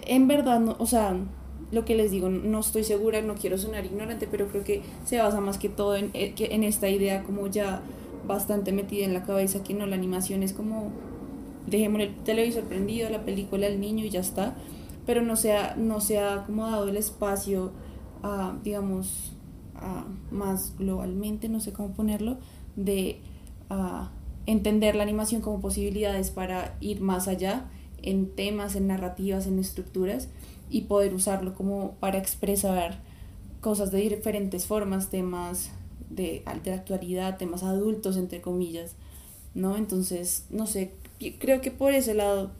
en 0.06 0.28
verdad, 0.28 0.60
no, 0.60 0.76
o 0.78 0.86
sea, 0.86 1.16
lo 1.72 1.84
que 1.84 1.94
les 1.94 2.10
digo, 2.10 2.28
no 2.28 2.60
estoy 2.60 2.84
segura, 2.84 3.20
no 3.22 3.34
quiero 3.34 3.58
sonar 3.58 3.84
ignorante, 3.84 4.28
pero 4.30 4.48
creo 4.48 4.64
que 4.64 4.82
se 5.04 5.18
basa 5.18 5.40
más 5.40 5.58
que 5.58 5.68
todo 5.68 5.96
en, 5.96 6.10
eh, 6.14 6.34
en 6.38 6.62
esta 6.62 6.88
idea 6.88 7.22
como 7.22 7.46
ya 7.48 7.82
bastante 8.26 8.72
metida 8.72 9.04
en 9.04 9.14
la 9.14 9.24
cabeza 9.24 9.62
que 9.62 9.74
no, 9.74 9.86
la 9.86 9.96
animación 9.96 10.42
es 10.42 10.52
como 10.52 10.90
dejemos 11.66 12.00
el 12.00 12.14
televisor 12.16 12.64
prendido, 12.64 13.10
la 13.10 13.24
película, 13.24 13.66
el 13.66 13.80
niño 13.80 14.04
y 14.04 14.10
ya 14.10 14.20
está, 14.20 14.56
pero 15.04 15.22
no 15.22 15.36
se 15.36 15.56
ha, 15.56 15.76
no 15.76 16.00
se 16.00 16.18
ha 16.18 16.44
como 16.44 16.66
dado 16.66 16.88
el 16.88 16.96
espacio 16.96 17.72
a, 18.22 18.56
digamos, 18.62 19.32
a, 19.74 20.04
más 20.30 20.76
globalmente, 20.78 21.48
no 21.48 21.60
sé 21.60 21.72
cómo 21.72 21.92
ponerlo, 21.94 22.38
de 22.76 23.20
a, 23.70 24.10
entender 24.46 24.94
la 24.94 25.02
animación 25.02 25.40
como 25.40 25.60
posibilidades 25.60 26.30
para 26.30 26.76
ir 26.80 27.00
más 27.00 27.28
allá 27.28 27.68
en 28.02 28.30
temas, 28.34 28.76
en 28.76 28.86
narrativas, 28.86 29.46
en 29.46 29.58
estructuras 29.58 30.28
y 30.70 30.82
poder 30.82 31.14
usarlo 31.14 31.54
como 31.54 31.94
para 31.94 32.18
expresar 32.18 33.00
cosas 33.60 33.90
de 33.90 33.98
diferentes 33.98 34.66
formas, 34.66 35.10
temas 35.10 35.72
de, 36.10 36.44
de 36.62 36.72
actualidad, 36.72 37.38
temas 37.38 37.64
adultos, 37.64 38.16
entre 38.16 38.40
comillas, 38.40 38.94
¿no? 39.54 39.76
Entonces, 39.76 40.46
no 40.50 40.66
sé, 40.66 40.92
creo 41.38 41.60
que 41.60 41.70
por 41.70 41.92
ese 41.92 42.14
lado 42.14 42.50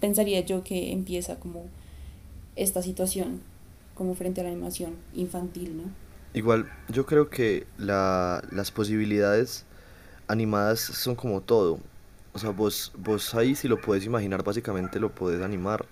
pensaría 0.00 0.40
yo 0.40 0.62
que 0.62 0.92
empieza 0.92 1.36
como 1.36 1.66
esta 2.54 2.82
situación, 2.82 3.40
como 3.94 4.14
frente 4.14 4.40
a 4.40 4.44
la 4.44 4.50
animación 4.50 4.94
infantil, 5.14 5.76
¿no? 5.76 5.82
Igual, 6.34 6.70
yo 6.88 7.06
creo 7.06 7.30
que 7.30 7.66
la, 7.78 8.42
las 8.50 8.70
posibilidades 8.70 9.64
animadas 10.28 10.80
son 10.80 11.14
como 11.14 11.40
todo. 11.40 11.80
O 12.32 12.38
sea, 12.38 12.50
vos, 12.50 12.92
vos 12.98 13.34
ahí 13.34 13.54
si 13.54 13.68
lo 13.68 13.80
puedes 13.80 14.04
imaginar, 14.04 14.44
básicamente 14.44 15.00
lo 15.00 15.14
puedes 15.14 15.42
animar. 15.42 15.86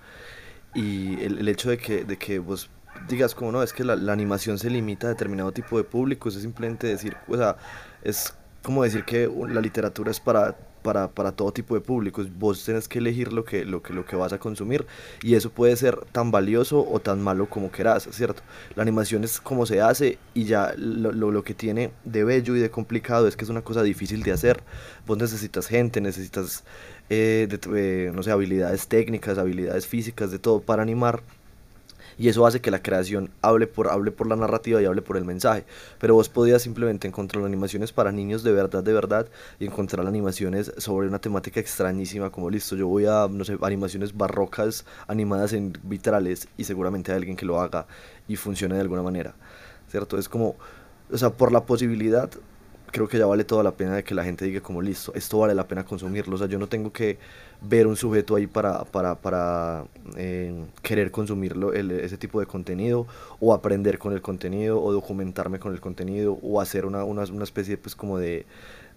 Y 0.74 1.14
el, 1.22 1.38
el 1.38 1.48
hecho 1.48 1.70
de 1.70 1.78
que, 1.78 2.04
de 2.04 2.18
que 2.18 2.38
vos 2.38 2.68
digas 3.08 3.34
como 3.34 3.52
no, 3.52 3.62
es 3.62 3.72
que 3.72 3.84
la, 3.84 3.96
la, 3.96 4.12
animación 4.12 4.58
se 4.58 4.68
limita 4.70 5.06
a 5.06 5.10
determinado 5.10 5.52
tipo 5.52 5.78
de 5.78 5.84
público, 5.84 6.28
es 6.28 6.34
simplemente 6.34 6.86
decir, 6.86 7.16
o 7.28 7.36
sea, 7.36 7.56
es 8.02 8.34
como 8.62 8.82
decir 8.82 9.04
que 9.04 9.30
la 9.48 9.60
literatura 9.60 10.10
es 10.10 10.20
para, 10.20 10.56
para, 10.84 11.08
para, 11.08 11.32
todo 11.32 11.50
tipo 11.50 11.74
de 11.74 11.80
públicos, 11.80 12.28
vos 12.38 12.62
tenés 12.62 12.88
que 12.88 12.98
elegir 12.98 13.32
lo 13.32 13.44
que, 13.44 13.64
lo, 13.64 13.82
que, 13.82 13.94
lo 13.94 14.04
que 14.04 14.16
vas 14.16 14.34
a 14.34 14.38
consumir. 14.38 14.86
Y 15.22 15.34
eso 15.34 15.50
puede 15.50 15.74
ser 15.76 15.96
tan 16.12 16.30
valioso 16.30 16.86
o 16.86 17.00
tan 17.00 17.22
malo 17.22 17.48
como 17.48 17.72
querás, 17.72 18.06
¿cierto? 18.12 18.42
La 18.76 18.82
animación 18.82 19.24
es 19.24 19.40
como 19.40 19.64
se 19.64 19.80
hace 19.80 20.18
y 20.34 20.44
ya 20.44 20.74
lo, 20.76 21.10
lo, 21.12 21.42
que 21.42 21.54
tiene 21.54 21.90
de 22.04 22.22
bello 22.22 22.54
y 22.54 22.60
de 22.60 22.70
complicado 22.70 23.26
es 23.26 23.34
que 23.34 23.44
es 23.44 23.50
una 23.50 23.62
cosa 23.62 23.82
difícil 23.82 24.22
de 24.22 24.32
hacer, 24.32 24.62
vos 25.06 25.16
necesitas 25.16 25.66
gente, 25.66 26.02
necesitas, 26.02 26.64
eh, 27.08 27.48
eh, 27.74 28.12
no 28.14 28.22
sé, 28.22 28.30
habilidades 28.30 28.86
técnicas, 28.86 29.38
habilidades 29.38 29.86
físicas, 29.86 30.30
de 30.30 30.38
todo 30.38 30.60
para 30.60 30.82
animar 30.82 31.22
y 32.18 32.28
eso 32.28 32.46
hace 32.46 32.60
que 32.60 32.70
la 32.70 32.82
creación 32.82 33.30
hable 33.42 33.66
por, 33.66 33.88
hable 33.88 34.10
por 34.10 34.26
la 34.26 34.36
narrativa 34.36 34.80
y 34.80 34.84
hable 34.84 35.02
por 35.02 35.16
el 35.16 35.24
mensaje. 35.24 35.64
Pero 35.98 36.14
vos 36.14 36.28
podías 36.28 36.62
simplemente 36.62 37.08
encontrar 37.08 37.44
animaciones 37.44 37.92
para 37.92 38.12
niños 38.12 38.42
de 38.42 38.52
verdad, 38.52 38.82
de 38.82 38.92
verdad, 38.92 39.28
y 39.58 39.66
encontrar 39.66 40.06
animaciones 40.06 40.72
sobre 40.78 41.08
una 41.08 41.20
temática 41.20 41.60
extrañísima, 41.60 42.30
como 42.30 42.50
listo, 42.50 42.76
yo 42.76 42.88
voy 42.88 43.06
a, 43.06 43.28
no 43.30 43.44
sé, 43.44 43.58
animaciones 43.62 44.16
barrocas 44.16 44.84
animadas 45.06 45.52
en 45.52 45.72
vitrales 45.82 46.48
y 46.56 46.64
seguramente 46.64 47.12
hay 47.12 47.18
alguien 47.18 47.36
que 47.36 47.46
lo 47.46 47.60
haga 47.60 47.86
y 48.28 48.36
funcione 48.36 48.74
de 48.74 48.80
alguna 48.80 49.02
manera, 49.02 49.34
¿cierto? 49.88 50.18
Es 50.18 50.28
como, 50.28 50.56
o 51.10 51.18
sea, 51.18 51.30
por 51.30 51.52
la 51.52 51.64
posibilidad 51.64 52.30
creo 52.94 53.08
que 53.08 53.18
ya 53.18 53.26
vale 53.26 53.42
toda 53.42 53.64
la 53.64 53.72
pena 53.72 53.96
de 53.96 54.04
que 54.04 54.14
la 54.14 54.22
gente 54.22 54.44
diga 54.44 54.60
como 54.60 54.80
listo, 54.80 55.12
esto 55.16 55.38
vale 55.40 55.52
la 55.52 55.66
pena 55.66 55.84
consumirlo, 55.84 56.36
o 56.36 56.38
sea, 56.38 56.46
yo 56.46 56.60
no 56.60 56.68
tengo 56.68 56.92
que 56.92 57.18
ver 57.60 57.88
un 57.88 57.96
sujeto 57.96 58.36
ahí 58.36 58.46
para, 58.46 58.84
para, 58.84 59.16
para 59.16 59.84
eh, 60.16 60.64
querer 60.80 61.10
consumirlo, 61.10 61.72
ese 61.72 62.16
tipo 62.18 62.38
de 62.38 62.46
contenido, 62.46 63.08
o 63.40 63.52
aprender 63.52 63.98
con 63.98 64.12
el 64.12 64.22
contenido, 64.22 64.80
o 64.80 64.92
documentarme 64.92 65.58
con 65.58 65.72
el 65.72 65.80
contenido, 65.80 66.38
o 66.40 66.60
hacer 66.60 66.86
una, 66.86 67.02
una, 67.02 67.24
una 67.24 67.42
especie 67.42 67.76
pues 67.76 67.96
como 67.96 68.16
de, 68.16 68.46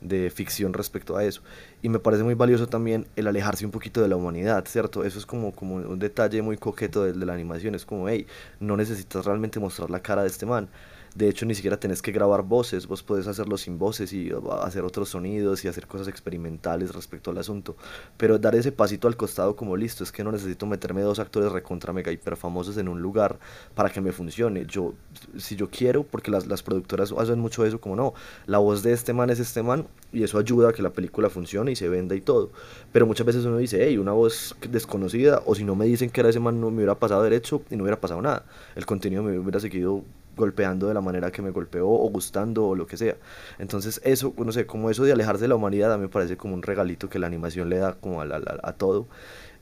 de 0.01 0.29
ficción 0.29 0.73
respecto 0.73 1.17
a 1.17 1.23
eso. 1.23 1.41
Y 1.81 1.89
me 1.89 1.97
parece 1.97 2.23
muy 2.23 2.35
valioso 2.35 2.67
también 2.67 3.07
el 3.15 3.25
alejarse 3.25 3.65
un 3.65 3.71
poquito 3.71 4.03
de 4.03 4.09
la 4.09 4.15
humanidad, 4.15 4.63
¿cierto? 4.67 5.05
Eso 5.05 5.17
es 5.17 5.25
como, 5.25 5.53
como 5.53 5.77
un 5.77 5.97
detalle 5.97 6.43
muy 6.43 6.57
coqueto 6.57 7.03
de, 7.03 7.13
de 7.13 7.25
la 7.25 7.33
animación, 7.33 7.73
es 7.73 7.83
como, 7.83 8.07
hey, 8.09 8.27
no 8.59 8.77
necesitas 8.77 9.25
realmente 9.25 9.59
mostrar 9.59 9.89
la 9.89 10.01
cara 10.03 10.21
de 10.21 10.27
este 10.27 10.45
man 10.45 10.69
de 11.17 11.27
hecho, 11.29 11.47
ni 11.47 11.55
siquiera 11.55 11.79
tenés 11.79 12.03
que 12.03 12.11
grabar 12.11 12.43
voces, 12.43 12.85
vos 12.85 13.01
podés 13.01 13.25
hacerlo 13.25 13.57
sin 13.57 13.79
voces 13.79 14.13
y 14.13 14.31
hacer 14.61 14.83
otros 14.83 15.09
sonidos 15.09 15.65
y 15.65 15.67
hacer 15.67 15.87
cosas 15.87 16.07
experimentales 16.07 16.93
respecto 16.93 17.31
al 17.31 17.39
asunto. 17.39 17.75
Pero 18.17 18.37
dar 18.37 18.53
ese 18.53 18.71
pasito 18.71 19.07
al 19.07 19.17
costado 19.17 19.55
como 19.55 19.75
listo, 19.75 20.03
es 20.03 20.11
que 20.11 20.23
no 20.23 20.31
necesito 20.31 20.67
meterme 20.67 21.01
dos 21.01 21.17
actores 21.17 21.51
recontra 21.51 21.91
mega 21.91 22.11
hiper 22.11 22.37
famosos 22.37 22.77
en 22.77 22.87
un 22.87 23.01
lugar 23.01 23.39
para 23.73 23.89
que 23.89 23.99
me 23.99 24.11
funcione. 24.11 24.67
Yo, 24.67 24.93
si 25.37 25.55
yo 25.55 25.71
quiero, 25.71 26.03
porque 26.03 26.29
las, 26.29 26.45
las 26.45 26.61
productoras 26.61 27.11
hacen 27.11 27.39
mucho 27.39 27.65
eso, 27.65 27.81
como 27.81 27.95
no, 27.95 28.13
la 28.45 28.59
voz 28.59 28.83
de 28.83 28.93
este 28.93 29.11
man 29.11 29.31
es 29.31 29.39
este 29.39 29.63
man 29.63 29.87
y 30.13 30.21
eso 30.21 30.37
ayuda 30.37 30.69
a 30.69 30.73
que 30.73 30.83
la 30.83 30.91
película 30.91 31.31
funcione 31.31 31.71
y 31.71 31.75
se 31.75 31.89
venda 31.89 32.13
y 32.13 32.21
todo. 32.21 32.51
Pero 32.91 33.07
muchas 33.07 33.25
veces 33.25 33.43
uno 33.43 33.57
dice, 33.57 33.83
hey, 33.83 33.97
una 33.97 34.11
voz 34.11 34.55
desconocida, 34.69 35.41
o 35.47 35.55
si 35.55 35.63
no 35.63 35.75
me 35.75 35.85
dicen 35.85 36.11
que 36.11 36.19
era 36.19 36.29
ese 36.29 36.39
man, 36.39 36.61
no 36.61 36.69
me 36.69 36.77
hubiera 36.77 36.93
pasado 36.93 37.23
derecho 37.23 37.63
y 37.71 37.75
no 37.75 37.83
hubiera 37.83 37.99
pasado 37.99 38.21
nada. 38.21 38.45
El 38.75 38.85
contenido 38.85 39.23
me 39.23 39.39
hubiera 39.39 39.59
seguido 39.59 40.03
golpeando 40.37 40.87
de 40.87 40.93
la 40.93 41.01
manera 41.01 41.31
que 41.31 41.41
me 41.41 41.51
golpeó 41.51 41.89
o 41.89 42.09
gustando 42.09 42.67
o 42.67 42.75
lo 42.75 42.87
que 42.87 42.95
sea. 42.95 43.17
Entonces 43.59 43.99
eso, 44.05 44.33
no 44.37 44.51
sé, 44.53 44.65
como 44.65 44.89
eso 44.89 45.03
de 45.03 45.11
alejarse 45.11 45.43
de 45.43 45.47
la 45.49 45.55
humanidad 45.55 45.91
a 45.91 45.97
mí 45.97 46.03
me 46.03 46.09
parece 46.09 46.37
como 46.37 46.53
un 46.53 46.63
regalito 46.63 47.09
que 47.09 47.19
la 47.19 47.27
animación 47.27 47.69
le 47.69 47.79
da 47.79 47.95
como 47.95 48.21
a, 48.21 48.73
todo. 48.73 49.07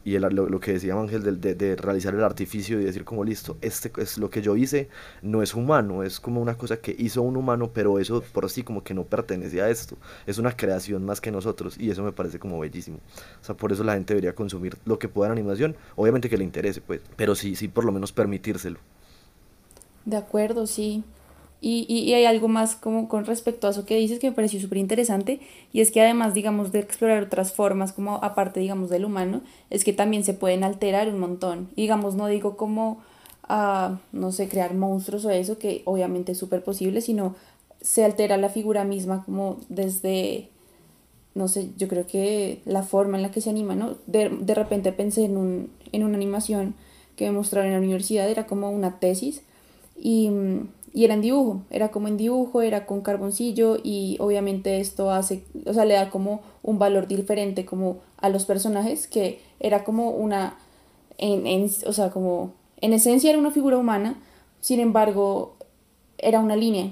Y 0.04 0.14
el, 0.14 0.22
lo, 0.22 0.60
que 0.60 0.74
decía 0.74 0.94
Ángel 0.94 1.24
de, 1.24 1.32
de, 1.32 1.56
de, 1.56 1.76
realizar 1.76 2.14
el 2.14 2.24
artificio 2.24 2.80
y 2.80 2.84
decir 2.84 3.04
como 3.06 3.24
listo, 3.24 3.58
este 3.62 3.92
es 3.98 4.20
lo 4.20 4.30
que 4.30 4.44
yo 4.44 4.56
hice, 4.56 4.88
no 5.24 5.42
es 5.42 5.56
humano, 5.56 6.04
es 6.04 6.20
como 6.20 6.42
una 6.42 6.60
cosa 6.60 6.78
que 6.78 6.96
hizo 7.00 7.24
un 7.24 7.36
humano, 7.36 7.72
pero 7.74 7.98
eso 7.98 8.22
por 8.22 8.48
sí 8.52 8.62
como 8.62 8.84
que 8.84 8.94
no 8.94 9.06
pertenece 9.06 9.64
a 9.64 9.70
esto, 9.72 9.98
es 10.28 10.38
una 10.38 10.56
creación 10.56 11.04
más 11.06 11.22
que 11.22 11.32
nosotros 11.32 11.76
y 11.80 11.90
eso 11.90 12.04
me 12.04 12.12
parece 12.12 12.38
como 12.38 12.60
bellísimo. 12.60 13.00
O 13.42 13.44
sea, 13.44 13.56
por 13.58 13.72
eso 13.72 13.84
la 13.84 13.94
gente 13.94 14.14
debería 14.14 14.36
consumir 14.36 14.78
lo 14.86 15.00
que 15.00 15.10
pueda 15.10 15.30
en 15.30 15.40
animación, 15.40 15.76
obviamente 15.96 16.30
que 16.30 16.38
le 16.38 16.44
interese 16.44 16.82
pues, 16.82 17.02
pero 17.16 17.34
sí, 17.34 17.56
sí 17.56 17.68
por 17.68 17.84
lo 17.84 17.92
menos 17.92 18.12
permitírselo. 18.12 18.78
De 20.06 20.18
acuerdo, 20.18 20.68
sí. 20.68 21.04
Y, 21.62 21.86
y, 21.90 22.00
y, 22.00 22.14
hay 22.14 22.26
algo 22.26 22.48
más 22.48 22.76
como 22.76 23.08
con 23.08 23.26
respecto 23.26 23.66
a 23.66 23.72
eso 23.72 23.86
que 23.86 23.96
dices 23.96 24.20
que 24.20 24.30
me 24.30 24.36
pareció 24.36 24.60
súper 24.60 24.78
interesante 24.78 25.40
y 25.74 25.82
es 25.82 25.90
que 25.90 26.00
además, 26.02 26.36
digamos, 26.36 26.72
de 26.72 26.80
explorar 26.80 27.24
otras 27.24 27.54
formas 27.54 27.92
como 27.92 28.18
aparte, 28.24 28.60
digamos, 28.60 28.92
del 28.92 29.06
humano, 29.06 29.42
es 29.72 29.84
que 29.84 29.94
también 29.94 30.24
se 30.24 30.36
pueden 30.36 30.64
alterar 30.64 31.08
un 31.08 31.20
montón. 31.20 31.70
Digamos, 31.76 32.14
no 32.14 32.28
digo 32.28 32.56
como, 32.56 33.02
uh, 33.50 33.96
no 34.12 34.32
sé, 34.32 34.48
crear 34.48 34.76
monstruos 34.76 35.26
o 35.26 35.32
eso, 35.32 35.58
que 35.58 35.82
obviamente 35.86 36.34
es 36.34 36.38
súper 36.38 36.64
posible, 36.64 37.02
sino 37.02 37.36
se 37.82 38.06
altera 38.06 38.38
la 38.38 38.50
figura 38.50 38.84
misma 38.84 39.24
como 39.26 39.58
desde, 39.70 40.50
no 41.34 41.48
sé, 41.48 41.70
yo 41.78 41.88
creo 41.88 42.06
que 42.06 42.62
la 42.66 42.84
forma 42.84 43.18
en 43.18 43.24
la 43.24 43.32
que 43.32 43.42
se 43.42 43.50
anima, 43.50 43.76
¿no? 43.76 43.96
De, 44.06 44.30
de 44.30 44.54
repente 44.54 44.92
pensé 44.92 45.26
en, 45.26 45.38
un, 45.38 45.72
en 45.92 46.04
una 46.04 46.16
animación 46.16 46.76
que 47.16 47.26
me 47.26 47.32
mostraron 47.32 47.68
en 47.68 47.74
la 47.74 47.80
universidad, 47.80 48.30
era 48.30 48.46
como 48.46 48.70
una 48.70 49.00
tesis 49.00 49.42
y, 49.96 50.30
y, 50.94 51.06
era 51.06 51.14
en 51.14 51.22
dibujo, 51.22 51.62
era 51.70 51.90
como 51.90 52.08
en 52.08 52.18
dibujo, 52.18 52.62
era 52.62 52.86
con 52.86 53.02
carboncillo 53.02 53.78
y 53.84 54.18
obviamente 54.20 54.80
esto 54.80 55.12
hace, 55.12 55.44
o 55.66 55.74
sea, 55.74 55.86
le 55.86 55.94
da 55.94 56.10
como 56.10 56.42
un 56.64 56.80
valor 56.80 57.08
diferente 57.08 57.66
como 57.66 58.00
a 58.18 58.30
los 58.30 58.46
personajes 58.46 59.08
que 59.08 59.40
era 59.60 59.84
como 59.84 60.10
una, 60.12 60.58
en, 61.18 61.48
en, 61.48 61.70
o 61.86 61.94
sea, 61.94 62.12
como 62.12 62.54
en 62.82 62.94
esencia 62.94 63.30
era 63.30 63.40
una 63.40 63.52
figura 63.52 63.78
humana, 63.78 64.20
sin 64.62 64.80
embargo 64.80 65.56
era 66.18 66.40
una 66.40 66.56
línea, 66.56 66.92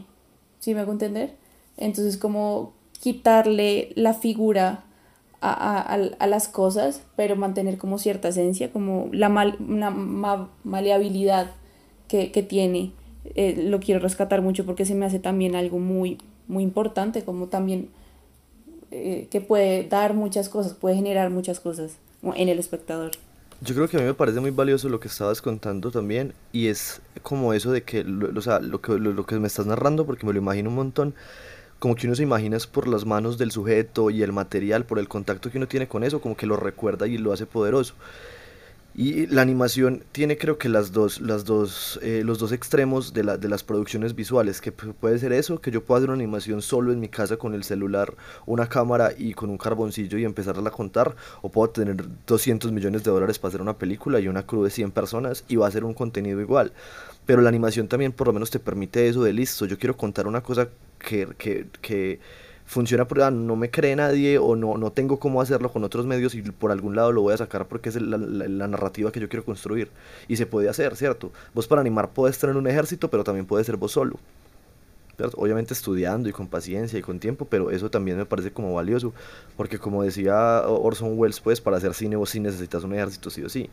¿sí 0.60 0.74
me 0.74 0.82
hago 0.82 0.92
entender? 0.92 1.36
Entonces 1.78 2.18
como 2.18 2.74
quitarle 3.00 3.92
la 3.96 4.14
figura 4.14 4.86
a, 5.42 5.82
a, 5.82 6.28
las 6.28 6.48
cosas, 6.48 7.02
pero 7.18 7.36
mantener 7.36 7.78
como 7.78 7.98
cierta 7.98 8.30
esencia, 8.30 8.72
como 8.72 9.10
la 9.12 9.28
mal, 9.28 9.58
una 9.60 9.90
maleabilidad 10.64 11.52
que, 12.32 12.44
tiene. 12.44 12.92
Eh, 13.36 13.64
lo 13.68 13.80
quiero 13.80 14.00
rescatar 14.00 14.42
mucho 14.42 14.66
porque 14.66 14.86
se 14.86 14.94
me 14.94 15.06
hace 15.06 15.20
también 15.20 15.56
algo 15.56 15.80
muy, 15.80 16.18
muy 16.48 16.64
importante, 16.64 17.24
como 17.24 17.48
también 17.48 17.90
eh, 18.92 19.28
que 19.32 19.42
puede 19.42 19.88
dar 19.88 20.14
muchas 20.14 20.50
cosas, 20.50 20.74
puede 20.74 20.96
generar 20.96 21.30
muchas 21.32 21.60
cosas 21.60 21.98
en 22.36 22.50
el 22.50 22.60
espectador. 22.60 23.12
Yo 23.62 23.74
creo 23.74 23.88
que 23.88 23.98
a 23.98 24.00
mí 24.02 24.06
me 24.06 24.14
parece 24.14 24.40
muy 24.40 24.52
valioso 24.52 24.90
lo 24.90 25.00
que 25.00 25.08
estabas 25.08 25.42
contando 25.42 25.90
también 25.90 26.34
y 26.52 26.68
es 26.68 27.02
como 27.22 27.54
eso 27.54 27.72
de 27.72 27.84
que, 27.84 28.06
o 28.36 28.42
sea, 28.42 28.60
lo 28.60 28.82
que, 28.82 29.00
lo, 29.00 29.26
que 29.26 29.40
me 29.40 29.48
estás 29.48 29.66
narrando, 29.66 30.06
porque 30.06 30.26
me 30.26 30.34
lo 30.34 30.40
imagino 30.40 30.70
un 30.70 30.76
montón, 30.76 31.16
como 31.80 31.96
que 31.96 32.08
uno 32.08 32.16
se 32.16 32.24
imagina 32.24 32.58
es 32.58 32.68
por 32.68 32.88
las 32.88 33.06
manos 33.06 33.38
del 33.38 33.52
sujeto 33.52 34.10
y 34.10 34.22
el 34.22 34.34
material, 34.34 34.86
por 34.86 35.00
el 35.00 35.08
contacto 35.08 35.50
que 35.50 35.58
uno 35.58 35.68
tiene 35.68 35.88
con 35.88 36.04
eso, 36.04 36.22
como 36.22 36.36
que 36.36 36.46
lo 36.46 36.58
recuerda 36.58 37.08
y 37.08 37.18
lo 37.18 37.32
hace 37.32 37.46
poderoso. 37.46 37.96
Y 38.96 39.26
la 39.26 39.42
animación 39.42 40.04
tiene 40.12 40.38
creo 40.38 40.60
que 40.60 40.70
las 40.70 40.92
dos, 40.92 41.20
las 41.20 41.46
dos, 41.46 42.00
eh, 42.04 42.22
los 42.24 42.38
dos 42.38 42.52
extremos 42.52 43.12
de, 43.12 43.24
la, 43.24 43.38
de 43.38 43.50
las 43.50 43.64
producciones 43.64 44.14
visuales, 44.14 44.62
que 44.62 44.72
puede 44.72 45.18
ser 45.18 45.34
eso, 45.34 45.60
que 45.60 45.72
yo 45.72 45.84
pueda 45.84 45.98
hacer 45.98 46.12
una 46.12 46.20
animación 46.22 46.62
solo 46.62 46.94
en 46.94 47.00
mi 47.00 47.10
casa 47.10 47.38
con 47.38 47.56
el 47.56 47.64
celular, 47.64 48.14
una 48.46 48.70
cámara 48.70 49.12
y 49.18 49.34
con 49.34 49.50
un 49.50 49.58
carboncillo 49.58 50.20
y 50.20 50.26
empezarla 50.26 50.70
a 50.70 50.72
contar, 50.72 51.16
o 51.42 51.50
puedo 51.50 51.72
tener 51.72 52.06
200 52.28 52.72
millones 52.72 53.04
de 53.04 53.10
dólares 53.10 53.40
para 53.40 53.50
hacer 53.50 53.62
una 53.62 53.80
película 53.80 54.20
y 54.20 54.28
una 54.28 54.46
crew 54.46 54.64
de 54.64 54.70
100 54.70 54.92
personas 54.92 55.44
y 55.48 55.56
va 55.56 55.68
a 55.68 55.72
ser 55.72 55.86
un 55.86 55.96
contenido 55.96 56.40
igual. 56.40 56.72
Pero 57.26 57.42
la 57.42 57.50
animación 57.50 57.88
también 57.88 58.12
por 58.12 58.28
lo 58.28 58.34
menos 58.34 58.52
te 58.52 58.60
permite 58.60 59.08
eso 59.08 59.24
de 59.24 59.34
listo, 59.34 59.66
yo 59.66 59.80
quiero 59.80 59.98
contar 59.98 60.28
una 60.28 60.42
cosa 60.42 60.70
que, 61.00 61.30
que, 61.40 61.66
que 61.82 62.20
funciona 62.74 63.08
por, 63.08 63.22
ah, 63.22 63.32
no 63.32 63.56
me 63.56 63.70
cree 63.70 63.96
nadie 63.96 64.38
o 64.38 64.56
no, 64.56 64.78
no 64.78 64.92
tengo 64.92 65.20
cómo 65.20 65.42
hacerlo 65.42 65.72
con 65.72 65.84
otros 65.84 66.06
medios 66.06 66.36
y 66.36 66.42
por 66.42 66.72
algún 66.72 66.96
lado 66.96 67.12
lo 67.12 67.22
voy 67.22 67.34
a 67.34 67.38
sacar 67.38 67.68
porque 67.68 67.90
es 67.90 68.02
la, 68.02 68.18
narrativa 68.68 69.12
que 69.12 69.20
yo 69.20 69.30
quiero 69.30 69.46
construir. 69.46 69.90
Y 70.28 70.36
se 70.36 70.46
puede 70.46 70.70
hacer, 70.70 70.96
¿cierto? 70.96 71.32
Vos 71.54 71.68
para 71.68 71.82
animar 71.82 72.10
puedes 72.12 72.38
tener 72.38 72.58
un 72.58 72.68
ejército, 72.68 73.10
pero 73.10 73.24
también 73.24 73.46
puedes 73.46 73.66
ser 73.66 73.78
vos 73.78 73.92
solo. 73.92 74.20
Obviamente 75.36 75.74
estudiando 75.74 76.28
y 76.28 76.32
con 76.32 76.48
paciencia 76.48 76.98
y 76.98 77.02
con 77.04 77.20
tiempo, 77.20 77.46
pero 77.46 77.70
eso 77.70 77.90
también 77.90 78.18
me 78.18 78.26
parece 78.26 78.52
como 78.52 78.74
valioso, 78.74 79.14
porque 79.56 79.78
como 79.78 80.04
decía 80.04 80.68
Orson 80.68 81.18
Welles, 81.18 81.40
pues 81.40 81.62
para 81.62 81.78
hacer 81.78 81.94
cine 81.94 82.16
vos 82.16 82.32
sí 82.32 82.40
necesitas 82.40 82.84
un 82.84 82.94
ejército 82.94 83.30
sí 83.30 83.44
o 83.44 83.50
sí 83.50 83.70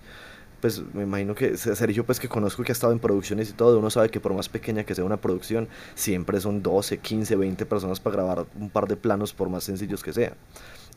pues 0.61 0.83
me 0.95 1.03
imagino 1.03 1.35
que 1.35 1.57
Sergio, 1.57 2.05
pues 2.05 2.21
que 2.21 2.29
conozco 2.29 2.63
que 2.63 2.73
ha 2.73 2.75
estado 2.75 2.93
en 2.93 2.99
producciones 2.99 3.51
y 3.51 3.53
todo, 3.53 3.79
uno 3.79 3.91
sabe 3.91 4.11
que 4.11 4.21
por 4.21 4.35
más 4.35 4.49
pequeña 4.49 4.85
que 4.85 4.95
sea 4.95 5.05
una 5.05 5.17
producción, 5.17 5.69
siempre 5.95 6.41
son 6.41 6.63
12, 6.63 6.99
15, 6.99 7.37
20 7.37 7.67
personas 7.67 8.01
para 8.01 8.17
grabar 8.17 8.47
un 8.59 8.71
par 8.71 8.87
de 8.87 8.97
planos 8.97 9.33
por 9.33 9.49
más 9.49 9.65
sencillos 9.65 10.03
que 10.03 10.13
sea. 10.13 10.35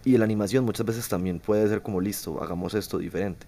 Y 0.05 0.17
la 0.17 0.25
animación 0.25 0.65
muchas 0.65 0.85
veces 0.85 1.07
también 1.07 1.39
puede 1.39 1.67
ser 1.67 1.81
como 1.81 2.01
listo, 2.01 2.43
hagamos 2.43 2.73
esto 2.73 2.97
diferente. 2.97 3.47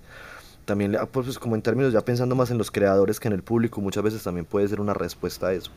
También, 0.64 0.98
pues, 1.12 1.26
pues 1.26 1.38
como 1.38 1.56
en 1.56 1.62
términos 1.62 1.94
ya 1.94 2.02
pensando 2.02 2.34
más 2.36 2.50
en 2.50 2.58
los 2.58 2.72
creadores 2.72 3.20
que 3.20 3.28
en 3.28 3.34
el 3.34 3.44
público, 3.44 3.82
muchas 3.82 4.04
veces 4.04 4.24
también 4.24 4.46
puede 4.46 4.68
ser 4.68 4.80
una 4.80 4.94
respuesta 4.94 5.48
a 5.48 5.54
eso. 5.54 5.72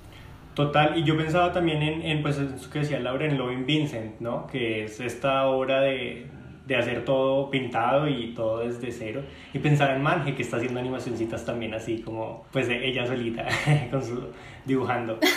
Total, 0.55 0.99
y 0.99 1.05
yo 1.05 1.17
pensaba 1.17 1.53
también 1.53 1.83
en, 1.83 2.03
en 2.03 2.23
pues 2.23 2.39
eso 2.39 2.71
que 2.71 2.81
decía 2.81 2.99
Laura, 2.99 3.27
en 3.27 3.39
Loving 3.39 3.67
Vincent, 3.67 4.19
¿no? 4.21 4.47
Que 4.47 4.85
es 4.85 4.99
esta 4.99 5.47
obra 5.47 5.81
de, 5.83 6.27
de 6.69 6.77
hacer 6.77 7.05
todo 7.05 7.51
pintado 7.51 8.07
y 8.07 8.35
todo 8.35 8.59
desde 8.59 8.93
cero. 8.93 9.25
Y 9.55 9.59
pensar 9.59 9.91
en 9.97 10.03
Manje, 10.03 10.35
que 10.35 10.43
está 10.43 10.59
haciendo 10.59 10.79
animacioncitas 10.79 11.45
también 11.45 11.73
así 11.73 12.03
como, 12.03 12.45
pues 12.53 12.69
ella 12.69 13.07
solita, 13.07 13.47
con 13.91 14.05
su 14.05 14.29
dibujando. 14.65 15.19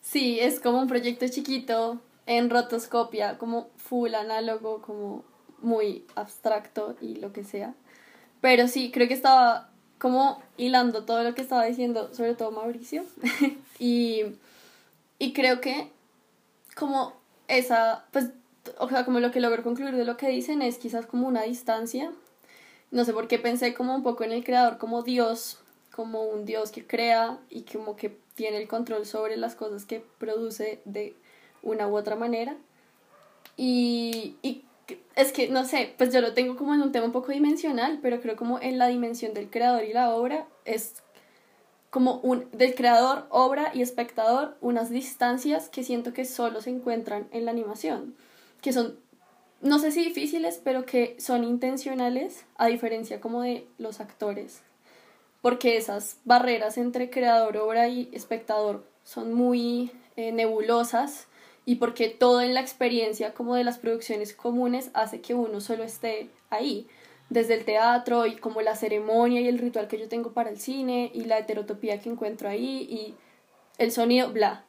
Sí, 0.00 0.40
es 0.40 0.58
como 0.58 0.80
un 0.80 0.88
proyecto 0.88 1.28
chiquito 1.28 2.00
en 2.24 2.48
rotoscopia, 2.48 3.36
como 3.36 3.68
full 3.76 4.14
análogo, 4.14 4.80
como 4.80 5.22
muy 5.60 6.06
abstracto 6.14 6.96
y 7.02 7.16
lo 7.16 7.34
que 7.34 7.44
sea. 7.44 7.74
Pero 8.40 8.68
sí, 8.68 8.90
creo 8.90 9.06
que 9.06 9.12
estaba 9.12 9.68
como 9.98 10.42
hilando 10.56 11.04
todo 11.04 11.24
lo 11.24 11.34
que 11.34 11.42
estaba 11.42 11.66
diciendo, 11.66 12.08
sobre 12.14 12.34
todo 12.34 12.52
Mauricio. 12.52 13.04
y, 13.78 14.22
y 15.18 15.34
creo 15.34 15.60
que 15.60 15.90
como 16.74 17.12
esa, 17.46 18.06
pues 18.10 18.30
o 18.78 18.88
sea, 18.88 19.04
como 19.04 19.20
lo 19.20 19.30
que 19.30 19.40
logro 19.40 19.62
concluir 19.62 19.96
de 19.96 20.04
lo 20.04 20.16
que 20.16 20.28
dicen 20.28 20.62
es 20.62 20.78
quizás 20.78 21.06
como 21.06 21.26
una 21.26 21.42
distancia. 21.42 22.12
No 22.90 23.04
sé 23.04 23.12
por 23.12 23.28
qué 23.28 23.38
pensé 23.38 23.74
como 23.74 23.94
un 23.94 24.02
poco 24.02 24.24
en 24.24 24.32
el 24.32 24.44
creador 24.44 24.78
como 24.78 25.02
Dios, 25.02 25.58
como 25.94 26.22
un 26.22 26.44
Dios 26.44 26.70
que 26.70 26.86
crea 26.86 27.38
y 27.50 27.62
como 27.62 27.96
que 27.96 28.16
tiene 28.34 28.58
el 28.58 28.68
control 28.68 29.04
sobre 29.04 29.36
las 29.36 29.54
cosas 29.54 29.84
que 29.84 30.02
produce 30.18 30.80
de 30.84 31.14
una 31.62 31.88
u 31.88 31.96
otra 31.96 32.16
manera. 32.16 32.56
Y, 33.56 34.36
y 34.42 34.64
es 35.16 35.32
que, 35.32 35.48
no 35.48 35.64
sé, 35.64 35.94
pues 35.98 36.12
yo 36.12 36.20
lo 36.20 36.34
tengo 36.34 36.56
como 36.56 36.74
en 36.74 36.82
un 36.82 36.92
tema 36.92 37.06
un 37.06 37.12
poco 37.12 37.32
dimensional, 37.32 37.98
pero 38.00 38.20
creo 38.20 38.36
como 38.36 38.60
en 38.60 38.78
la 38.78 38.86
dimensión 38.86 39.34
del 39.34 39.50
creador 39.50 39.84
y 39.84 39.92
la 39.92 40.14
obra 40.14 40.46
es 40.64 41.02
como 41.90 42.20
un, 42.20 42.48
del 42.52 42.74
creador, 42.74 43.26
obra 43.30 43.70
y 43.74 43.82
espectador, 43.82 44.56
unas 44.60 44.90
distancias 44.90 45.68
que 45.68 45.82
siento 45.82 46.12
que 46.12 46.24
solo 46.24 46.60
se 46.60 46.70
encuentran 46.70 47.28
en 47.32 47.44
la 47.44 47.50
animación 47.50 48.14
que 48.60 48.72
son, 48.72 48.98
no 49.60 49.78
sé 49.78 49.90
si 49.90 50.04
difíciles, 50.04 50.60
pero 50.62 50.84
que 50.84 51.16
son 51.18 51.44
intencionales, 51.44 52.44
a 52.56 52.66
diferencia 52.66 53.20
como 53.20 53.42
de 53.42 53.66
los 53.78 54.00
actores, 54.00 54.62
porque 55.42 55.76
esas 55.76 56.18
barreras 56.24 56.78
entre 56.78 57.10
creador, 57.10 57.56
obra 57.56 57.88
y 57.88 58.08
espectador 58.12 58.84
son 59.04 59.32
muy 59.32 59.92
eh, 60.16 60.32
nebulosas 60.32 61.28
y 61.64 61.76
porque 61.76 62.08
todo 62.08 62.40
en 62.40 62.54
la 62.54 62.60
experiencia 62.60 63.34
como 63.34 63.54
de 63.54 63.64
las 63.64 63.78
producciones 63.78 64.32
comunes 64.32 64.90
hace 64.94 65.20
que 65.20 65.34
uno 65.34 65.60
solo 65.60 65.84
esté 65.84 66.30
ahí, 66.50 66.88
desde 67.30 67.54
el 67.54 67.64
teatro 67.64 68.26
y 68.26 68.36
como 68.36 68.62
la 68.62 68.74
ceremonia 68.74 69.40
y 69.40 69.48
el 69.48 69.58
ritual 69.58 69.86
que 69.86 69.98
yo 69.98 70.08
tengo 70.08 70.32
para 70.32 70.50
el 70.50 70.58
cine 70.58 71.10
y 71.14 71.24
la 71.24 71.38
heterotopía 71.38 72.00
que 72.00 72.08
encuentro 72.08 72.48
ahí 72.48 72.88
y 72.90 73.14
el 73.76 73.92
sonido, 73.92 74.32
bla. 74.32 74.64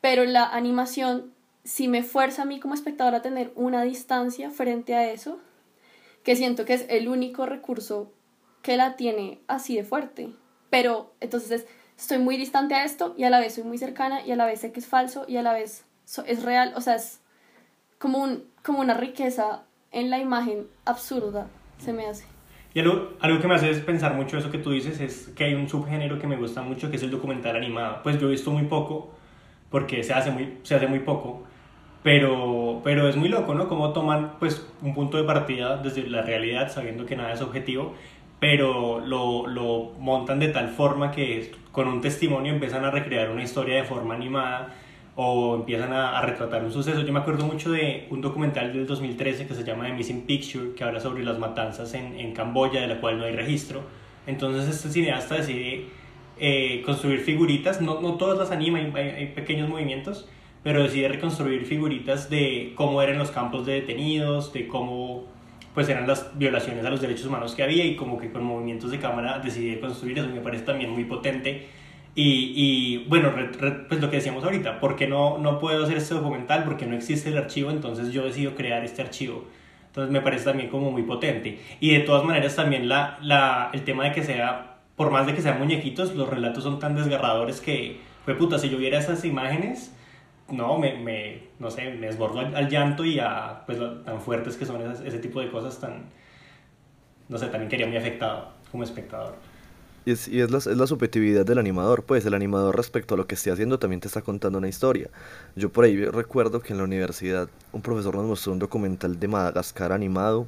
Pero 0.00 0.24
la 0.24 0.46
animación 0.46 1.33
si 1.64 1.88
me 1.88 2.02
fuerza 2.02 2.42
a 2.42 2.44
mí 2.44 2.60
como 2.60 2.74
espectador 2.74 3.14
a 3.14 3.22
tener 3.22 3.50
una 3.56 3.82
distancia 3.82 4.50
frente 4.50 4.94
a 4.94 5.10
eso, 5.10 5.38
que 6.22 6.36
siento 6.36 6.64
que 6.64 6.74
es 6.74 6.86
el 6.88 7.08
único 7.08 7.46
recurso 7.46 8.12
que 8.62 8.76
la 8.76 8.96
tiene 8.96 9.40
así 9.48 9.76
de 9.76 9.84
fuerte. 9.84 10.30
Pero 10.70 11.12
entonces 11.20 11.66
estoy 11.96 12.18
muy 12.18 12.36
distante 12.36 12.74
a 12.74 12.84
esto 12.84 13.14
y 13.16 13.24
a 13.24 13.30
la 13.30 13.40
vez 13.40 13.54
soy 13.54 13.64
muy 13.64 13.78
cercana 13.78 14.24
y 14.26 14.32
a 14.32 14.36
la 14.36 14.46
vez 14.46 14.60
sé 14.60 14.72
que 14.72 14.80
es 14.80 14.86
falso 14.86 15.24
y 15.26 15.36
a 15.36 15.42
la 15.42 15.52
vez 15.52 15.84
es 16.26 16.42
real. 16.42 16.72
O 16.76 16.80
sea, 16.80 16.96
es 16.96 17.20
como, 17.98 18.18
un, 18.22 18.44
como 18.62 18.80
una 18.80 18.94
riqueza 18.94 19.64
en 19.90 20.10
la 20.10 20.18
imagen 20.18 20.66
absurda, 20.84 21.46
se 21.78 21.92
me 21.92 22.06
hace. 22.06 22.24
Y 22.74 22.80
algo, 22.80 23.12
algo 23.20 23.40
que 23.40 23.46
me 23.46 23.54
hace 23.54 23.72
pensar 23.76 24.14
mucho 24.14 24.36
eso 24.36 24.50
que 24.50 24.58
tú 24.58 24.72
dices 24.72 25.00
es 25.00 25.28
que 25.36 25.44
hay 25.44 25.54
un 25.54 25.68
subgénero 25.68 26.18
que 26.18 26.26
me 26.26 26.36
gusta 26.36 26.60
mucho 26.62 26.90
que 26.90 26.96
es 26.96 27.02
el 27.04 27.10
documental 27.10 27.56
animado. 27.56 28.02
Pues 28.02 28.18
yo 28.18 28.26
he 28.26 28.32
visto 28.32 28.50
muy 28.50 28.64
poco 28.64 29.14
porque 29.70 30.02
se 30.02 30.12
hace 30.12 30.30
muy, 30.30 30.58
se 30.64 30.74
hace 30.74 30.86
muy 30.88 31.00
poco 31.00 31.44
pero, 32.04 32.82
pero 32.84 33.08
es 33.08 33.16
muy 33.16 33.30
loco, 33.30 33.54
¿no? 33.54 33.66
Cómo 33.66 33.94
toman 33.94 34.32
pues 34.38 34.68
un 34.82 34.92
punto 34.94 35.16
de 35.16 35.24
partida 35.24 35.78
desde 35.78 36.06
la 36.06 36.20
realidad, 36.20 36.70
sabiendo 36.70 37.06
que 37.06 37.16
nada 37.16 37.32
es 37.32 37.40
objetivo, 37.40 37.94
pero 38.38 39.00
lo, 39.00 39.46
lo 39.46 39.92
montan 39.98 40.38
de 40.38 40.48
tal 40.48 40.68
forma 40.68 41.10
que 41.10 41.52
con 41.72 41.88
un 41.88 42.02
testimonio 42.02 42.52
empiezan 42.52 42.84
a 42.84 42.90
recrear 42.90 43.30
una 43.30 43.42
historia 43.42 43.76
de 43.76 43.84
forma 43.84 44.14
animada 44.14 44.74
o 45.16 45.54
empiezan 45.56 45.94
a, 45.94 46.18
a, 46.18 46.20
retratar 46.20 46.62
un 46.62 46.72
suceso. 46.72 47.00
Yo 47.00 47.12
me 47.12 47.20
acuerdo 47.20 47.46
mucho 47.46 47.72
de 47.72 48.06
un 48.10 48.20
documental 48.20 48.74
del 48.74 48.86
2013 48.86 49.46
que 49.46 49.54
se 49.54 49.64
llama 49.64 49.86
The 49.86 49.94
Missing 49.94 50.26
Picture, 50.26 50.74
que 50.74 50.84
habla 50.84 51.00
sobre 51.00 51.24
las 51.24 51.38
matanzas 51.38 51.94
en, 51.94 52.20
en 52.20 52.34
Camboya, 52.34 52.82
de 52.82 52.88
la 52.88 53.00
cual 53.00 53.16
no 53.16 53.24
hay 53.24 53.32
registro. 53.32 53.80
Entonces 54.26 54.68
este 54.68 54.90
cineasta 54.90 55.36
decide 55.36 55.86
eh, 56.38 56.82
construir 56.84 57.20
figuritas, 57.20 57.80
no, 57.80 58.02
no 58.02 58.16
todas 58.16 58.38
las 58.38 58.50
anima, 58.50 58.78
hay, 58.78 59.08
hay 59.08 59.26
pequeños 59.34 59.70
movimientos, 59.70 60.28
pero 60.64 60.82
decide 60.82 61.08
reconstruir 61.08 61.66
figuritas 61.66 62.28
de 62.28 62.72
cómo 62.74 63.00
eran 63.02 63.18
los 63.18 63.30
campos 63.30 63.66
de 63.66 63.74
detenidos, 63.74 64.52
de 64.52 64.66
cómo 64.66 65.26
pues 65.74 65.88
eran 65.88 66.06
las 66.06 66.36
violaciones 66.38 66.84
a 66.84 66.90
los 66.90 67.00
derechos 67.00 67.26
humanos 67.26 67.54
que 67.54 67.62
había 67.62 67.84
y 67.84 67.96
como 67.96 68.16
que 68.16 68.32
con 68.32 68.44
movimientos 68.44 68.90
de 68.90 68.98
cámara 68.98 69.40
decidí 69.40 69.76
construir 69.76 70.18
eso, 70.18 70.28
me 70.28 70.40
parece 70.40 70.64
también 70.64 70.90
muy 70.90 71.04
potente. 71.04 71.66
Y, 72.14 72.52
y 72.54 73.04
bueno, 73.08 73.32
pues 73.88 74.00
lo 74.00 74.08
que 74.08 74.16
decíamos 74.16 74.44
ahorita, 74.44 74.78
¿por 74.78 74.94
qué 74.96 75.06
no, 75.08 75.36
no 75.38 75.58
puedo 75.58 75.84
hacer 75.84 75.96
este 75.96 76.14
documental? 76.14 76.64
Porque 76.64 76.86
no 76.86 76.96
existe 76.96 77.28
el 77.28 77.36
archivo, 77.36 77.70
entonces 77.70 78.12
yo 78.12 78.24
decido 78.24 78.54
crear 78.54 78.84
este 78.84 79.02
archivo. 79.02 79.44
Entonces 79.88 80.12
me 80.12 80.20
parece 80.20 80.44
también 80.44 80.70
como 80.70 80.92
muy 80.92 81.02
potente. 81.02 81.58
Y 81.80 81.90
de 81.92 82.00
todas 82.00 82.24
maneras 82.24 82.54
también 82.56 82.88
la, 82.88 83.18
la, 83.20 83.70
el 83.72 83.82
tema 83.82 84.04
de 84.04 84.12
que 84.12 84.22
sea, 84.22 84.76
por 84.96 85.10
más 85.10 85.26
de 85.26 85.34
que 85.34 85.42
sean 85.42 85.58
muñequitos, 85.58 86.14
los 86.14 86.28
relatos 86.28 86.62
son 86.62 86.78
tan 86.78 86.94
desgarradores 86.94 87.60
que, 87.60 87.98
fue 88.24 88.34
puta, 88.34 88.58
si 88.58 88.70
yo 88.70 88.78
viera 88.78 88.98
esas 88.98 89.24
imágenes, 89.24 89.93
no, 90.50 90.78
me, 90.78 90.98
me, 90.98 91.48
no 91.58 91.70
sé, 91.70 91.94
me 91.94 92.06
desbordo 92.06 92.40
al, 92.40 92.68
llanto 92.68 93.04
y 93.04 93.18
a, 93.18 93.62
pues, 93.66 93.78
tan 94.04 94.20
fuertes 94.20 94.56
que 94.56 94.66
son 94.66 94.80
ese 94.82 95.18
tipo 95.18 95.40
de 95.40 95.50
cosas 95.50 95.78
tan, 95.80 96.04
no 97.28 97.38
sé, 97.38 97.46
también 97.46 97.68
quería 97.68 97.86
muy 97.86 97.96
afectado 97.96 98.52
como 98.70 98.84
espectador. 98.84 99.34
Y 100.06 100.10
es, 100.10 100.28
y 100.28 100.40
es, 100.40 100.50
la, 100.50 100.58
es 100.58 100.66
la 100.66 100.86
subjetividad 100.86 101.46
del 101.46 101.58
animador, 101.58 102.02
pues 102.02 102.26
el 102.26 102.34
animador 102.34 102.76
respecto 102.76 103.14
a 103.14 103.16
lo 103.16 103.26
que 103.26 103.36
esté 103.36 103.50
haciendo 103.50 103.78
también 103.78 104.00
te 104.00 104.08
está 104.08 104.20
contando 104.20 104.58
una 104.58 104.68
historia. 104.68 105.08
Yo 105.56 105.70
por 105.70 105.84
ahí 105.84 106.04
recuerdo 106.04 106.60
que 106.60 106.74
en 106.74 106.78
la 106.78 106.84
universidad 106.84 107.48
un 107.72 107.80
profesor 107.80 108.14
nos 108.14 108.26
mostró 108.26 108.52
un 108.52 108.58
documental 108.58 109.18
de 109.18 109.28
Madagascar 109.28 109.92
animado 109.92 110.46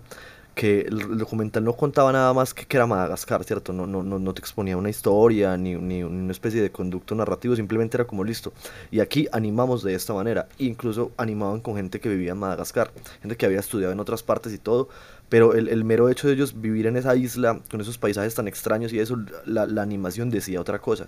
que 0.56 0.80
el, 0.80 1.18
documental 1.18 1.62
no 1.62 1.74
contaba 1.74 2.10
nada 2.12 2.32
más 2.32 2.54
que 2.54 2.64
que 2.64 2.78
era 2.78 2.86
Madagascar, 2.86 3.44
¿cierto? 3.44 3.74
No, 3.74 3.86
no, 3.86 4.02
no, 4.02 4.18
no 4.18 4.32
te 4.32 4.40
exponía 4.40 4.78
una 4.78 4.88
historia 4.88 5.54
ni, 5.58 5.74
ni 5.74 6.02
una 6.02 6.32
especie 6.32 6.62
de 6.62 6.70
conducto 6.72 7.14
narrativo, 7.14 7.54
simplemente 7.54 7.98
era 7.98 8.06
como 8.06 8.24
listo. 8.24 8.54
Y 8.90 9.00
aquí 9.00 9.28
animamos 9.32 9.82
de 9.82 9.94
esta 9.94 10.14
manera. 10.14 10.48
Incluso 10.56 11.12
animaban 11.18 11.60
con 11.60 11.76
gente 11.76 12.00
que 12.00 12.08
vivía 12.08 12.32
en 12.32 12.38
Madagascar, 12.38 12.90
gente 13.20 13.36
que 13.36 13.44
había 13.44 13.60
estudiado 13.60 13.92
en 13.92 14.00
otras 14.00 14.22
partes 14.22 14.54
y 14.54 14.58
todo, 14.58 14.88
pero 15.28 15.52
el, 15.52 15.68
el 15.68 15.84
mero 15.84 16.08
hecho 16.08 16.26
de 16.26 16.32
ellos 16.32 16.58
vivir 16.58 16.86
en 16.86 16.96
esa 16.96 17.14
isla, 17.16 17.60
con 17.70 17.82
esos 17.82 17.98
paisajes 17.98 18.34
tan 18.34 18.48
extraños 18.48 18.94
y 18.94 18.98
eso, 18.98 19.18
la, 19.44 19.66
la 19.66 19.82
animación 19.82 20.30
decía 20.30 20.58
otra 20.58 20.78
cosa 20.78 21.06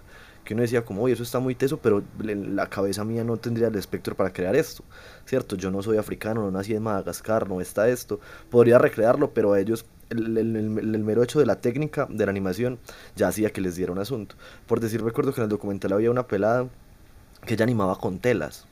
que 0.49 0.55
uno 0.55 0.63
decía 0.63 0.83
como, 0.83 1.03
oye, 1.03 1.13
eso 1.13 1.25
está 1.25 1.41
muy 1.41 1.55
teso, 1.55 1.77
pero 1.77 2.03
la 2.23 2.71
cabeza 2.71 3.05
mía 3.05 3.23
no 3.23 3.37
tendría 3.37 3.69
el 3.69 3.75
espectro 3.75 4.17
para 4.17 4.33
crear 4.33 4.57
esto, 4.57 4.83
¿cierto? 5.27 5.57
Yo 5.57 5.71
no 5.71 5.83
soy 5.83 5.99
africano, 5.99 6.41
no 6.41 6.51
nací 6.51 6.75
en 6.75 6.83
Madagascar, 6.83 7.47
no 7.47 7.61
está 7.61 7.91
esto, 7.91 8.19
podría 8.49 8.79
recrearlo, 8.79 9.35
pero 9.35 9.53
a 9.53 9.61
ellos 9.61 9.85
el, 10.09 10.39
el, 10.39 11.05
mero 11.05 11.23
hecho 11.23 11.39
de 11.39 11.45
la 11.45 11.61
técnica 11.61 12.07
de 12.09 12.25
la 12.25 12.31
animación 12.31 12.79
ya 13.15 13.29
hacía 13.29 13.51
que 13.51 13.61
les 13.61 13.77
diera 13.77 13.93
un 13.93 13.99
asunto. 13.99 14.37
Por 14.67 14.81
decir, 14.81 15.05
recuerdo 15.05 15.35
que 15.35 15.43
en 15.43 15.45
el 15.45 15.51
documental 15.51 15.93
había 15.93 16.11
una 16.11 16.27
pelada 16.27 16.67
que 17.45 17.53
ella 17.53 17.65
animaba 17.65 17.99
con 17.99 18.19
telas. 18.19 18.67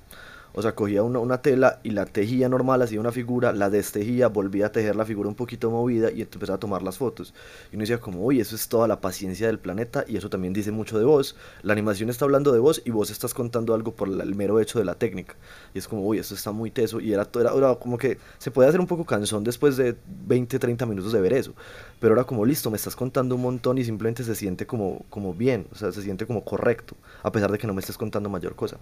O 0.58 0.62
sea, 0.62 0.74
cogía 0.74 1.02
una, 1.02 1.18
una, 1.18 1.42
tela 1.42 1.80
y 1.82 1.90
la 1.90 2.06
tejía 2.06 2.48
normal, 2.48 2.80
hacía 2.80 2.98
una 2.98 3.12
figura, 3.12 3.52
la 3.52 3.68
destejía, 3.68 4.28
volvía 4.28 4.66
a 4.66 4.72
tejer 4.72 4.96
la 4.96 5.04
figura 5.04 5.28
un 5.28 5.34
poquito 5.34 5.70
movida 5.70 6.10
y 6.10 6.22
empezaba 6.22 6.56
a 6.56 6.58
tomar 6.58 6.82
las 6.82 6.96
fotos. 6.96 7.34
Y 7.70 7.76
uno 7.76 7.82
decía 7.82 8.00
como, 8.00 8.24
uy, 8.24 8.40
eso 8.40 8.56
es 8.56 8.66
toda 8.66 8.88
la 8.88 9.02
paciencia 9.02 9.48
del 9.48 9.58
planeta 9.58 10.06
y 10.08 10.16
eso 10.16 10.30
también 10.30 10.54
dice 10.54 10.70
mucho 10.70 10.98
de 10.98 11.04
vos. 11.04 11.36
La 11.60 11.74
animación 11.74 12.08
está 12.08 12.24
hablando 12.24 12.52
de 12.52 12.58
vos 12.58 12.80
y 12.86 12.90
vos 12.90 13.10
estás 13.10 13.34
contando 13.34 13.74
algo 13.74 13.94
por 13.94 14.08
el 14.08 14.34
mero 14.34 14.58
hecho 14.58 14.78
de 14.78 14.86
la 14.86 14.94
técnica. 14.94 15.36
Y 15.74 15.78
es 15.78 15.86
como, 15.86 16.06
uy, 16.06 16.20
esto 16.20 16.34
está 16.34 16.52
muy 16.52 16.70
teso. 16.70 17.00
Y 17.00 17.12
era, 17.12 17.28
era, 17.38 17.52
era 17.52 17.74
como 17.74 17.98
que 17.98 18.16
se 18.38 18.50
puede 18.50 18.70
hacer 18.70 18.80
un 18.80 18.86
poco 18.86 19.04
cansón 19.04 19.44
después 19.44 19.76
de 19.76 19.94
20, 20.26 20.58
30 20.58 20.86
minutos 20.86 21.12
de 21.12 21.20
ver 21.20 21.34
eso. 21.34 21.52
Pero 22.00 22.14
era 22.14 22.24
como, 22.24 22.46
listo, 22.46 22.70
me 22.70 22.78
estás 22.78 22.96
contando 22.96 23.34
un 23.34 23.42
montón 23.42 23.76
y 23.76 23.84
simplemente 23.84 24.24
se 24.24 24.34
siente 24.34 24.66
como, 24.66 25.04
como 25.10 25.34
bien, 25.34 25.66
o 25.70 25.74
sea, 25.74 25.92
se 25.92 26.00
siente 26.00 26.26
como 26.26 26.44
correcto, 26.44 26.96
a 27.22 27.30
pesar 27.30 27.52
de 27.52 27.58
que 27.58 27.66
no 27.66 27.74
me 27.74 27.80
estés 27.80 27.98
contando 27.98 28.30
mayor 28.30 28.56
cosa. 28.56 28.78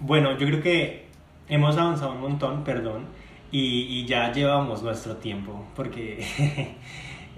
Bueno, 0.00 0.36
yo 0.38 0.46
creo 0.46 0.62
que 0.62 1.06
hemos 1.48 1.76
avanzado 1.76 2.12
un 2.12 2.20
montón, 2.20 2.64
perdón, 2.64 3.06
y, 3.50 3.82
y 3.82 4.06
ya 4.06 4.32
llevamos 4.32 4.82
nuestro 4.82 5.16
tiempo, 5.16 5.66
porque 5.74 6.24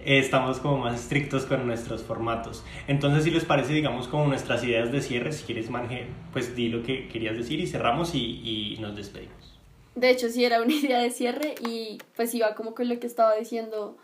estamos 0.05 0.59
como 0.59 0.79
más 0.79 1.01
estrictos 1.01 1.45
con 1.45 1.67
nuestros 1.67 2.03
formatos. 2.03 2.65
Entonces, 2.87 3.25
si 3.25 3.31
les 3.31 3.45
parece, 3.45 3.73
digamos, 3.73 4.09
como 4.09 4.27
nuestras 4.27 4.65
ideas 4.65 4.91
de 4.91 5.03
cierre, 5.03 5.33
si 5.33 5.45
quieres, 5.45 5.71
Manje, 5.71 6.07
pues 6.33 6.57
di 6.57 6.69
lo 6.69 6.83
que 6.83 7.09
querías 7.09 7.37
decir 7.37 7.61
y 7.61 7.67
cerramos 7.67 8.15
y, 8.15 8.75
y 8.75 8.79
nos 8.81 8.97
despedimos. 8.97 9.59
De 9.95 10.11
hecho, 10.11 10.29
sí 10.29 10.45
era 10.45 10.63
una 10.63 10.75
idea 10.75 11.01
de 11.01 11.11
cierre 11.11 11.55
y 11.67 11.99
pues 12.17 12.35
iba 12.35 12.55
como 12.55 12.75
con 12.75 12.89
lo 12.89 12.99
que 12.99 13.07
estaba 13.07 13.35
diciendo 13.35 13.97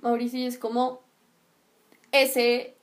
Mauricio, 0.00 0.38
y 0.38 0.44
es 0.44 0.58
como 0.58 1.00
ese 2.12 2.73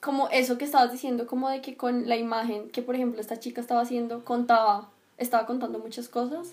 como 0.00 0.28
eso 0.28 0.58
que 0.58 0.64
estabas 0.64 0.92
diciendo, 0.92 1.26
como 1.26 1.48
de 1.48 1.60
que 1.60 1.76
con 1.76 2.08
la 2.08 2.16
imagen 2.16 2.70
que, 2.70 2.82
por 2.82 2.94
ejemplo, 2.94 3.20
esta 3.20 3.38
chica 3.38 3.60
estaba 3.60 3.80
haciendo, 3.80 4.24
contaba, 4.24 4.90
estaba 5.18 5.46
contando 5.46 5.78
muchas 5.78 6.08
cosas, 6.08 6.52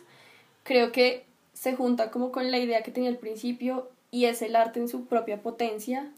creo 0.63 0.91
que 0.91 1.25
se 1.53 1.75
junta 1.75 2.11
como 2.11 2.31
con 2.31 2.51
la 2.51 2.57
idea 2.57 2.83
que 2.83 2.91
tenía 2.91 3.09
al 3.09 3.17
principio 3.17 3.89
y 4.11 4.25
es 4.25 4.41
el 4.41 4.55
arte 4.55 4.79
en 4.79 4.87
su 4.87 5.05
propia 5.05 5.41
potencia 5.41 6.11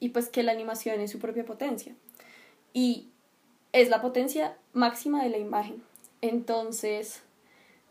y 0.00 0.10
pues 0.10 0.28
que 0.28 0.42
la 0.42 0.52
animación 0.52 1.00
es 1.00 1.10
su 1.10 1.18
propia 1.18 1.44
potencia. 1.44 1.94
Y 2.72 3.08
es 3.72 3.88
la 3.88 4.00
potencia 4.02 4.56
máxima 4.72 5.22
de 5.22 5.30
la 5.30 5.38
imagen. 5.38 5.82
Entonces, 6.20 7.22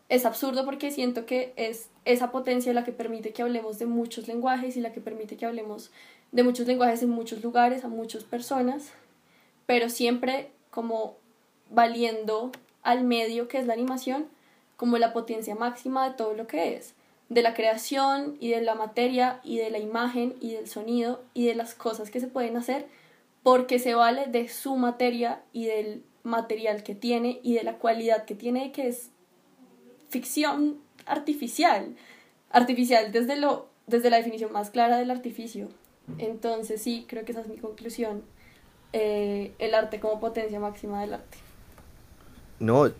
es 0.08 0.26
absurdo 0.26 0.64
porque 0.64 0.90
siento 0.90 1.26
que 1.26 1.52
es 1.56 1.88
esa 2.04 2.30
potencia 2.30 2.72
la 2.72 2.84
que 2.84 2.92
permite 2.92 3.32
que 3.32 3.42
hablemos 3.42 3.78
de 3.78 3.86
muchos 3.86 4.28
lenguajes 4.28 4.76
y 4.76 4.80
la 4.80 4.92
que 4.92 5.00
permite 5.00 5.36
que 5.36 5.46
hablemos 5.46 5.90
de 6.34 6.42
muchos 6.42 6.66
lenguajes 6.66 7.00
en 7.02 7.10
muchos 7.10 7.44
lugares, 7.44 7.84
a 7.84 7.88
muchas 7.88 8.24
personas, 8.24 8.90
pero 9.66 9.88
siempre 9.88 10.50
como 10.70 11.16
valiendo 11.70 12.50
al 12.82 13.04
medio 13.04 13.46
que 13.46 13.58
es 13.58 13.66
la 13.66 13.72
animación 13.72 14.26
como 14.76 14.98
la 14.98 15.12
potencia 15.12 15.54
máxima 15.54 16.08
de 16.08 16.16
todo 16.16 16.34
lo 16.34 16.48
que 16.48 16.74
es, 16.74 16.94
de 17.28 17.40
la 17.40 17.54
creación 17.54 18.36
y 18.40 18.48
de 18.48 18.62
la 18.62 18.74
materia 18.74 19.40
y 19.44 19.58
de 19.58 19.70
la 19.70 19.78
imagen 19.78 20.34
y 20.40 20.54
del 20.54 20.66
sonido 20.68 21.22
y 21.34 21.46
de 21.46 21.54
las 21.54 21.76
cosas 21.76 22.10
que 22.10 22.18
se 22.18 22.26
pueden 22.26 22.56
hacer 22.56 22.88
porque 23.44 23.78
se 23.78 23.94
vale 23.94 24.26
de 24.26 24.48
su 24.48 24.74
materia 24.74 25.40
y 25.52 25.66
del 25.66 26.02
material 26.24 26.82
que 26.82 26.96
tiene 26.96 27.38
y 27.44 27.54
de 27.54 27.62
la 27.62 27.78
cualidad 27.78 28.24
que 28.24 28.34
tiene 28.34 28.72
que 28.72 28.88
es 28.88 29.10
ficción 30.08 30.80
artificial, 31.06 31.94
artificial 32.50 33.12
desde 33.12 33.36
lo 33.36 33.72
desde 33.86 34.10
la 34.10 34.16
definición 34.16 34.50
más 34.50 34.70
clara 34.70 34.96
del 34.96 35.10
artificio, 35.10 35.68
entonces 36.18 36.82
sí, 36.82 37.06
creo 37.08 37.24
que 37.24 37.32
esa 37.32 37.40
es 37.40 37.48
mi 37.48 37.56
conclusión. 37.56 38.22
Eh, 38.92 39.52
el 39.58 39.74
arte 39.74 39.98
como 39.98 40.20
potencia 40.20 40.60
máxima 40.60 41.00
del 41.00 41.14
arte. 41.14 41.38
No, 42.60 42.90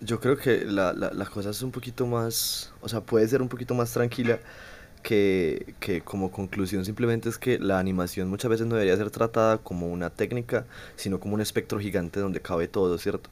yo 0.00 0.20
creo 0.20 0.36
que 0.36 0.64
la, 0.64 0.92
la, 0.92 1.10
la, 1.10 1.24
cosa 1.26 1.50
es 1.50 1.62
un 1.62 1.70
poquito 1.70 2.06
más, 2.06 2.72
o 2.82 2.88
sea, 2.88 3.00
puede 3.00 3.26
ser 3.26 3.40
un 3.40 3.48
poquito 3.48 3.74
más 3.74 3.92
tranquila 3.92 4.38
que, 5.02 5.74
que 5.80 6.02
como 6.02 6.30
conclusión 6.30 6.84
simplemente 6.84 7.28
es 7.28 7.38
que 7.38 7.58
la 7.58 7.78
animación 7.78 8.28
muchas 8.28 8.50
veces 8.50 8.66
no 8.66 8.74
debería 8.74 8.96
ser 8.96 9.10
tratada 9.10 9.58
como 9.58 9.88
una 9.88 10.10
técnica, 10.10 10.66
sino 10.96 11.18
como 11.20 11.34
un 11.34 11.40
espectro 11.40 11.78
gigante 11.78 12.20
donde 12.20 12.40
cabe 12.40 12.68
todo, 12.68 12.98
¿cierto? 12.98 13.30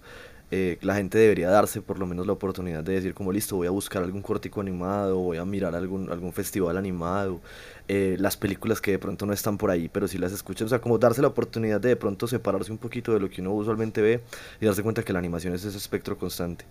Eh, 0.50 0.78
la 0.82 0.94
gente 0.94 1.18
debería 1.18 1.50
darse 1.50 1.82
por 1.82 1.98
lo 1.98 2.06
menos 2.06 2.26
la 2.26 2.32
oportunidad 2.32 2.84
de 2.84 2.94
decir 2.94 3.14
como 3.14 3.32
listo, 3.32 3.56
voy 3.56 3.66
a 3.66 3.70
buscar 3.70 4.02
algún 4.02 4.22
cortico 4.22 4.60
animado, 4.60 5.18
voy 5.18 5.38
a 5.38 5.44
mirar 5.44 5.74
algún, 5.74 6.10
algún 6.10 6.32
festival 6.32 6.76
animado, 6.76 7.40
eh, 7.88 8.16
las 8.20 8.36
películas 8.36 8.80
que 8.80 8.92
de 8.92 8.98
pronto 8.98 9.26
no 9.26 9.32
están 9.32 9.58
por 9.58 9.70
ahí, 9.70 9.88
pero 9.88 10.06
si 10.06 10.18
las 10.18 10.32
escuchan, 10.32 10.66
o 10.66 10.68
sea, 10.68 10.80
como 10.80 10.98
darse 10.98 11.20
la 11.20 11.28
oportunidad 11.28 11.80
de 11.80 11.88
de 11.88 11.96
pronto 11.96 12.28
separarse 12.28 12.70
un 12.70 12.78
poquito 12.78 13.12
de 13.12 13.20
lo 13.20 13.30
que 13.30 13.40
uno 13.40 13.52
usualmente 13.54 14.00
ve 14.02 14.20
y 14.60 14.66
darse 14.66 14.82
cuenta 14.82 15.02
que 15.02 15.12
la 15.12 15.18
animación 15.18 15.54
es 15.54 15.64
ese 15.64 15.78
espectro 15.78 16.16
constante. 16.16 16.64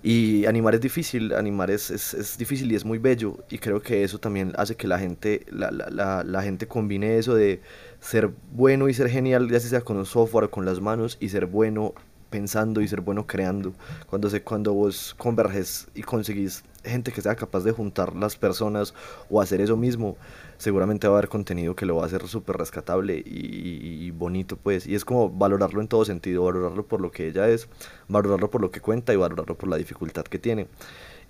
Y 0.00 0.46
animar 0.46 0.76
es 0.76 0.80
difícil, 0.80 1.34
animar 1.34 1.72
es, 1.72 1.90
es, 1.90 2.14
es, 2.14 2.38
difícil 2.38 2.70
y 2.70 2.76
es 2.76 2.84
muy 2.84 2.98
bello. 2.98 3.38
Y 3.50 3.58
creo 3.58 3.82
que 3.82 4.04
eso 4.04 4.18
también 4.18 4.52
hace 4.56 4.76
que 4.76 4.86
la 4.86 4.96
gente, 4.98 5.44
la, 5.50 5.72
la, 5.72 5.90
la, 5.90 6.22
la 6.22 6.42
gente 6.42 6.68
combine 6.68 7.18
eso 7.18 7.34
de 7.34 7.60
ser 8.00 8.30
bueno 8.52 8.88
y 8.88 8.94
ser 8.94 9.10
genial, 9.10 9.50
ya 9.50 9.58
sea 9.58 9.80
con 9.80 9.96
un 9.96 10.06
software 10.06 10.44
o 10.44 10.50
con 10.52 10.64
las 10.64 10.80
manos, 10.80 11.16
y 11.20 11.30
ser 11.30 11.46
bueno 11.46 11.94
pensando 12.30 12.80
y 12.80 12.88
ser 12.88 13.00
bueno 13.00 13.26
creando. 13.26 13.72
Cuando, 14.08 14.30
se, 14.30 14.42
cuando 14.42 14.72
vos 14.74 15.14
converges 15.16 15.88
y 15.94 16.02
conseguís 16.02 16.64
gente 16.84 17.12
que 17.12 17.20
sea 17.20 17.34
capaz 17.36 17.64
de 17.64 17.72
juntar 17.72 18.14
las 18.14 18.36
personas 18.36 18.94
o 19.28 19.40
hacer 19.40 19.60
eso 19.60 19.76
mismo, 19.76 20.16
seguramente 20.56 21.06
va 21.08 21.14
a 21.14 21.18
haber 21.18 21.28
contenido 21.28 21.74
que 21.74 21.86
lo 21.86 21.96
va 21.96 22.04
a 22.04 22.06
hacer 22.06 22.26
súper 22.26 22.56
rescatable 22.56 23.22
y, 23.24 24.10
bonito, 24.10 24.56
pues. 24.56 24.86
Y 24.86 24.94
es 24.94 25.04
como 25.04 25.30
valorarlo 25.30 25.80
en 25.80 25.88
todo 25.88 26.04
sentido, 26.04 26.44
valorarlo 26.44 26.86
por 26.86 27.00
lo 27.00 27.10
que 27.10 27.28
ella 27.28 27.48
es, 27.48 27.68
valorarlo 28.08 28.50
por 28.50 28.60
lo 28.60 28.70
que 28.70 28.80
cuenta 28.80 29.12
y 29.12 29.16
valorarlo 29.16 29.56
por 29.56 29.68
la 29.68 29.76
dificultad 29.76 30.24
que 30.24 30.38
tiene. 30.38 30.68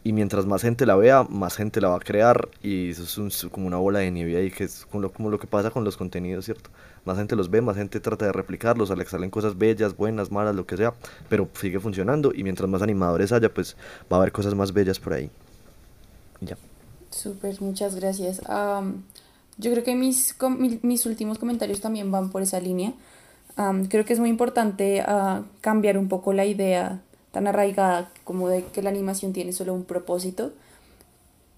Y 0.05 0.12
mientras 0.12 0.46
más 0.46 0.62
gente 0.62 0.86
la 0.86 0.94
vea, 0.94 1.24
más 1.24 1.57
gente 1.57 1.80
la 1.80 1.88
va 1.88 1.96
a 1.96 2.01
crear 2.01 2.49
y 2.62 2.90
eso 2.90 3.26
es 3.26 3.46
como 3.51 3.66
una 3.66 3.78
bola 3.78 3.99
de 3.99 4.11
nieve 4.12 4.36
ahí, 4.36 4.51
que 4.51 4.64
es 4.64 4.86
como 4.86 5.28
lo 5.28 5.38
que 5.38 5.46
pasa 5.49 5.70
con 5.70 5.82
los 5.82 5.96
contenidos, 5.96 6.44
¿cierto? 6.44 6.70
Más 7.09 7.17
gente 7.17 7.37
los 7.37 7.51
ve, 7.51 7.63
más 7.63 7.77
gente 7.77 8.01
trata 8.01 8.27
de 8.27 8.33
replicarlos, 8.33 8.91
al 8.91 9.05
salen 9.07 9.31
cosas 9.31 9.57
bellas, 9.57 9.97
buenas, 9.97 10.31
malas, 10.31 10.55
lo 10.55 10.67
que 10.67 10.77
sea, 10.77 10.93
pero 11.31 11.49
sigue 11.55 11.81
funcionando 11.81 12.33
y 12.35 12.45
mientras 12.45 12.69
más 12.69 12.83
animadores 12.83 13.33
haya, 13.33 13.53
pues 13.53 13.77
va 14.13 14.19
a 14.19 14.21
haber 14.21 14.31
cosas 14.31 14.55
más 14.55 14.75
bellas 14.75 15.01
por 15.01 15.15
ahí. 15.15 15.31
Ya. 16.43 16.59
Súper, 17.11 17.61
muchas 17.63 17.95
gracias. 17.95 18.43
Um, 18.47 19.03
yo 19.57 19.73
creo 19.73 19.83
que 19.83 19.95
mis, 19.95 20.37
mis 20.83 21.07
últimos 21.07 21.39
comentarios 21.39 21.81
también 21.81 22.13
van 22.13 22.29
por 22.29 22.43
esa 22.43 22.61
línea. 22.61 22.93
Um, 23.57 23.87
creo 23.87 24.05
que 24.05 24.13
es 24.13 24.21
muy 24.21 24.29
importante 24.29 25.03
uh, 25.03 25.45
cambiar 25.63 25.97
un 25.97 26.09
poco 26.09 26.35
la 26.35 26.45
idea 26.45 27.01
tan 27.33 27.47
arraigada 27.47 28.11
como 28.25 28.51
de 28.51 28.65
que 28.65 28.83
la 28.83 28.91
animación 28.91 29.33
tiene 29.33 29.53
solo 29.53 29.73
un 29.73 29.85
propósito 29.85 30.53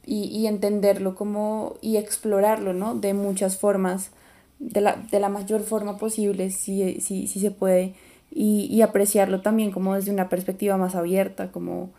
y, 0.07 0.27
y 0.27 0.47
entenderlo 0.47 1.17
como 1.17 1.75
y 1.81 1.97
explorarlo, 1.97 2.73
¿no? 2.73 2.95
De 2.95 3.15
muchas 3.15 3.59
formas 3.59 4.13
de 4.61 4.81
la, 4.81 4.97
de 5.11 5.19
la 5.19 5.29
mayor 5.29 5.63
forma 5.63 5.97
posible, 5.97 6.51
si, 6.51 7.01
si, 7.01 7.27
si 7.27 7.41
se 7.41 7.51
puede, 7.51 7.95
y, 8.31 8.67
y, 8.71 8.83
apreciarlo 8.83 9.41
también 9.41 9.73
como 9.73 9.95
desde 9.95 10.13
una 10.13 10.29
perspectiva 10.29 10.77
más 10.77 10.95
abierta, 10.95 11.51
como 11.51 11.91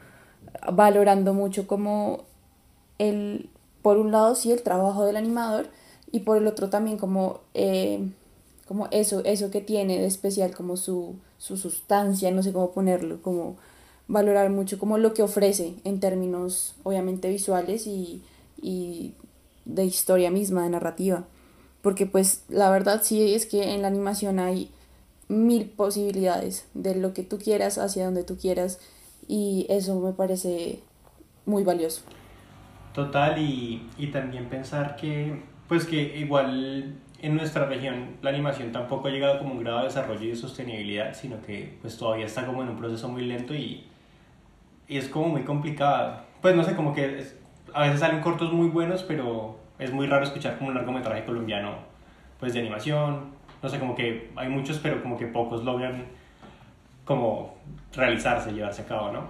valorando 0.72 1.34
mucho 1.34 1.68
como 1.68 2.24
el, 3.00 3.50
por 3.82 3.98
un 3.98 4.12
lado 4.12 4.36
sí, 4.36 4.52
el 4.52 4.62
trabajo 4.62 5.06
del 5.06 5.18
animador, 5.18 5.68
y 6.12 6.22
por 6.22 6.38
el 6.38 6.48
otro 6.48 6.70
también 6.70 6.98
como, 6.98 7.42
eh, 7.54 8.08
como 8.68 8.88
eso, 8.92 9.22
eso 9.26 9.50
que 9.52 9.62
tiene 9.62 10.00
de 10.00 10.06
especial, 10.06 10.56
como 10.56 10.78
su, 10.78 11.16
su 11.38 11.58
sustancia, 11.58 12.32
no 12.32 12.44
sé 12.44 12.54
cómo 12.54 12.72
ponerlo, 12.72 13.22
como 13.22 13.58
valorar 14.08 14.50
mucho 14.50 14.78
como 14.78 14.98
lo 14.98 15.14
que 15.14 15.24
ofrece 15.24 15.76
en 15.86 16.00
términos 16.00 16.76
obviamente 16.84 17.30
visuales 17.30 17.88
y, 17.88 18.22
y 18.62 19.14
de 19.66 19.86
historia 19.86 20.32
misma, 20.32 20.64
de 20.64 20.70
narrativa. 20.70 21.26
Porque 21.82 22.06
pues 22.06 22.44
la 22.50 22.70
verdad 22.70 23.02
sí 23.04 23.34
es 23.34 23.46
que 23.46 23.74
en 23.74 23.82
la 23.82 23.88
animación 23.88 24.40
hay 24.40 24.72
mil 25.28 25.70
posibilidades 25.70 26.68
de 26.74 26.96
lo 26.96 27.14
que 27.14 27.24
tú 27.24 27.38
quieras 27.38 27.78
hacia 27.78 28.06
donde 28.06 28.24
tú 28.24 28.38
quieras 28.38 28.80
y 29.28 29.66
eso 29.70 30.00
me 30.00 30.14
parece 30.14 30.80
muy 31.46 31.64
valioso. 31.64 32.02
Total 32.94 33.40
y, 33.40 33.90
y 33.98 34.08
también 34.08 34.50
pensar 34.50 34.96
que 34.96 35.42
pues 35.68 35.86
que 35.86 36.18
igual 36.18 36.96
en 37.22 37.38
nuestra 37.38 37.66
región 37.66 38.18
la 38.22 38.32
animación 38.32 38.72
tampoco 38.74 39.08
ha 39.08 39.12
llegado 39.12 39.40
como 39.40 39.54
un 39.54 39.60
grado 39.60 39.80
de 39.80 39.86
desarrollo 39.86 40.24
y 40.24 40.30
de 40.30 40.36
sostenibilidad, 40.36 41.14
sino 41.14 41.42
que 41.42 41.78
pues 41.82 41.98
todavía 41.98 42.26
está 42.26 42.46
como 42.46 42.62
en 42.64 42.70
un 42.70 42.78
proceso 42.78 43.08
muy 43.08 43.24
lento 43.24 43.56
y, 43.56 43.86
y 44.90 44.98
es 44.98 45.08
como 45.08 45.30
muy 45.30 45.44
complicado. 45.44 46.24
Pues 46.42 46.56
no 46.56 46.64
sé, 46.64 46.76
como 46.76 46.94
que 46.94 47.24
a 47.74 47.84
veces 47.84 48.00
salen 48.00 48.20
cortos 48.22 48.52
muy 48.52 48.68
buenos, 48.68 49.04
pero 49.04 49.61
es 49.82 49.92
muy 49.92 50.06
raro 50.08 50.24
escuchar 50.24 50.58
como 50.58 50.70
un 50.70 50.76
largometraje 50.76 51.26
colombiano 51.26 51.76
pues 52.40 52.54
de 52.54 52.60
animación. 52.60 53.32
No 53.62 53.68
sé, 53.70 53.80
como 53.80 53.96
que 53.96 54.32
hay 54.36 54.48
muchos, 54.48 54.78
pero 54.78 55.02
como 55.02 55.18
que 55.18 55.26
pocos 55.28 55.64
logran 55.64 56.06
como 57.04 57.58
realizarse, 57.94 58.54
llevarse 58.54 58.84
a 58.84 58.86
cabo, 58.86 59.12
¿no? 59.12 59.24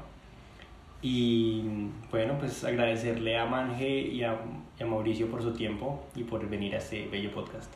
Y 1.02 1.64
bueno, 2.12 2.38
pues 2.38 2.64
agradecerle 2.64 3.38
a 3.38 3.46
Manje 3.46 3.90
y 3.90 4.24
a, 4.24 4.36
y 4.78 4.84
a 4.84 4.86
Mauricio 4.86 5.32
por 5.32 5.42
su 5.42 5.54
tiempo 5.54 6.04
y 6.16 6.24
por 6.24 6.48
venir 6.48 6.76
a 6.76 6.78
este 6.78 7.08
bello 7.08 7.32
podcast. 7.32 7.74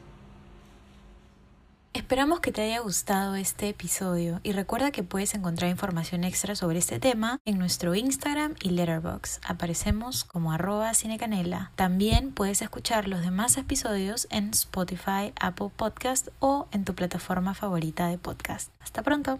Esperamos 1.96 2.41
que 2.41 2.52
te 2.52 2.62
haya 2.62 2.82
gustado 2.82 3.36
este 3.36 3.70
episodio 3.70 4.41
y 4.43 4.52
recuerda 4.52 4.91
que 4.91 5.02
puedes 5.02 5.34
encontrar 5.34 5.72
información 5.72 6.26
extra 6.26 6.54
sobre 6.54 6.78
este 6.78 7.00
tema 7.00 7.39
en 7.46 7.58
nuestro 7.58 7.96
Instagram 7.96 8.54
y 8.62 8.72
Letterboxd. 8.72 9.39
Aparecemos 9.48 10.26
como 10.26 10.52
arroba 10.52 10.93
cinecanela. 10.93 11.72
También 11.78 12.34
puedes 12.34 12.62
escuchar 12.62 13.08
los 13.08 13.22
demás 13.22 13.56
episodios 13.56 14.28
en 14.30 14.50
Spotify, 14.50 15.32
Apple 15.39 15.70
Podcast 15.74 16.28
o 16.39 16.68
en 16.74 16.84
tu 16.84 16.96
plataforma 16.96 17.54
favorita 17.54 18.08
de 18.08 18.18
podcast. 18.18 18.74
Hasta 18.82 19.02
pronto. 19.02 19.39